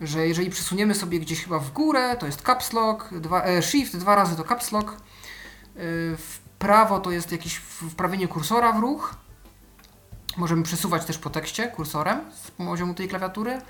że 0.00 0.26
jeżeli 0.26 0.50
przesuniemy 0.50 0.94
sobie 0.94 1.20
gdzieś 1.20 1.44
chyba 1.44 1.58
w 1.58 1.72
górę, 1.72 2.16
to 2.16 2.26
jest 2.26 2.42
caps 2.42 2.72
lock, 2.72 3.14
dwa, 3.14 3.44
e, 3.44 3.62
shift, 3.62 3.96
dwa 3.96 4.14
razy 4.14 4.36
to 4.36 4.44
caps 4.44 4.72
lock. 4.72 4.96
W 6.16 6.38
prawo 6.58 7.00
to 7.00 7.10
jest 7.10 7.32
jakieś 7.32 7.54
wprawienie 7.56 8.28
kursora 8.28 8.72
w 8.72 8.78
ruch. 8.78 9.14
Możemy 10.36 10.62
przesuwać 10.62 11.04
też 11.04 11.18
po 11.18 11.30
tekście 11.30 11.68
kursorem 11.68 12.20
z 12.44 12.50
poziomu 12.50 12.94
tej 12.94 13.08
klawiatury. 13.08 13.60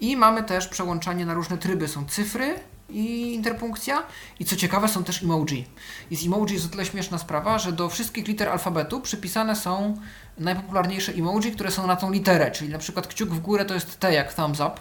I 0.00 0.16
mamy 0.16 0.42
też 0.42 0.68
przełączanie 0.68 1.26
na 1.26 1.34
różne 1.34 1.58
tryby. 1.58 1.88
Są 1.88 2.06
cyfry 2.06 2.54
i 2.88 3.34
interpunkcja. 3.34 4.02
I 4.40 4.44
co 4.44 4.56
ciekawe, 4.56 4.88
są 4.88 5.04
też 5.04 5.22
emoji. 5.22 5.66
I 6.10 6.16
z 6.16 6.26
emoji 6.26 6.54
jest 6.54 6.66
o 6.66 6.68
tyle 6.68 6.86
śmieszna 6.86 7.18
sprawa, 7.18 7.58
że 7.58 7.72
do 7.72 7.88
wszystkich 7.88 8.26
liter 8.28 8.48
alfabetu 8.48 9.00
przypisane 9.00 9.56
są 9.56 9.96
najpopularniejsze 10.38 11.12
emoji, 11.12 11.52
które 11.52 11.70
są 11.70 11.86
na 11.86 11.96
tą 11.96 12.12
literę. 12.12 12.50
Czyli 12.50 12.70
na 12.72 12.78
przykład 12.78 13.06
kciuk 13.06 13.30
w 13.30 13.40
górę 13.40 13.64
to 13.64 13.74
jest 13.74 13.98
T 14.00 14.12
jak 14.12 14.34
thumbs 14.34 14.60
up, 14.60 14.72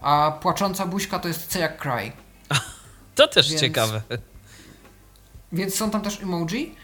a 0.00 0.38
płacząca 0.42 0.86
buźka 0.86 1.18
to 1.18 1.28
jest 1.28 1.46
C 1.46 1.58
jak 1.58 1.78
cry. 1.78 2.12
To 3.14 3.28
też 3.28 3.48
Więc- 3.48 3.60
ciekawe. 3.60 4.02
Więc 5.52 5.74
są 5.74 5.90
tam 5.90 6.02
też 6.02 6.22
emoji. 6.22 6.74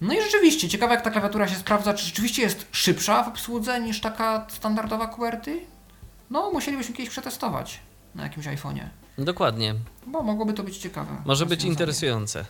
No 0.00 0.14
i 0.14 0.22
rzeczywiście, 0.22 0.68
ciekawe 0.68 0.94
jak 0.94 1.04
ta 1.04 1.10
klawiatura 1.10 1.48
się 1.48 1.56
sprawdza, 1.56 1.94
czy 1.94 2.04
rzeczywiście 2.06 2.42
jest 2.42 2.66
szybsza 2.72 3.22
w 3.22 3.28
obsłudze 3.28 3.80
niż 3.80 4.00
taka 4.00 4.46
standardowa 4.50 5.06
QWERTY? 5.06 5.60
No, 6.30 6.50
musielibyśmy 6.50 6.94
kiedyś 6.94 7.10
przetestować 7.10 7.80
na 8.14 8.22
jakimś 8.22 8.46
iPhone'ie, 8.46 8.84
Dokładnie. 9.18 9.74
bo 10.06 10.22
mogłoby 10.22 10.52
to 10.52 10.62
być 10.62 10.78
ciekawe. 10.78 11.22
Może 11.24 11.46
być 11.46 11.64
interesujące. 11.64 12.44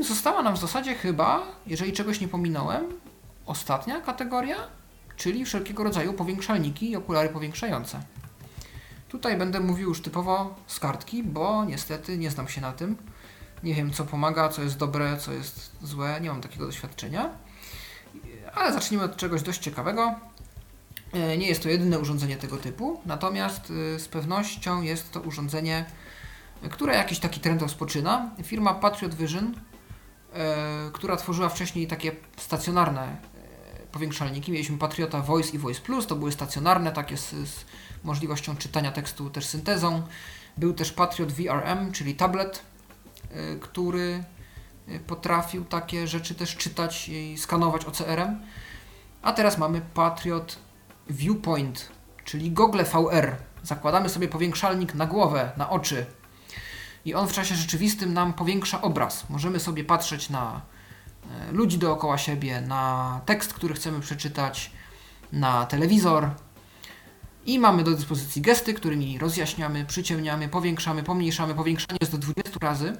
I 0.00 0.04
została 0.04 0.42
nam 0.42 0.54
w 0.56 0.58
zasadzie 0.58 0.94
chyba, 0.94 1.42
jeżeli 1.66 1.92
czegoś 1.92 2.20
nie 2.20 2.28
pominąłem, 2.28 2.84
ostatnia 3.46 4.00
kategoria, 4.00 4.56
czyli 5.16 5.44
wszelkiego 5.44 5.84
rodzaju 5.84 6.12
powiększalniki 6.12 6.90
i 6.90 6.96
okulary 6.96 7.28
powiększające. 7.28 8.00
Tutaj 9.08 9.36
będę 9.36 9.60
mówił 9.60 9.88
już 9.88 10.02
typowo 10.02 10.54
z 10.66 10.80
kartki, 10.80 11.22
bo 11.22 11.64
niestety 11.64 12.18
nie 12.18 12.30
znam 12.30 12.48
się 12.48 12.60
na 12.60 12.72
tym. 12.72 12.96
Nie 13.62 13.74
wiem, 13.74 13.90
co 13.92 14.04
pomaga, 14.04 14.48
co 14.48 14.62
jest 14.62 14.76
dobre, 14.76 15.16
co 15.16 15.32
jest 15.32 15.70
złe, 15.82 16.18
nie 16.20 16.28
mam 16.28 16.40
takiego 16.40 16.66
doświadczenia. 16.66 17.30
Ale 18.54 18.72
zacznijmy 18.72 19.04
od 19.04 19.16
czegoś 19.16 19.42
dość 19.42 19.60
ciekawego. 19.60 20.14
E, 21.12 21.38
Nie 21.38 21.46
jest 21.48 21.62
to 21.62 21.68
jedyne 21.68 21.98
urządzenie 21.98 22.36
tego 22.36 22.56
typu, 22.56 23.00
natomiast 23.06 23.70
y, 23.70 23.98
z 24.00 24.08
pewnością 24.08 24.82
jest 24.82 25.10
to 25.12 25.20
urządzenie, 25.20 25.84
które 26.70 26.94
jakiś 26.94 27.18
taki 27.18 27.40
trend 27.40 27.62
rozpoczyna. 27.62 28.30
Firma 28.42 28.74
Patriot 28.74 29.14
Vision, 29.14 29.54
e, 30.34 30.90
która 30.92 31.16
tworzyła 31.16 31.48
wcześniej 31.48 31.86
takie 31.86 32.12
stacjonarne 32.36 33.02
e, 33.02 33.16
powiększalniki. 33.92 34.52
Mieliśmy 34.52 34.78
Patriota 34.78 35.20
Voice 35.20 35.50
i 35.50 35.58
Voice 35.58 35.80
Plus, 35.80 36.06
to 36.06 36.16
były 36.16 36.32
stacjonarne, 36.32 36.92
takie 36.92 37.16
z, 37.16 37.30
z 37.30 37.64
możliwością 38.04 38.56
czytania 38.56 38.92
tekstu 38.92 39.30
też 39.30 39.46
syntezą. 39.46 40.02
Był 40.56 40.74
też 40.74 40.92
Patriot 40.92 41.32
VRM, 41.32 41.92
czyli 41.92 42.14
tablet, 42.14 42.58
e, 42.58 42.62
który 43.60 44.24
e, 44.88 45.00
potrafił 45.00 45.64
takie 45.64 46.06
rzeczy 46.06 46.34
też 46.34 46.56
czytać 46.56 47.08
i 47.08 47.38
skanować 47.38 47.84
OCR-em. 47.84 48.40
A 49.22 49.32
teraz 49.32 49.58
mamy 49.58 49.80
Patriot 49.94 50.58
Viewpoint, 51.10 51.88
czyli 52.24 52.50
gogle 52.50 52.84
VR. 52.84 53.36
Zakładamy 53.62 54.08
sobie 54.08 54.28
powiększalnik 54.28 54.94
na 54.94 55.06
głowę, 55.06 55.52
na 55.56 55.70
oczy 55.70 56.06
i 57.04 57.14
on 57.14 57.28
w 57.28 57.32
czasie 57.32 57.54
rzeczywistym 57.54 58.14
nam 58.14 58.32
powiększa 58.32 58.82
obraz. 58.82 59.30
Możemy 59.30 59.60
sobie 59.60 59.84
patrzeć 59.84 60.30
na 60.30 60.60
e, 61.30 61.52
ludzi 61.52 61.78
dookoła 61.78 62.18
siebie, 62.18 62.60
na 62.60 63.20
tekst, 63.26 63.54
który 63.54 63.74
chcemy 63.74 64.00
przeczytać, 64.00 64.70
na 65.32 65.66
telewizor. 65.66 66.30
I 67.46 67.58
mamy 67.58 67.84
do 67.84 67.90
dyspozycji 67.90 68.42
gesty, 68.42 68.74
którymi 68.74 69.18
rozjaśniamy, 69.18 69.84
przyciemniamy, 69.84 70.48
powiększamy, 70.48 71.02
pomniejszamy. 71.02 71.54
Powiększanie 71.54 71.98
jest 72.00 72.12
do 72.12 72.18
20 72.18 72.58
razy. 72.60 72.96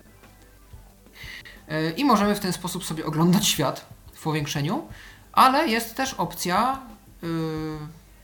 E, 1.73 1.91
I 1.91 2.05
możemy 2.05 2.35
w 2.35 2.41
ten 2.41 2.53
sposób 2.53 2.85
sobie 2.85 3.07
oglądać 3.07 3.47
świat 3.47 3.87
w 4.13 4.23
powiększeniu, 4.23 4.89
ale 5.33 5.69
jest 5.69 5.95
też 5.95 6.15
opcja 6.15 6.81
yy, 7.23 7.29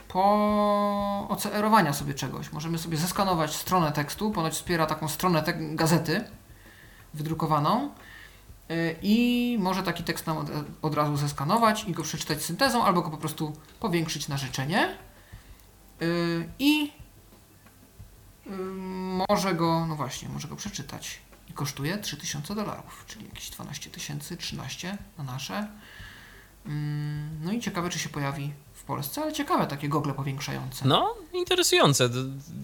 po 0.09 1.27
OCR-owania 1.29 1.93
sobie 1.93 2.15
czegoś. 2.15 2.53
Możemy 2.53 2.79
sobie 2.79 2.97
zeskanować 2.97 3.57
stronę 3.57 3.93
tekstu, 3.93 4.31
ponoć 4.31 4.55
wspiera 4.55 4.87
taką 4.87 5.09
stronę 5.09 5.43
te 5.43 5.55
gazety 5.55 6.25
wydrukowaną 7.15 7.91
yy, 8.69 8.97
i 9.03 9.57
może 9.61 9.83
taki 9.83 10.05
tekst 10.05 10.27
nam 10.27 10.39
od, 10.39 10.47
od 10.83 10.95
razu 10.95 11.17
zeskanować 11.17 11.85
i 11.85 11.93
go 11.93 12.03
przeczytać 12.03 12.43
syntezą, 12.43 12.85
albo 12.85 13.03
go 13.03 13.11
po 13.11 13.19
prostu 13.19 13.53
powiększyć 13.81 14.29
na 14.29 14.37
życzenie 14.37 14.97
yy, 16.01 16.49
i 16.59 16.93
yy, 18.47 18.53
może 19.29 19.55
go, 19.55 19.87
no 19.87 19.97
właśnie, 19.97 20.29
może 20.29 20.49
go 20.49 20.57
przeczytać. 20.57 21.28
I 21.51 21.53
kosztuje 21.53 21.99
3000 21.99 22.55
dolarów, 22.55 23.05
czyli 23.09 23.25
jakieś 23.25 23.51
12 23.51 23.91
tysięcy, 23.91 24.37
13 24.37 24.99
na 25.19 25.25
nasze. 25.25 25.69
Mm, 26.67 27.29
No 27.45 27.53
i 27.53 27.61
ciekawe, 27.61 27.91
czy 27.91 27.99
się 27.99 28.09
pojawi 28.09 28.53
w 28.75 28.83
Polsce, 28.85 29.23
ale 29.23 29.33
ciekawe 29.33 29.67
takie 29.67 29.89
gogle 29.89 30.15
powiększające. 30.15 30.89
No, 30.89 31.15
interesujące. 31.33 32.11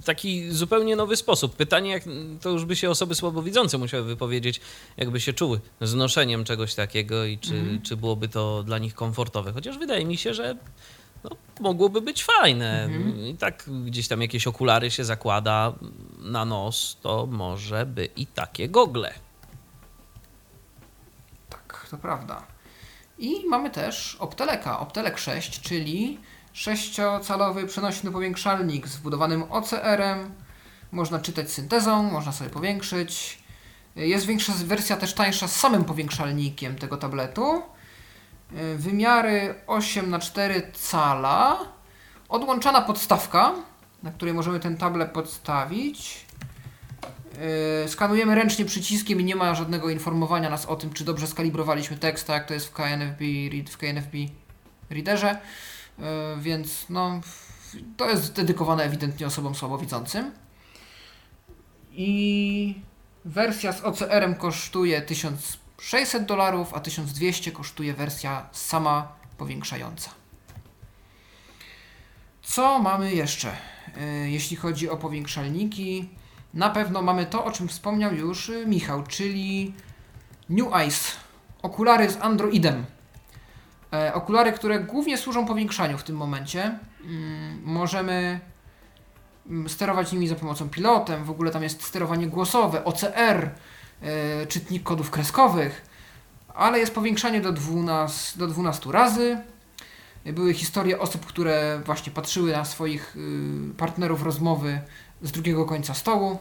Taki 0.05 0.51
zupełnie 0.53 0.97
nowy 0.97 1.17
sposób. 1.17 1.57
Pytanie, 1.57 1.91
jak 1.91 2.03
to 2.41 2.51
już 2.51 2.65
by 2.65 2.77
się 2.77 2.91
osoby 2.91 3.15
słabowidzące 3.15 3.79
musiały 3.79 4.05
wypowiedzieć, 4.05 4.61
jakby 4.97 5.21
się 5.21 5.33
czuły 5.33 5.61
z 5.81 5.95
noszeniem 5.95 6.45
czegoś 6.45 6.75
takiego 6.75 7.25
i 7.25 7.39
czy, 7.39 7.55
Mhm. 7.55 7.83
czy 7.83 7.97
byłoby 7.97 8.29
to 8.29 8.63
dla 8.63 8.79
nich 8.79 8.95
komfortowe. 8.95 9.53
Chociaż 9.53 9.79
wydaje 9.79 10.05
mi 10.05 10.17
się, 10.17 10.35
że 10.35 10.57
no, 11.25 11.31
mogłoby 11.61 12.01
być 12.01 12.25
fajne. 12.25 12.85
Mhm. 12.85 13.27
I 13.27 13.35
tak 13.35 13.65
gdzieś 13.85 14.09
tam 14.09 14.23
jakieś 14.23 14.47
okulary 14.47 14.91
się 14.91 15.05
zakłada 15.05 15.73
na 16.19 16.45
nos, 16.45 16.99
to 17.03 17.27
może 17.27 17.87
by 17.87 18.09
i 18.17 18.27
takie 18.27 18.69
gogle. 18.69 19.15
Tak, 21.51 21.87
to 21.91 21.97
prawda. 21.97 22.43
I 23.19 23.47
mamy 23.49 23.71
też 23.71 24.17
Opteleka, 24.21 24.81
Optelek 24.81 25.19
6, 25.19 25.61
czyli 25.61 26.21
6-calowy 26.55 27.67
przenośny 27.67 28.11
powiększalnik 28.11 28.89
z 28.89 28.97
wbudowanym 28.97 29.43
OCR-em. 29.43 30.35
Można 30.93 31.21
czytać 31.21 31.51
syntezą, 31.51 32.03
można 32.03 32.33
sobie 32.33 32.51
powiększyć. 32.51 33.39
Jest 33.97 34.27
większa 34.27 34.53
wersja 34.53 34.97
też 34.97 35.15
tańsza 35.15 35.49
z 35.49 35.57
samym 35.57 35.85
powiększalnikiem 35.85 36.77
tego 36.77 36.97
tabletu. 36.97 37.63
Yy, 38.55 38.79
Wymiary 38.79 39.55
8 39.67 40.11
na 40.11 40.19
4 40.19 40.63
cala. 40.73 41.59
Odłączana 42.29 42.81
podstawka, 42.83 43.55
na 44.03 44.13
której 44.13 44.35
możemy 44.35 44.61
ten 44.61 44.77
tablet 44.77 45.11
podstawić. 45.11 46.27
Yy, 47.83 47.89
Skanujemy 47.89 48.35
ręcznie 48.35 48.65
przyciskiem 48.65 49.21
i 49.21 49.25
nie 49.25 49.37
ma 49.37 49.55
żadnego 49.55 49.91
informowania 49.91 50.51
nas 50.51 50.67
o 50.67 50.77
tym, 50.77 50.93
czy 50.93 51.05
dobrze 51.05 51.27
skalibrowaliśmy 51.27 51.97
tekst, 51.97 52.27
tak 52.27 52.35
jak 52.35 52.49
to 52.49 52.55
jest 52.55 52.67
w 52.67 52.73
KNFB, 52.73 53.25
read, 53.53 53.71
w 53.71 53.79
KNFB 53.79 54.17
Readerze. 54.91 55.39
Yy, 55.99 56.05
Więc 56.41 56.87
no, 56.91 57.21
to 57.97 58.11
jest 58.11 58.33
dedykowane 58.33 58.85
ewidentnie 58.85 59.27
osobom 59.27 59.55
słabowidzącym. 59.55 60.31
I 61.93 62.75
wersja 63.25 63.73
z 63.73 63.81
OCR-em 63.81 64.35
kosztuje 64.35 65.03
1600 65.77 66.25
dolarów, 66.25 66.75
a 66.75 66.81
1200 66.81 67.53
kosztuje 67.53 67.95
wersja 67.95 68.49
sama 68.53 69.13
powiększająca. 69.39 70.11
Co 72.43 72.79
mamy 72.79 73.15
jeszcze, 73.15 73.57
yy, 73.97 74.31
jeśli 74.31 74.57
chodzi 74.57 74.89
o 74.91 74.97
powiększalniki? 74.97 76.09
Na 76.55 76.71
pewno 76.71 77.03
mamy 77.03 77.27
to, 77.27 77.45
o 77.45 77.51
czym 77.51 77.69
wspomniał 77.69 78.15
już 78.15 78.49
y, 78.49 78.67
Michał, 78.67 79.03
czyli 79.03 79.75
New 80.49 80.75
Eyes. 80.75 81.17
Okulary 81.63 82.11
z 82.11 82.17
Androidem. 82.21 82.85
E, 83.93 84.15
okulary, 84.15 84.53
które 84.53 84.81
głównie 84.81 85.19
służą 85.19 85.47
powiększaniu 85.47 85.99
w 85.99 86.05
tym 86.05 86.17
momencie. 86.17 86.79
Mm, 87.05 87.61
możemy 87.65 88.41
mm, 89.47 89.69
sterować 89.69 90.13
nimi 90.13 90.29
za 90.29 90.35
pomocą 90.35 90.69
pilotem. 90.69 91.25
W 91.25 91.31
ogóle 91.31 91.51
tam 91.51 91.63
jest 91.63 91.83
sterowanie 91.83 92.27
głosowe, 92.27 92.85
OCR, 92.85 93.15
e, 93.17 93.51
czytnik 94.49 94.83
kodów 94.83 95.11
kreskowych, 95.11 95.83
ale 96.55 96.79
jest 96.79 96.95
powiększanie 96.95 97.41
do 97.41 97.53
12, 97.53 98.39
do 98.39 98.47
12 98.47 98.93
razy. 98.93 99.39
Były 100.33 100.55
historie 100.55 100.99
osób, 100.99 101.27
które 101.27 101.81
właśnie 101.85 102.13
patrzyły 102.13 102.53
na 102.53 102.65
swoich 102.65 103.17
y, 103.17 103.75
partnerów 103.77 104.23
rozmowy 104.23 104.81
z 105.23 105.33
drugiego 105.33 105.65
końca 105.65 105.95
stołu, 105.95 106.39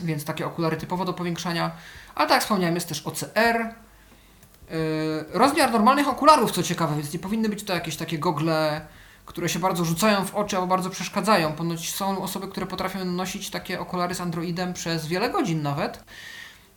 więc 0.00 0.24
takie 0.24 0.46
okulary 0.46 0.76
typowo 0.76 1.04
do 1.04 1.12
powiększania. 1.12 1.70
Ale 2.14 2.28
tak 2.28 2.34
jak 2.34 2.42
wspomniałem, 2.42 2.74
jest 2.74 2.88
też 2.88 3.06
OCR. 3.06 3.74
Yy, 4.70 4.76
rozmiar 5.32 5.72
normalnych 5.72 6.08
okularów, 6.08 6.52
co 6.52 6.62
ciekawe, 6.62 6.96
więc 6.96 7.12
nie 7.12 7.18
powinny 7.18 7.48
być 7.48 7.64
to 7.64 7.74
jakieś 7.74 7.96
takie 7.96 8.18
gogle, 8.18 8.86
które 9.26 9.48
się 9.48 9.58
bardzo 9.58 9.84
rzucają 9.84 10.24
w 10.24 10.34
oczy 10.34 10.56
albo 10.56 10.68
bardzo 10.68 10.90
przeszkadzają. 10.90 11.52
Ponoć 11.52 11.94
są 11.94 12.22
osoby, 12.22 12.48
które 12.48 12.66
potrafią 12.66 13.04
nosić 13.04 13.50
takie 13.50 13.80
okulary 13.80 14.14
z 14.14 14.20
Androidem 14.20 14.72
przez 14.72 15.06
wiele 15.06 15.30
godzin 15.30 15.62
nawet. 15.62 16.04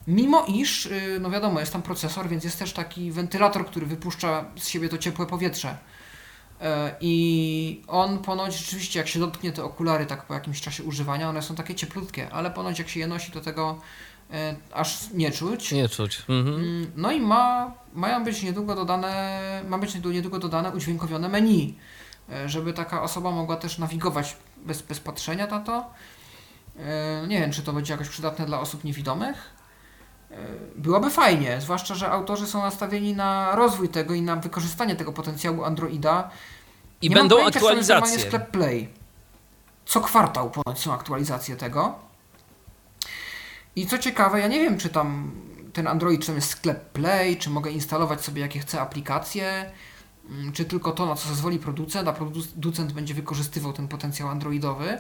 Mimo 0.07 0.45
iż, 0.47 0.85
y, 0.85 1.17
no 1.21 1.29
wiadomo, 1.29 1.59
jest 1.59 1.73
tam 1.73 1.81
procesor, 1.81 2.29
więc 2.29 2.43
jest 2.43 2.59
też 2.59 2.73
taki 2.73 3.11
wentylator, 3.11 3.65
który 3.65 3.85
wypuszcza 3.85 4.45
z 4.57 4.67
siebie 4.67 4.89
to 4.89 4.97
ciepłe 4.97 5.25
powietrze. 5.25 5.77
E, 6.61 6.95
I 7.01 7.83
on 7.87 8.19
ponoć 8.19 8.57
rzeczywiście, 8.57 8.99
jak 8.99 9.07
się 9.07 9.19
dotknie 9.19 9.51
te 9.51 9.63
okulary 9.63 10.05
tak 10.05 10.25
po 10.25 10.33
jakimś 10.33 10.61
czasie 10.61 10.83
używania, 10.83 11.29
one 11.29 11.41
są 11.41 11.55
takie 11.55 11.75
cieplutkie, 11.75 12.29
ale 12.31 12.51
ponoć 12.51 12.79
jak 12.79 12.89
się 12.89 12.99
je 12.99 13.07
nosi, 13.07 13.31
to 13.31 13.41
tego 13.41 13.79
e, 14.33 14.55
aż 14.73 14.97
nie 15.13 15.31
czuć. 15.31 15.71
Nie 15.71 15.89
czuć. 15.89 16.19
Mhm. 16.29 16.55
Mm, 16.55 16.91
No 16.95 17.11
i 17.11 17.21
ma, 17.21 17.71
mają 17.93 18.23
być 18.23 18.43
niedługo 18.43 18.75
dodane, 18.75 19.39
ma 19.69 19.77
być 19.77 19.95
niedługo 19.95 20.39
dodane 20.39 20.71
udźwiękowione 20.71 21.29
menu, 21.29 21.77
e, 22.31 22.49
żeby 22.49 22.73
taka 22.73 23.01
osoba 23.01 23.31
mogła 23.31 23.55
też 23.55 23.77
nawigować 23.77 24.35
bez, 24.57 24.81
bez 24.81 24.99
patrzenia 24.99 25.47
na 25.47 25.59
to. 25.59 25.89
Nie 27.27 27.39
wiem, 27.39 27.51
czy 27.51 27.61
to 27.61 27.73
będzie 27.73 27.93
jakoś 27.93 28.09
przydatne 28.09 28.45
dla 28.45 28.59
osób 28.59 28.83
niewidomych. 28.83 29.58
E, 30.31 30.35
Byłoby 30.75 31.09
fajnie, 31.09 31.61
zwłaszcza, 31.61 31.95
że 31.95 32.11
autorzy 32.11 32.47
są 32.47 32.61
nastawieni 32.61 33.13
na 33.15 33.55
rozwój 33.55 33.89
tego 33.89 34.13
i 34.13 34.21
na 34.21 34.35
wykorzystanie 34.35 34.95
tego 34.95 35.13
potencjału 35.13 35.63
Androida. 35.63 36.29
I 37.01 37.09
Nie 37.09 37.15
mam 37.15 37.23
będą 37.23 37.35
pojęcia, 37.35 37.59
jest 37.59 37.65
normalnie 37.69 37.93
aktualizacje. 37.95 38.27
sklep 38.27 38.49
Play. 38.51 38.89
Co 39.85 40.01
kwartał 40.01 40.51
ponoć 40.51 40.79
są 40.79 40.93
aktualizacje 40.93 41.55
tego. 41.55 41.95
I 43.75 43.87
co 43.87 43.97
ciekawe, 43.97 44.39
ja 44.39 44.47
nie 44.47 44.59
wiem, 44.59 44.77
czy 44.77 44.89
tam 44.89 45.31
ten 45.73 45.87
Android, 45.87 46.21
czy 46.21 46.27
tam 46.27 46.35
jest 46.35 46.49
sklep 46.49 46.89
Play, 46.89 47.37
czy 47.37 47.49
mogę 47.49 47.71
instalować 47.71 48.21
sobie 48.21 48.41
jakie 48.41 48.59
chcę 48.59 48.81
aplikacje, 48.81 49.71
mm, 50.29 50.51
czy 50.51 50.65
tylko 50.65 50.91
to, 50.91 51.05
na 51.05 51.15
co 51.15 51.29
zezwoli 51.29 51.59
producent, 51.59 52.07
a 52.07 52.13
producent 52.13 52.91
będzie 52.93 53.13
wykorzystywał 53.13 53.73
ten 53.73 53.87
potencjał 53.87 54.29
androidowy. 54.29 54.97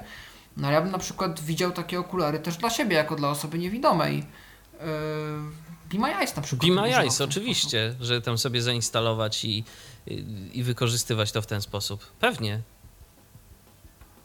No 0.57 0.71
ja 0.71 0.81
bym 0.81 0.91
na 0.91 0.97
przykład 0.97 1.39
widział 1.39 1.71
takie 1.71 1.99
okulary 1.99 2.39
też 2.39 2.57
dla 2.57 2.69
siebie, 2.69 2.95
jako 2.95 3.15
dla 3.15 3.29
osoby 3.29 3.59
niewidomej. 3.59 4.25
Yy, 4.79 4.85
Be 5.93 5.99
My 6.07 6.15
Eyes 6.17 6.35
na 6.35 6.41
przykład. 6.41 6.69
Be 6.69 6.81
My 6.81 6.95
Eyes, 6.97 7.21
oczywiście, 7.21 7.95
że 8.01 8.21
tam 8.21 8.37
sobie 8.37 8.61
zainstalować 8.61 9.45
i, 9.45 9.63
i, 10.07 10.25
i 10.53 10.63
wykorzystywać 10.63 11.31
to 11.31 11.41
w 11.41 11.45
ten 11.47 11.61
sposób. 11.61 12.05
Pewnie. 12.19 12.61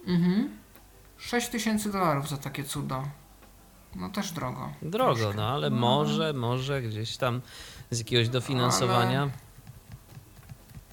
Mhm. 0.07 0.59
6 1.19 1.49
tysięcy 1.49 1.93
dolarów 1.93 2.29
za 2.29 2.37
takie 2.37 2.65
cuda. 2.65 3.05
No 3.95 4.09
też 4.09 4.33
drogo. 4.33 4.73
Drogo, 4.83 5.15
Troszkę. 5.21 5.37
no 5.37 5.49
ale 5.49 5.71
No. 5.71 5.77
może, 5.77 6.33
może 6.33 6.83
gdzieś 6.83 7.17
tam 7.17 7.41
z 7.91 7.99
jakiegoś 7.99 8.29
dofinansowania 8.29 9.31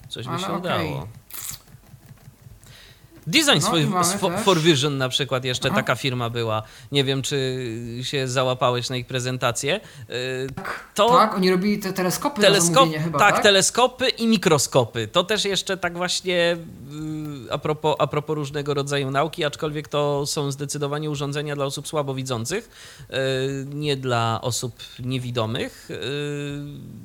coś 0.08 0.26
by 0.26 0.32
ale 0.32 0.40
się 0.40 0.46
okej. 0.52 0.58
udało. 0.60 1.08
Design 3.26 3.60
No 3.92 4.04
swój, 4.04 4.30
for 4.44 4.60
Vision 4.60 4.98
na 4.98 5.08
przykład 5.08 5.44
jeszcze 5.44 5.68
Aha. 5.68 5.76
taka 5.76 5.94
firma 5.94 6.30
była. 6.30 6.62
Nie 6.92 7.04
wiem, 7.04 7.22
czy 7.22 7.66
się 8.02 8.28
załapałeś 8.28 8.90
na 8.90 8.96
ich 8.96 9.06
prezentację. 9.06 9.80
Yy, 10.08 10.14
To 10.94 11.08
Tak, 11.08 11.34
oni 11.34 11.50
robili 11.50 11.78
te 11.78 11.92
teleskopy 11.92 12.40
teleskop, 12.40 12.88
chyba, 13.04 13.18
tak, 13.18 13.34
tak? 13.34 13.42
teleskopy 13.42 14.08
i 14.08 14.26
mikroskopy. 14.26 15.08
To 15.08 15.24
też 15.24 15.44
jeszcze 15.44 15.76
tak 15.76 15.96
właśnie 15.96 16.56
yy, 16.90 17.52
a 17.52 17.58
propos, 17.58 17.96
a 17.98 18.06
propos 18.06 18.34
różnego 18.34 18.74
rodzaju 18.74 19.10
nauki, 19.10 19.44
aczkolwiek 19.44 19.88
to 19.88 20.26
są 20.26 20.50
zdecydowanie 20.50 21.10
urządzenia 21.10 21.56
dla 21.56 21.64
osób 21.64 21.88
słabowidzących, 21.88 22.70
yy, 23.10 23.16
nie 23.74 23.96
dla 23.96 24.40
osób 24.42 24.74
niewidomych, 24.98 25.86
yy, 25.90 25.96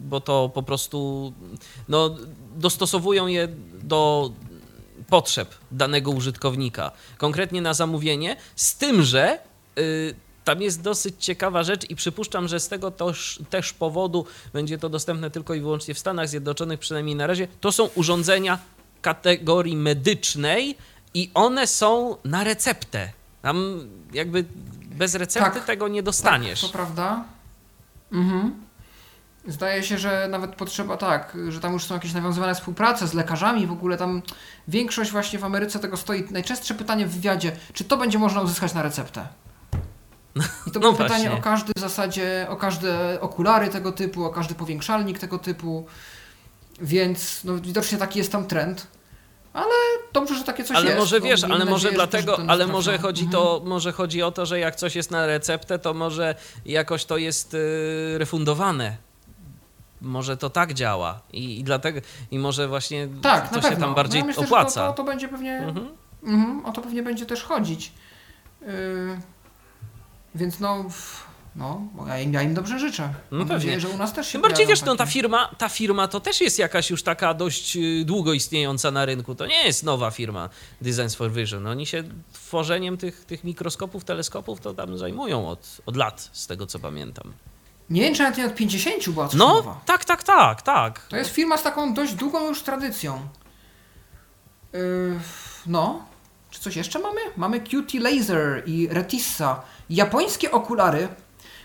bo 0.10 0.22
to 0.22 0.52
po 0.54 0.64
prostu 0.64 1.34
no, 1.90 2.16
dostosowują 2.56 3.28
je 3.28 3.48
do 3.84 4.32
potrzeb 5.10 5.56
danego 5.72 6.12
użytkownika, 6.12 6.92
konkretnie 7.18 7.62
na 7.62 7.74
zamówienie, 7.74 8.36
z 8.56 8.76
tym, 8.76 9.04
że 9.04 9.40
y, 9.80 10.16
tam 10.44 10.62
jest 10.62 10.82
dosyć 10.82 11.16
ciekawa 11.20 11.64
rzecz 11.64 11.90
i 11.90 11.96
przypuszczam, 11.96 12.48
że 12.48 12.60
z 12.60 12.68
tego 12.68 12.92
też, 12.92 13.40
też 13.50 13.74
powodu 13.74 14.26
będzie 14.54 14.78
to 14.78 14.90
dostępne 14.90 15.32
tylko 15.32 15.54
i 15.54 15.62
wyłącznie 15.62 15.94
w 15.94 16.00
Stanach 16.00 16.30
Zjednoczonych, 16.30 16.80
przynajmniej 16.80 17.16
na 17.16 17.28
razie. 17.28 17.48
To 17.62 17.72
są 17.72 17.90
urządzenia 17.96 18.60
kategorii 19.02 19.78
medycznej 19.78 20.78
i 21.14 21.32
one 21.34 21.68
są 21.68 22.18
na 22.24 22.44
receptę. 22.44 23.12
Tam 23.42 23.80
jakby 24.14 24.46
bez 24.84 25.16
recepty 25.16 25.60
Tak. 25.60 25.66
tego 25.66 25.88
nie 25.88 26.04
dostaniesz. 26.04 26.62
Tak, 26.62 26.70
to 26.70 26.74
prawda. 26.78 27.24
Mhm. 28.12 28.67
Zdaje 29.48 29.84
się, 29.84 29.98
że 29.98 30.28
nawet 30.32 30.56
potrzeba 30.56 30.98
tak, 30.98 31.38
że 31.50 31.60
tam 31.60 31.74
już 31.74 31.84
są 31.86 31.94
jakieś 31.94 32.14
nawiązywane 32.14 32.56
współprace 32.56 33.08
z 33.08 33.14
lekarzami, 33.14 33.68
w 33.68 33.72
ogóle 33.72 33.98
tam 33.98 34.22
większość 34.68 35.12
właśnie 35.12 35.40
w 35.40 35.44
Ameryce 35.46 35.80
tego 35.80 35.98
stoi. 35.98 36.24
Najczęstsze 36.32 36.74
pytanie 36.74 37.06
w 37.06 37.12
wywiadzie, 37.16 37.52
czy 37.74 37.84
to 37.84 37.98
będzie 37.98 38.20
można 38.20 38.42
uzyskać 38.42 38.74
na 38.74 38.82
receptę? 38.82 39.28
I 40.68 40.72
to 40.72 40.80
No 40.80 40.94
pytanie 40.94 41.10
właśnie. 41.24 41.32
o 41.32 41.42
każdy 41.42 41.74
w 41.76 41.80
zasadzie, 41.80 42.46
o 42.50 42.56
każde 42.56 43.22
okulary 43.22 43.68
tego 43.68 43.92
typu, 43.92 44.26
o 44.26 44.30
każdy 44.30 44.56
powiększalnik 44.56 45.20
tego 45.20 45.40
typu, 45.40 45.86
więc 46.82 47.44
no, 47.44 47.58
widocznie 47.58 47.98
taki 47.98 48.20
jest 48.20 48.32
tam 48.32 48.48
trend. 48.48 48.88
Ale 49.54 49.74
dobrze, 50.14 50.36
że 50.36 50.44
takie 50.44 50.64
coś 50.64 50.78
ale 50.78 50.86
jest. 50.86 51.00
może 51.00 51.20
no, 51.20 51.26
wiesz, 51.26 51.44
ale 51.44 51.66
może 51.66 51.92
dlatego, 51.92 52.38
ale 52.48 52.68
może 52.68 52.98
chodzi, 52.98 53.24
Mhm. 53.26 53.44
to, 53.44 53.62
może 53.66 53.92
chodzi 53.92 54.24
o 54.24 54.32
to, 54.32 54.46
że 54.46 54.60
jak 54.60 54.76
coś 54.76 54.96
jest 54.96 55.12
na 55.12 55.26
receptę, 55.26 55.80
to 55.80 55.94
może 55.94 56.36
jakoś 56.66 57.06
to 57.06 57.18
jest 57.18 57.54
y, 57.54 58.18
refundowane. 58.18 58.98
Może 60.02 60.38
to 60.38 60.50
tak 60.50 60.74
działa 60.74 61.22
i, 61.34 61.60
i 61.60 61.64
dlatego, 61.64 62.00
i 62.32 62.40
może 62.40 62.68
właśnie 62.68 63.08
Tak, 63.22 63.50
to 63.50 63.62
się 63.62 63.78
tam 63.78 63.96
bardziej 63.96 64.22
no 64.22 64.26
ja 64.26 64.28
myślę, 64.28 64.44
opłaca. 64.44 64.70
Że 64.82 64.88
to, 64.88 64.88
to, 64.88 64.94
to 64.94 65.04
będzie 65.04 65.28
pewnie. 65.28 65.58
Mhm. 65.58 65.88
Mhm, 66.24 66.66
o 66.66 66.72
to 66.72 66.82
pewnie 66.82 67.04
będzie 67.04 67.26
też 67.26 67.44
chodzić. 67.44 67.92
Yy, 68.62 68.68
więc 70.36 70.60
no, 70.60 70.86
no 71.58 71.82
ja 72.08 72.20
im, 72.20 72.34
ja 72.34 72.42
im 72.42 72.54
dobrze 72.54 72.80
życzę. 72.80 73.04
Mam 73.04 73.14
No 73.32 73.40
pewnie. 73.40 73.54
nadzieję, 73.54 73.80
że 73.80 73.90
u 73.90 73.98
nas 73.98 74.14
też 74.14 74.28
się 74.28 74.32
Tym 74.32 74.42
bardziej 74.42 74.68
wiesz, 74.68 74.82
no 74.82 74.92
ta 74.92 74.98
takie- 74.98 75.12
firma, 75.12 75.50
ta 75.58 75.70
firma 75.70 76.08
to 76.08 76.20
też 76.20 76.42
jest 76.42 76.60
jakaś 76.60 76.90
już 76.90 77.04
taka 77.04 77.34
dość 77.34 77.78
y, 77.78 78.04
długo 78.06 78.34
istniejąca 78.34 78.92
na 78.92 79.06
rynku. 79.06 79.36
To 79.36 79.46
nie 79.46 79.64
jest 79.64 79.84
nowa 79.84 80.12
firma 80.12 80.50
Designs 80.82 81.16
for 81.16 81.32
Vision. 81.32 81.68
Oni 81.68 81.86
się 81.86 82.04
tworzeniem 82.34 82.98
tych, 82.98 83.26
tych 83.26 83.44
mikroskopów, 83.44 84.04
teleskopów 84.04 84.60
to 84.60 84.74
tam 84.74 84.98
zajmują 84.98 85.50
od, 85.50 85.82
od 85.86 85.96
lat, 85.96 86.30
z 86.34 86.48
tego 86.48 86.66
co 86.68 86.80
pamiętam. 86.80 87.34
Nie 87.90 88.02
wiem, 88.02 88.14
czy 88.14 88.24
nawet 88.24 88.38
nie 88.38 88.46
od 88.46 88.56
50 88.56 89.10
była 89.10 89.28
coś 89.28 89.40
No, 89.40 89.80
tak, 89.86 90.06
tak, 90.06 90.24
tak, 90.24 90.62
tak. 90.62 91.08
To 91.10 91.18
jest 91.18 91.30
firma 91.32 91.58
z 91.58 91.64
taką 91.64 91.94
dość 91.94 92.14
długą 92.14 92.48
już 92.48 92.62
tradycją. 92.62 93.28
Yy, 94.74 94.80
no, 95.66 96.06
czy 96.52 96.60
coś 96.60 96.76
jeszcze 96.76 97.00
mamy? 97.00 97.22
Mamy 97.38 97.60
QT 97.60 97.94
Laser 97.94 98.64
i 98.66 98.88
Retissa. 98.92 99.62
Japońskie 99.90 100.52
okulary, 100.52 101.08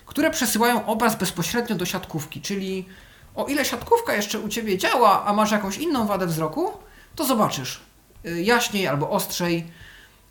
które 0.07 0.31
przesyłają 0.31 0.87
obraz 0.87 1.17
bezpośrednio 1.17 1.77
do 1.77 1.85
siatkówki, 1.85 2.41
czyli 2.41 2.87
o 3.35 3.47
ile 3.47 3.65
siatkówka 3.65 4.15
jeszcze 4.15 4.39
u 4.39 4.49
Ciebie 4.49 4.79
działa, 4.79 5.25
a 5.25 5.33
masz 5.33 5.51
jakąś 5.51 5.79
inną 5.79 6.07
wadę 6.07 6.27
wzroku, 6.27 6.73
to 7.17 7.25
zobaczysz. 7.25 7.81
Yy, 8.25 8.43
jaśniej 8.43 8.87
albo 8.89 9.11
ostrzej. 9.11 9.67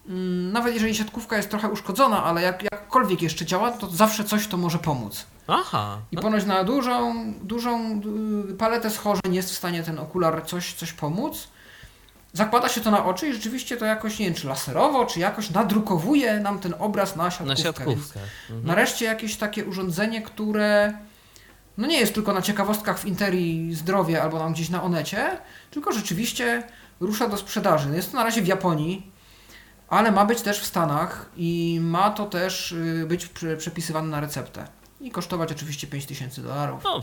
Mm, 0.08 0.52
Nawet 0.52 0.74
jeżeli 0.74 0.96
siatkówka 0.96 1.38
jest 1.38 1.50
trochę 1.50 1.70
uszkodzona, 1.70 2.24
ale 2.24 2.42
jak, 2.42 2.64
jakkolwiek 2.64 3.22
jeszcze 3.22 3.46
działa, 3.46 3.72
to 3.72 3.88
zawsze 3.88 4.24
coś 4.24 4.48
to 4.48 4.58
może 4.58 4.78
pomóc. 4.80 5.26
Aha. 5.54 5.97
I 6.12 6.18
ponoć 6.18 6.45
na 6.45 6.64
dużą, 6.64 7.34
dużą 7.43 8.02
y, 8.49 8.54
paletę 8.54 8.89
schorzeń 8.89 9.34
jest 9.36 9.49
w 9.52 9.58
stanie 9.58 9.84
ten 9.84 9.99
okular 9.99 10.45
coś, 10.45 10.74
coś 10.74 10.93
pomóc. 10.93 11.47
Zakłada 12.34 12.70
się 12.70 12.82
to 12.82 12.91
na 12.91 13.06
oczy 13.06 13.28
i 13.30 13.34
rzeczywiście 13.34 13.78
to 13.78 13.86
jakoś, 13.86 14.20
nie 14.20 14.26
wiem, 14.26 14.34
czy 14.36 14.47
laserowo, 14.47 15.06
czy 15.06 15.20
jakoś 15.20 15.49
nadrukowuje 15.49 16.39
nam 16.39 16.60
ten 16.60 16.74
obraz 16.80 17.16
na 17.16 17.32
siatkówkę. 17.32 17.49
Na 17.49 17.56
siatkówkę. 17.64 18.20
Mhm. 18.49 18.68
Nareszcie 18.68 19.06
jakieś 19.06 19.36
takie 19.38 19.66
urządzenie, 19.66 20.22
które 20.22 20.93
no 21.78 21.88
nie 21.88 21.99
jest 21.99 22.14
tylko 22.14 22.34
na 22.34 22.41
ciekawostkach 22.41 22.99
w 22.99 23.06
Interii 23.06 23.76
zdrowie 23.76 24.22
albo 24.24 24.39
tam 24.39 24.54
gdzieś 24.54 24.70
na 24.70 24.84
Onecie, 24.84 25.38
tylko 25.72 25.91
rzeczywiście 25.91 26.64
rusza 26.99 27.28
do 27.30 27.38
sprzedaży. 27.38 27.95
Jest 27.95 28.12
to 28.12 28.18
na 28.18 28.24
razie 28.24 28.41
w 28.41 28.47
Japonii, 28.47 29.12
ale 29.89 30.12
ma 30.12 30.26
być 30.26 30.41
też 30.41 30.60
w 30.60 30.66
Stanach 30.66 31.26
i 31.38 31.80
ma 31.82 32.10
to 32.10 32.26
też 32.26 32.72
y, 32.72 33.06
być 33.08 33.26
prze- 33.28 33.58
przepisywane 33.58 34.08
na 34.08 34.20
receptę. 34.20 34.68
I 35.02 35.12
kosztować 35.12 35.52
oczywiście 35.52 35.88
5000 35.88 36.41
dolarów. 36.41 36.84
No, 36.84 37.02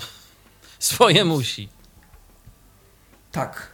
swoje 0.79 1.25
musi. 1.25 1.69
Tak. 3.33 3.73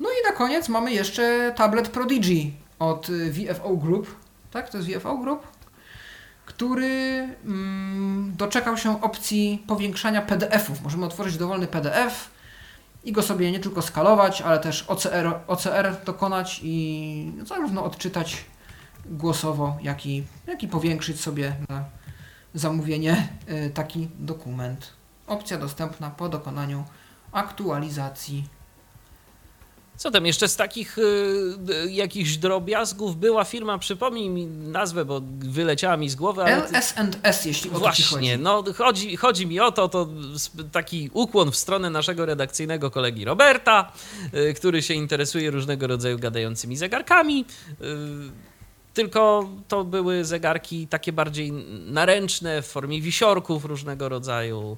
No 0.00 0.08
i 0.08 0.30
na 0.30 0.32
koniec 0.32 0.68
mamy 0.68 0.92
jeszcze 0.92 1.52
tablet 1.56 1.88
Prodigy 1.88 2.50
od 2.78 3.08
y, 3.08 3.32
VFO 3.32 3.76
Group. 3.76 4.14
Tak, 4.50 4.70
to 4.70 4.78
jest 4.78 4.90
VFO 4.90 5.18
Group, 5.18 5.46
który 6.46 6.86
mm, 7.44 8.32
doczekał 8.36 8.76
się 8.76 9.02
opcji 9.02 9.64
powiększania 9.66 10.22
PDF-ów. 10.22 10.82
Możemy 10.82 11.06
otworzyć 11.06 11.36
dowolny 11.36 11.66
PDF 11.66 12.30
i 13.04 13.12
go 13.12 13.22
sobie 13.22 13.52
nie 13.52 13.60
tylko 13.60 13.82
skalować, 13.82 14.42
ale 14.42 14.58
też 14.58 14.82
OCR, 14.82 15.40
OCR 15.46 15.96
dokonać 16.04 16.60
i 16.62 17.32
zarówno 17.44 17.84
odczytać 17.84 18.44
głosowo, 19.04 19.76
jak 19.82 20.06
i, 20.06 20.24
jak 20.46 20.62
i 20.62 20.68
powiększyć 20.68 21.20
sobie 21.20 21.56
na 21.68 21.84
zamówienie 22.56 23.28
y, 23.48 23.70
taki 23.74 24.08
dokument. 24.18 24.92
Opcja 25.26 25.58
dostępna 25.58 26.10
po 26.10 26.28
dokonaniu 26.28 26.84
aktualizacji 27.32 28.44
Co 29.96 30.10
tam 30.10 30.26
jeszcze 30.26 30.48
z 30.48 30.56
takich 30.56 30.98
y, 30.98 31.02
jakichś 31.90 32.36
drobiazgów 32.36 33.16
była 33.16 33.44
firma, 33.44 33.78
przypomnij 33.78 34.30
mi 34.30 34.46
nazwę, 34.46 35.04
bo 35.04 35.22
wyleciała 35.38 35.96
mi 35.96 36.08
z 36.08 36.14
głowy. 36.14 36.42
Ale... 36.42 36.68
LS&S, 36.68 37.44
jeśli 37.44 37.70
o 37.70 37.78
Właśnie, 37.78 38.04
to 38.04 38.10
chodzi. 38.10 38.38
no 38.38 38.64
chodzi, 38.74 39.16
chodzi 39.16 39.46
mi 39.46 39.60
o 39.60 39.72
to, 39.72 39.88
to 39.88 40.08
taki 40.72 41.10
ukłon 41.12 41.50
w 41.50 41.56
stronę 41.56 41.90
naszego 41.90 42.26
redakcyjnego 42.26 42.90
kolegi 42.90 43.24
Roberta, 43.24 43.92
y, 44.34 44.54
który 44.54 44.82
się 44.82 44.94
interesuje 44.94 45.50
różnego 45.50 45.86
rodzaju 45.86 46.18
gadającymi 46.18 46.76
zegarkami. 46.76 47.44
Y, 47.70 48.55
tylko 48.96 49.48
to 49.68 49.84
były 49.84 50.24
zegarki 50.24 50.86
takie 50.86 51.12
bardziej 51.12 51.52
naręczne, 51.86 52.62
w 52.62 52.66
formie 52.66 53.00
wisiorków 53.00 53.64
różnego 53.64 54.08
rodzaju. 54.08 54.76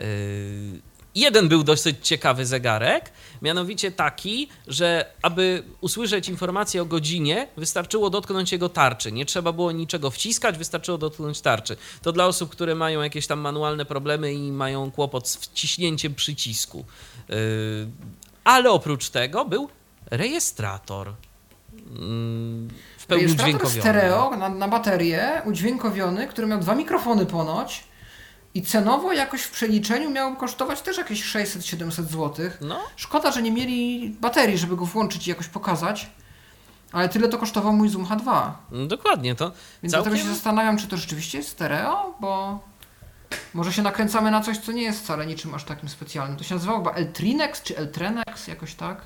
Y, 0.00 0.80
Jeden 1.14 1.48
był 1.48 1.62
dosyć 1.62 1.96
ciekawy 2.02 2.46
zegarek, 2.46 3.12
mianowicie 3.42 3.92
taki, 3.92 4.48
że 4.66 5.12
aby 5.22 5.62
usłyszeć 5.80 6.28
informację 6.28 6.82
o 6.82 6.84
godzinie, 6.84 7.48
wystarczyło 7.56 8.10
dotknąć 8.10 8.52
jego 8.52 8.68
tarczy. 8.68 9.12
Nie 9.12 9.26
trzeba 9.26 9.52
było 9.52 9.72
niczego 9.72 10.10
wciskać, 10.10 10.58
wystarczyło 10.58 10.98
dotknąć 10.98 11.40
tarczy. 11.40 11.76
To 12.02 12.12
dla 12.12 12.26
osób, 12.26 12.50
które 12.50 12.74
mają 12.74 13.02
jakieś 13.02 13.26
tam 13.26 13.40
manualne 13.40 13.84
problemy 13.84 14.34
i 14.34 14.52
mają 14.52 14.90
kłopot 14.90 15.28
z 15.28 15.36
wciśnięciem 15.36 16.14
przycisku. 16.14 16.84
Yy, 17.28 17.36
ale 18.44 18.70
oprócz 18.70 19.08
tego 19.08 19.44
był 19.44 19.68
rejestrator. 20.10 21.12
Pełni 23.10 23.32
udźwiękowiony. 23.32 23.80
stereo 23.80 24.36
na, 24.36 24.48
na 24.48 24.68
baterię, 24.68 25.42
udźwiękowiony, 25.44 26.26
który 26.26 26.46
miał 26.46 26.60
dwa 26.60 26.74
mikrofony 26.74 27.26
ponoć. 27.26 27.84
I 28.54 28.62
cenowo 28.62 29.12
jakoś 29.12 29.42
w 29.42 29.50
przeliczeniu 29.50 30.10
miał 30.10 30.36
kosztować 30.36 30.80
też 30.80 30.98
jakieś 30.98 31.34
600-700 31.34 31.90
zł. 31.90 32.34
No, 32.60 32.80
Szkoda, 32.96 33.32
że 33.32 33.42
nie 33.42 33.52
mieli 33.52 34.10
baterii, 34.20 34.58
żeby 34.58 34.76
go 34.76 34.84
włączyć 34.84 35.26
i 35.26 35.30
jakoś 35.30 35.46
pokazać. 35.48 36.10
Ale 36.92 37.08
tyle 37.08 37.28
to 37.28 37.38
kosztował 37.38 37.72
mój 37.72 37.88
Zoom 37.88 38.04
H2. 38.06 38.50
dokładnie 38.86 39.34
to. 39.34 39.44
Więc 39.82 39.92
Całkiem- 39.94 40.12
dlatego 40.12 40.16
się 40.16 40.34
zastanawiam, 40.34 40.78
czy 40.78 40.86
to 40.86 40.96
rzeczywiście 40.96 41.38
jest 41.38 41.50
stereo, 41.50 42.14
bo 42.20 42.58
może 43.54 43.72
się 43.72 43.82
nakręcamy 43.82 44.30
na 44.30 44.40
coś, 44.40 44.58
co 44.58 44.72
nie 44.72 44.82
jest 44.82 45.00
wcale 45.04 45.26
niczym 45.26 45.54
aż 45.54 45.64
takim 45.64 45.88
specjalnym. 45.88 46.36
To 46.36 46.44
się 46.44 46.54
nazywało 46.54 46.78
chyba 46.78 46.90
Eltrinex 46.92 47.62
czy 47.62 47.76
Eltrenex, 47.76 48.46
jakoś 48.48 48.74
tak. 48.74 49.02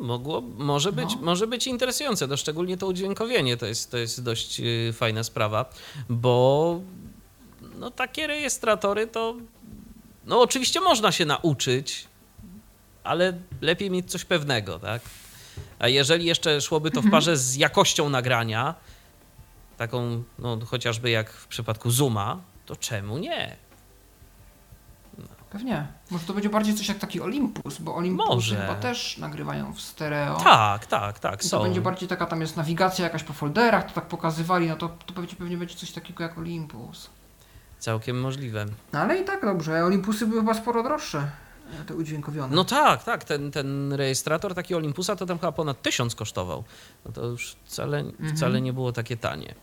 Mogło, 0.00 0.40
może 0.40 0.92
być, 0.92 1.14
No. 1.16 1.22
może 1.22 1.46
być 1.46 1.66
interesujące, 1.66 2.26
no 2.26 2.36
szczególnie 2.36 2.76
to 2.76 2.86
udźwiękowienie 2.86 3.56
to 3.56 3.66
jest, 3.66 3.90
to 3.90 3.98
jest 3.98 4.22
dość 4.22 4.60
y, 4.60 4.92
fajna 4.92 5.24
sprawa, 5.24 5.70
bo 6.08 6.80
no 7.78 7.90
takie 7.90 8.26
rejestratory 8.26 9.06
to 9.06 9.34
no 10.26 10.40
oczywiście 10.40 10.80
można 10.80 11.12
się 11.12 11.24
nauczyć, 11.24 12.08
ale 13.04 13.38
lepiej 13.60 13.90
mieć 13.90 14.10
coś 14.10 14.24
pewnego, 14.24 14.78
tak? 14.78 15.02
A 15.78 15.88
jeżeli 15.88 16.24
jeszcze 16.24 16.60
szłoby 16.60 16.90
to 16.90 17.02
w 17.02 17.10
parze 17.10 17.36
z 17.36 17.56
jakością 17.56 18.10
nagrania, 18.10 18.74
taką 19.76 20.22
no 20.38 20.58
chociażby 20.66 21.10
jak 21.10 21.30
w 21.32 21.46
przypadku 21.46 21.90
Zooma, 21.90 22.40
to 22.66 22.76
czemu 22.76 23.18
nie? 23.18 23.56
Pewnie. 25.50 25.86
Może 26.10 26.26
to 26.26 26.32
będzie 26.34 26.50
bardziej 26.50 26.74
coś 26.74 26.88
jak 26.88 26.98
taki 26.98 27.20
Olympus, 27.20 27.78
bo 27.78 27.94
Olympus 27.94 28.28
Może. 28.28 28.56
chyba 28.56 28.74
też 28.74 29.18
nagrywają 29.18 29.72
w 29.72 29.80
stereo. 29.80 30.36
Tak, 30.36 30.86
tak, 30.86 31.18
tak, 31.18 31.44
I 31.44 31.48
są. 31.48 31.56
to 31.56 31.62
będzie 31.62 31.80
bardziej 31.80 32.08
taka, 32.08 32.26
tam 32.26 32.40
jest 32.40 32.56
nawigacja 32.56 33.04
jakaś 33.04 33.22
po 33.22 33.32
folderach, 33.32 33.86
to 33.86 33.92
tak 33.94 34.06
pokazywali, 34.06 34.68
no 34.68 34.76
to, 34.76 34.88
to 35.06 35.12
pewnie, 35.14 35.34
pewnie 35.38 35.56
będzie 35.56 35.74
coś 35.74 35.92
takiego 35.92 36.22
jak 36.22 36.38
Olympus. 36.38 37.10
Całkiem 37.78 38.20
możliwe. 38.20 38.66
No 38.92 38.98
ale 38.98 39.18
i 39.18 39.24
tak 39.24 39.44
dobrze, 39.44 39.84
Olympusy 39.84 40.26
były 40.26 40.40
chyba 40.40 40.54
sporo 40.54 40.82
droższe, 40.82 41.30
e, 41.80 41.84
te 41.84 41.94
udźwiękowione. 41.94 42.56
No 42.56 42.64
tak, 42.64 43.04
tak, 43.04 43.24
ten, 43.24 43.50
ten 43.50 43.92
rejestrator 43.92 44.54
taki 44.54 44.74
Olympusa 44.74 45.16
to 45.16 45.26
tam 45.26 45.38
chyba 45.38 45.52
ponad 45.52 45.82
tysiąc 45.82 46.14
kosztował. 46.14 46.64
No 47.06 47.12
to 47.12 47.26
już 47.26 47.56
wcale, 47.64 48.04
wcale 48.34 48.60
nie 48.60 48.72
było 48.72 48.92
takie 48.92 49.16
tanie. 49.16 49.54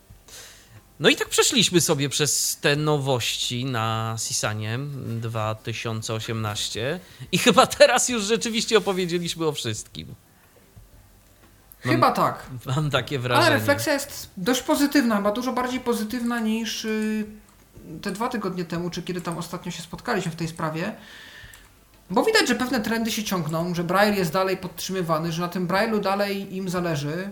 No 1.00 1.08
i 1.08 1.16
tak 1.16 1.28
przeszliśmy 1.28 1.80
sobie 1.80 2.08
przez 2.08 2.58
te 2.60 2.76
nowości 2.76 3.64
na 3.64 4.16
Sisanie 4.18 4.78
2018 5.20 7.00
i 7.32 7.38
chyba 7.44 7.66
teraz 7.66 8.08
już 8.08 8.22
rzeczywiście 8.22 8.78
opowiedzieliśmy 8.78 9.46
o 9.46 9.52
wszystkim. 9.52 10.14
Chyba 11.80 12.12
tak. 12.12 12.46
Mam 12.66 12.90
takie 12.90 13.18
wrażenie. 13.18 13.46
Ale 13.46 13.56
refleksja 13.58 13.92
jest 13.92 14.30
dość 14.36 14.62
pozytywna, 14.62 15.16
chyba 15.16 15.32
dużo 15.32 15.52
bardziej 15.52 15.80
pozytywna 15.80 16.40
niż 16.40 16.84
y, 16.84 17.26
te 18.02 18.10
dwa 18.10 18.28
tygodnie 18.28 18.64
temu, 18.64 18.90
czy 18.90 19.02
kiedy 19.02 19.20
tam 19.20 19.38
ostatnio 19.38 19.72
się 19.72 19.82
spotkaliśmy 19.82 20.32
w 20.32 20.36
tej 20.36 20.48
sprawie. 20.48 20.92
Bo 22.10 22.24
widać, 22.24 22.48
że 22.48 22.54
pewne 22.54 22.80
trendy 22.80 23.10
się 23.10 23.24
ciągną, 23.24 23.74
że 23.74 23.84
Braille 23.84 24.16
jest 24.16 24.32
dalej 24.32 24.56
podtrzymywany, 24.56 25.32
że 25.32 25.42
na 25.42 25.48
tym 25.48 25.68
Braille'u 25.68 26.00
dalej 26.00 26.56
im 26.56 26.68
zależy, 26.68 27.30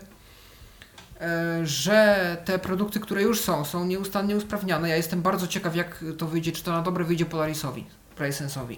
że 1.63 2.37
te 2.45 2.59
produkty, 2.59 3.01
które 3.01 3.23
już 3.23 3.41
są, 3.41 3.65
są 3.65 3.85
nieustannie 3.85 4.37
usprawniane. 4.37 4.89
Ja 4.89 4.97
jestem 4.97 5.23
bardzo 5.23 5.47
ciekaw, 5.47 5.77
jak 5.77 6.05
to 6.19 6.27
wyjdzie, 6.27 6.53
czy 6.53 6.63
to 6.63 6.73
na 6.73 6.83
dobre 6.83 7.05
wyjdzie 7.05 7.27
Polarisowi, 7.27 7.87
PraceSense'owi. 8.17 8.77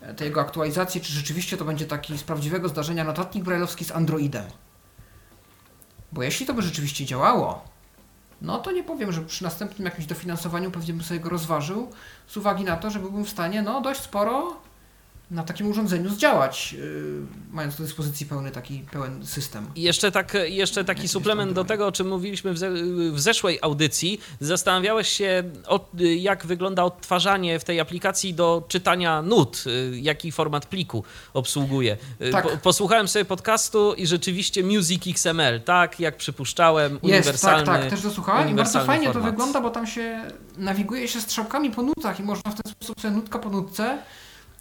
E, 0.00 0.14
Te 0.14 0.24
jego 0.24 0.40
aktualizacje, 0.40 1.00
czy 1.00 1.12
rzeczywiście 1.12 1.56
to 1.56 1.64
będzie 1.64 1.86
taki 1.86 2.18
z 2.18 2.22
prawdziwego 2.22 2.68
zdarzenia 2.68 3.04
notatnik 3.04 3.44
brailleowski 3.44 3.84
z 3.84 3.92
Androidem. 3.92 4.44
Bo 6.12 6.22
jeśli 6.22 6.46
to 6.46 6.54
by 6.54 6.62
rzeczywiście 6.62 7.06
działało, 7.06 7.64
no 8.42 8.58
to 8.58 8.72
nie 8.72 8.82
powiem, 8.82 9.12
że 9.12 9.22
przy 9.22 9.44
następnym 9.44 9.84
jakimś 9.84 10.06
dofinansowaniu 10.06 10.70
pewnie 10.70 10.94
bym 10.94 11.02
sobie 11.02 11.20
go 11.20 11.28
rozważył, 11.28 11.90
z 12.26 12.36
uwagi 12.36 12.64
na 12.64 12.76
to, 12.76 12.90
że 12.90 12.98
byłbym 12.98 13.24
w 13.24 13.30
stanie 13.30 13.62
no 13.62 13.80
dość 13.80 14.00
sporo 14.00 14.56
na 15.30 15.42
takim 15.42 15.66
urządzeniu 15.70 16.10
zdziałać, 16.10 16.72
yy, 16.72 16.82
mając 17.50 17.76
do 17.76 17.84
dyspozycji 17.84 18.26
pełny 18.26 18.50
taki 18.50 18.78
pełen 18.92 19.26
system. 19.26 19.66
I 19.74 19.82
jeszcze, 19.82 20.12
tak, 20.12 20.36
jeszcze 20.44 20.84
taki 20.84 21.08
suplement 21.08 21.52
do 21.52 21.64
tego, 21.64 21.86
o 21.86 21.92
czym 21.92 22.08
mówiliśmy 22.08 22.52
w, 22.52 22.58
ze, 22.58 22.70
w 23.12 23.20
zeszłej 23.20 23.58
audycji. 23.62 24.20
Zastanawiałeś 24.40 25.08
się, 25.08 25.42
o, 25.66 25.88
jak 26.16 26.46
wygląda 26.46 26.84
odtwarzanie 26.84 27.58
w 27.58 27.64
tej 27.64 27.80
aplikacji 27.80 28.34
do 28.34 28.64
czytania 28.68 29.22
nut, 29.22 29.64
y, 29.66 30.00
jaki 30.00 30.32
format 30.32 30.66
pliku 30.66 31.04
obsługuje. 31.34 31.96
Y, 32.22 32.30
Tak. 32.30 32.48
Po, 32.48 32.56
posłuchałem 32.56 33.08
sobie 33.08 33.24
podcastu 33.24 33.94
i 33.94 34.06
rzeczywiście 34.06 34.64
Music 34.64 35.02
XML, 35.06 35.60
tak 35.64 36.00
jak 36.00 36.16
przypuszczałem, 36.16 36.92
Jest, 36.92 37.04
uniwersalny. 37.04 37.66
tak, 37.66 37.80
tak, 37.80 37.90
też 37.90 38.00
to 38.02 38.10
słuchałem 38.10 38.50
i 38.50 38.54
bardzo 38.54 38.84
fajnie 38.84 39.06
to 39.06 39.12
format. 39.12 39.30
wygląda, 39.32 39.60
bo 39.60 39.70
tam 39.70 39.86
się 39.86 40.20
nawiguje 40.56 41.08
się 41.08 41.20
strzałkami 41.20 41.70
po 41.70 41.82
nutach 41.82 42.20
i 42.20 42.22
można 42.22 42.50
w 42.50 42.62
ten 42.62 42.72
sposób 42.72 43.00
sobie 43.00 43.14
nutka 43.14 43.38
po 43.38 43.50
nutce 43.50 43.98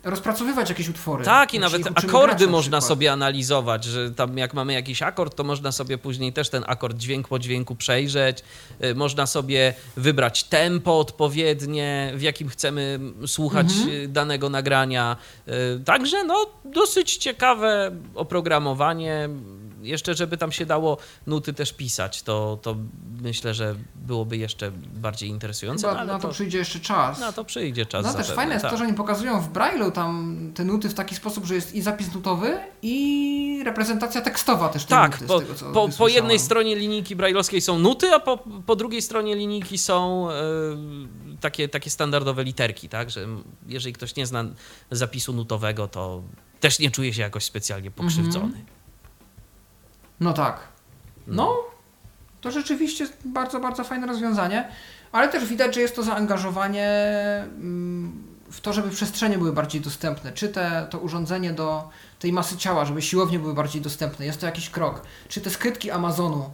rozpracowywać 0.04 0.70
jakieś 0.70 0.90
utwory. 0.90 1.26
Tak, 1.26 1.54
i 1.54 1.60
nawet 1.60 1.82
akordy 1.96 2.46
na 2.46 2.52
można 2.52 2.82
sobie 2.82 3.12
analizować, 3.12 3.84
że 3.86 4.12
tam 4.12 4.38
jak 4.38 4.54
mamy 4.54 4.74
jakiś 4.74 5.02
akord, 5.02 5.36
to 5.36 5.44
można 5.44 5.72
sobie 5.72 5.98
później 5.98 6.34
też 6.34 6.50
ten 6.50 6.64
akord 6.68 6.98
dźwięk 6.98 7.28
po 7.28 7.40
dźwięku 7.40 7.76
przejrzeć. 7.76 8.44
Y, 8.84 8.96
Można 8.96 9.26
sobie 9.26 9.74
wybrać 9.98 10.44
tempo 10.44 11.00
odpowiednie, 11.00 12.12
w 12.16 12.22
jakim 12.22 12.50
chcemy 12.50 13.00
słuchać 13.28 13.68
Mhm. 13.72 13.90
y, 13.90 14.08
danego 14.08 14.50
nagrania. 14.50 15.18
Y, 15.48 15.52
Także 15.86 16.24
no, 16.24 16.46
dosyć 16.66 17.18
ciekawe 17.18 17.92
oprogramowanie. 18.16 19.30
Jeszcze, 19.82 20.16
żeby 20.16 20.38
tam 20.38 20.52
się 20.52 20.66
dało 20.66 20.98
nuty 21.28 21.54
też 21.54 21.74
pisać, 21.74 22.24
to, 22.24 22.60
to 22.62 22.76
myślę, 23.22 23.54
że 23.54 23.76
byłoby 23.96 24.38
jeszcze 24.38 24.72
bardziej 24.96 25.30
interesujące. 25.30 25.82
Chyba 25.82 25.94
no, 25.94 26.00
ale 26.00 26.14
na 26.14 26.20
to, 26.20 26.28
to, 26.28 26.34
przyjdzie 26.34 26.58
jeszcze 26.58 26.80
czas. 26.80 27.20
na 27.20 27.32
to 27.32 27.46
przyjdzie 27.46 27.86
czas. 27.86 28.06
No 28.06 28.14
też 28.14 28.32
fajne 28.32 28.54
jest 28.54 28.64
tak. 28.64 28.72
to, 28.72 28.78
że 28.78 28.84
oni 28.84 28.94
pokazują 28.94 29.42
w 29.42 29.54
Braille'u 29.54 29.92
tam 29.92 30.38
te 30.56 30.66
nuty 30.66 30.90
w 30.90 30.94
taki 30.94 31.16
sposób, 31.16 31.46
że 31.46 31.56
jest 31.56 31.76
i 31.76 31.82
zapis 31.82 32.14
nutowy 32.14 32.58
i 32.82 33.62
reprezentacja 33.66 34.22
tekstowa 34.22 34.70
też 34.70 34.86
Tak, 34.86 35.16
z 35.16 35.20
tego 35.20 35.40
po, 35.74 35.90
po 35.98 36.08
jednej 36.08 36.40
stronie 36.40 36.76
linijki 36.76 37.16
brajlowskiej 37.16 37.62
są 37.62 37.80
nuty, 37.80 38.14
a 38.14 38.20
po, 38.20 38.38
po 38.66 38.76
drugiej 38.76 39.02
stronie 39.02 39.36
linijki 39.36 39.78
są 39.78 40.28
e, 40.32 40.34
takie, 41.42 41.70
takie 41.70 41.90
standardowe 41.90 42.44
literki, 42.44 42.90
tak? 42.90 43.10
Że 43.10 43.28
jeżeli 43.68 43.94
ktoś 43.94 44.16
nie 44.16 44.26
zna 44.26 44.46
zapisu 44.92 45.34
nutowego, 45.34 45.88
to 45.88 46.22
też 46.60 46.80
nie 46.80 46.92
czuje 46.92 47.14
się 47.14 47.22
jakoś 47.22 47.44
specjalnie 47.44 47.92
pokrzywdzony. 47.92 48.46
Mhm. 48.46 48.79
No 50.20 50.34
tak. 50.34 50.60
No, 51.28 51.58
to 52.42 52.52
rzeczywiście 52.52 53.08
bardzo, 53.26 53.60
bardzo 53.60 53.84
fajne 53.84 54.08
rozwiązanie, 54.08 54.68
ale 55.12 55.28
też 55.30 55.46
widać, 55.46 55.76
że 55.76 55.82
jest 55.82 55.96
to 55.96 56.04
zaangażowanie 56.04 56.88
mm, 57.46 58.24
w 58.52 58.62
to, 58.62 58.74
żeby 58.74 58.90
przestrzenie 58.90 59.38
były 59.38 59.54
bardziej 59.54 59.82
dostępne. 59.82 60.32
Czy 60.32 60.50
te, 60.50 60.88
to 60.90 61.00
urządzenie 61.00 61.54
do 61.54 61.90
tej 62.20 62.34
masy 62.34 62.58
ciała, 62.58 62.86
żeby 62.86 63.02
siłownie 63.02 63.40
były 63.40 63.54
bardziej 63.54 63.82
dostępne. 63.82 64.26
Jest 64.26 64.40
to 64.40 64.46
jakiś 64.46 64.70
krok. 64.70 65.02
Czy 65.28 65.42
te 65.42 65.50
skrytki 65.50 65.92
Amazonu. 65.92 66.50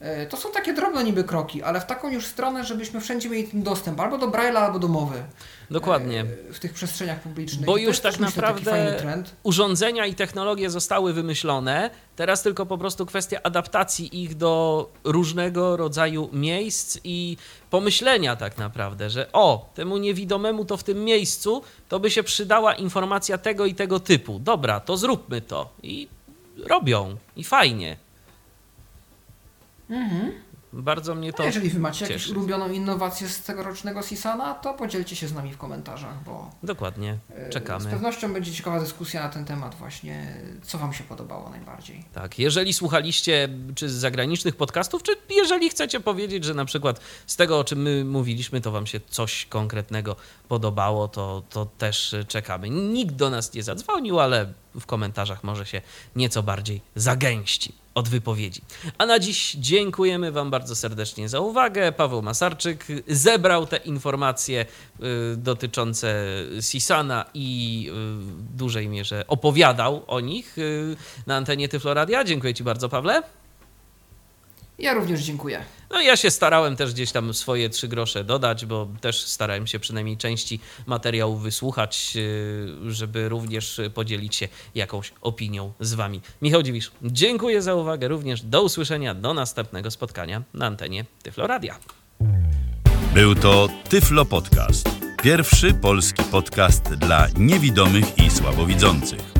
E, 0.00 0.26
To 0.26 0.36
są 0.36 0.52
takie 0.52 0.72
drobne 0.74 1.04
niby 1.04 1.24
kroki, 1.24 1.62
ale 1.62 1.80
w 1.80 1.86
taką 1.86 2.10
już 2.10 2.26
stronę, 2.26 2.64
żebyśmy 2.64 3.00
wszędzie 3.00 3.28
mieli 3.30 3.48
ten 3.48 3.62
dostęp 3.62 4.00
albo 4.00 4.18
do 4.18 4.28
Braille'a, 4.28 4.56
albo 4.56 4.78
do 4.78 4.88
mowy. 4.88 5.22
Dokładnie. 5.70 6.20
e, 6.48 6.52
W 6.52 6.58
tych 6.58 6.72
przestrzeniach 6.72 7.20
publicznych. 7.20 7.66
Bo 7.66 7.76
już 7.76 8.00
tak 8.00 8.18
naprawdę 8.20 8.96
urządzenia 9.42 10.06
i 10.06 10.14
technologie 10.14 10.70
zostały 10.70 11.12
wymyślone. 11.12 11.90
Teraz 12.16 12.42
tylko 12.42 12.66
po 12.66 12.78
prostu 12.78 13.06
kwestia 13.06 13.38
adaptacji 13.42 14.22
ich 14.22 14.34
do 14.36 14.88
różnego 15.04 15.76
rodzaju 15.76 16.28
miejsc 16.32 16.98
i 17.04 17.36
pomyślenia 17.70 18.36
tak 18.36 18.58
naprawdę, 18.58 19.10
że 19.10 19.32
o, 19.32 19.70
temu 19.74 19.96
niewidomemu 19.96 20.64
to 20.64 20.76
w 20.76 20.84
tym 20.84 21.04
miejscu 21.04 21.62
to 21.88 22.00
by 22.00 22.10
się 22.10 22.22
przydała 22.22 22.74
informacja 22.74 23.38
tego 23.38 23.66
i 23.66 23.74
tego 23.74 24.00
typu. 24.00 24.38
Dobra, 24.38 24.80
to 24.80 24.96
zróbmy 24.96 25.40
to. 25.40 25.68
I 25.82 26.08
robią 26.68 27.16
i 27.36 27.44
fajnie. 27.44 27.96
Bardzo 30.72 31.14
mnie 31.14 31.32
to. 31.32 31.42
A 31.42 31.46
jeżeli 31.46 31.70
wy 31.70 31.80
macie 31.80 32.04
jakąś 32.04 32.22
cieszy. 32.22 32.32
ulubioną 32.38 32.70
innowację 32.70 33.28
z 33.28 33.42
tegorocznego 33.42 34.02
Sisana, 34.02 34.54
to 34.54 34.74
podzielcie 34.74 35.16
się 35.16 35.28
z 35.28 35.34
nami 35.34 35.52
w 35.52 35.58
komentarzach, 35.58 36.24
bo 36.24 36.50
Dokładnie. 36.62 37.18
e, 37.36 37.46
z 37.50 37.52
Czekamy. 37.52 37.90
pewnością 37.90 38.32
będzie 38.32 38.52
ciekawa 38.52 38.80
dyskusja 38.80 39.22
na 39.22 39.28
ten 39.28 39.44
temat 39.44 39.74
właśnie, 39.74 40.42
co 40.62 40.78
wam 40.78 40.92
się 40.92 41.04
podobało 41.04 41.50
najbardziej. 41.50 42.04
Tak, 42.12 42.38
jeżeli 42.38 42.72
słuchaliście 42.72 43.48
czy 43.74 43.88
z 43.88 43.92
zagranicznych 43.92 44.56
podcastów, 44.56 45.02
czy 45.02 45.12
jeżeli 45.30 45.70
chcecie 45.70 46.00
powiedzieć, 46.00 46.44
że 46.44 46.54
na 46.54 46.64
przykład 46.64 47.00
z 47.26 47.36
tego, 47.36 47.58
o 47.58 47.64
czym 47.64 47.82
my 47.82 48.04
mówiliśmy, 48.04 48.60
to 48.60 48.70
wam 48.70 48.86
się 48.86 49.00
coś 49.08 49.46
konkretnego 49.46 50.16
podobało, 50.48 51.08
to, 51.08 51.42
to 51.50 51.66
też 51.66 52.14
czekamy. 52.28 52.70
Nikt 52.70 53.14
do 53.14 53.30
nas 53.30 53.54
nie 53.54 53.62
zadzwonił, 53.62 54.20
ale 54.20 54.52
w 54.80 54.86
komentarzach 54.86 55.44
może 55.44 55.66
się 55.66 55.82
nieco 56.16 56.42
bardziej 56.42 56.80
zagęści 56.94 57.79
od 58.00 58.08
wypowiedzi. 58.08 58.62
A 58.98 59.06
na 59.06 59.18
dziś 59.18 59.54
dziękujemy 59.54 60.32
Wam 60.32 60.50
bardzo 60.50 60.76
serdecznie 60.76 61.28
za 61.28 61.40
uwagę. 61.40 61.92
Paweł 61.92 62.22
Masarczyk 62.22 62.86
zebrał 63.08 63.66
te 63.66 63.76
informacje 63.76 64.64
y, 64.64 65.36
dotyczące 65.36 66.14
Sisana 66.60 67.24
i 67.34 67.86
y, 67.88 67.92
w 67.92 68.56
dużej 68.56 68.88
mierze 68.88 69.24
opowiadał 69.26 70.02
o 70.06 70.20
nich 70.20 70.58
y, 70.58 70.96
na 71.26 71.36
antenie 71.36 71.68
Tyfloradia. 71.68 72.24
Dziękuję 72.24 72.54
Ci 72.54 72.64
bardzo, 72.64 72.88
Pawle. 72.88 73.22
Ja 74.78 74.94
również 74.94 75.20
dziękuję. 75.20 75.64
No 75.90 76.00
ja 76.00 76.16
się 76.16 76.30
starałem 76.30 76.76
też 76.76 76.92
gdzieś 76.92 77.12
tam 77.12 77.34
swoje 77.34 77.70
trzy 77.70 77.88
grosze 77.88 78.24
dodać, 78.24 78.66
bo 78.66 78.88
też 79.00 79.24
starałem 79.24 79.66
się 79.66 79.78
przynajmniej 79.78 80.16
części 80.16 80.60
materiałów 80.86 81.42
wysłuchać, 81.42 82.14
yy, 82.14 82.92
żeby 82.92 83.28
również 83.28 83.80
podzielić 83.94 84.36
się 84.36 84.48
jakąś 84.74 85.12
opinią 85.20 85.72
z 85.80 85.94
wami. 85.94 86.20
Michał 86.42 86.62
Dziwisz, 86.62 86.90
dziękuję 87.02 87.62
za 87.62 87.74
uwagę 87.74 88.08
również. 88.08 88.42
Do 88.42 88.62
usłyszenia, 88.62 89.14
do 89.14 89.34
następnego 89.34 89.90
spotkania 89.90 90.42
na 90.54 90.66
antenie 90.66 91.04
Tyfloradia. 91.22 91.78
Był 93.14 93.34
to 93.34 93.68
Tyflo 93.88 94.24
Podcast. 94.24 94.88
Pierwszy 95.22 95.74
polski 95.74 96.22
podcast 96.24 96.94
dla 96.94 97.26
niewidomych 97.36 98.18
i 98.18 98.30
słabowidzących. 98.30 99.39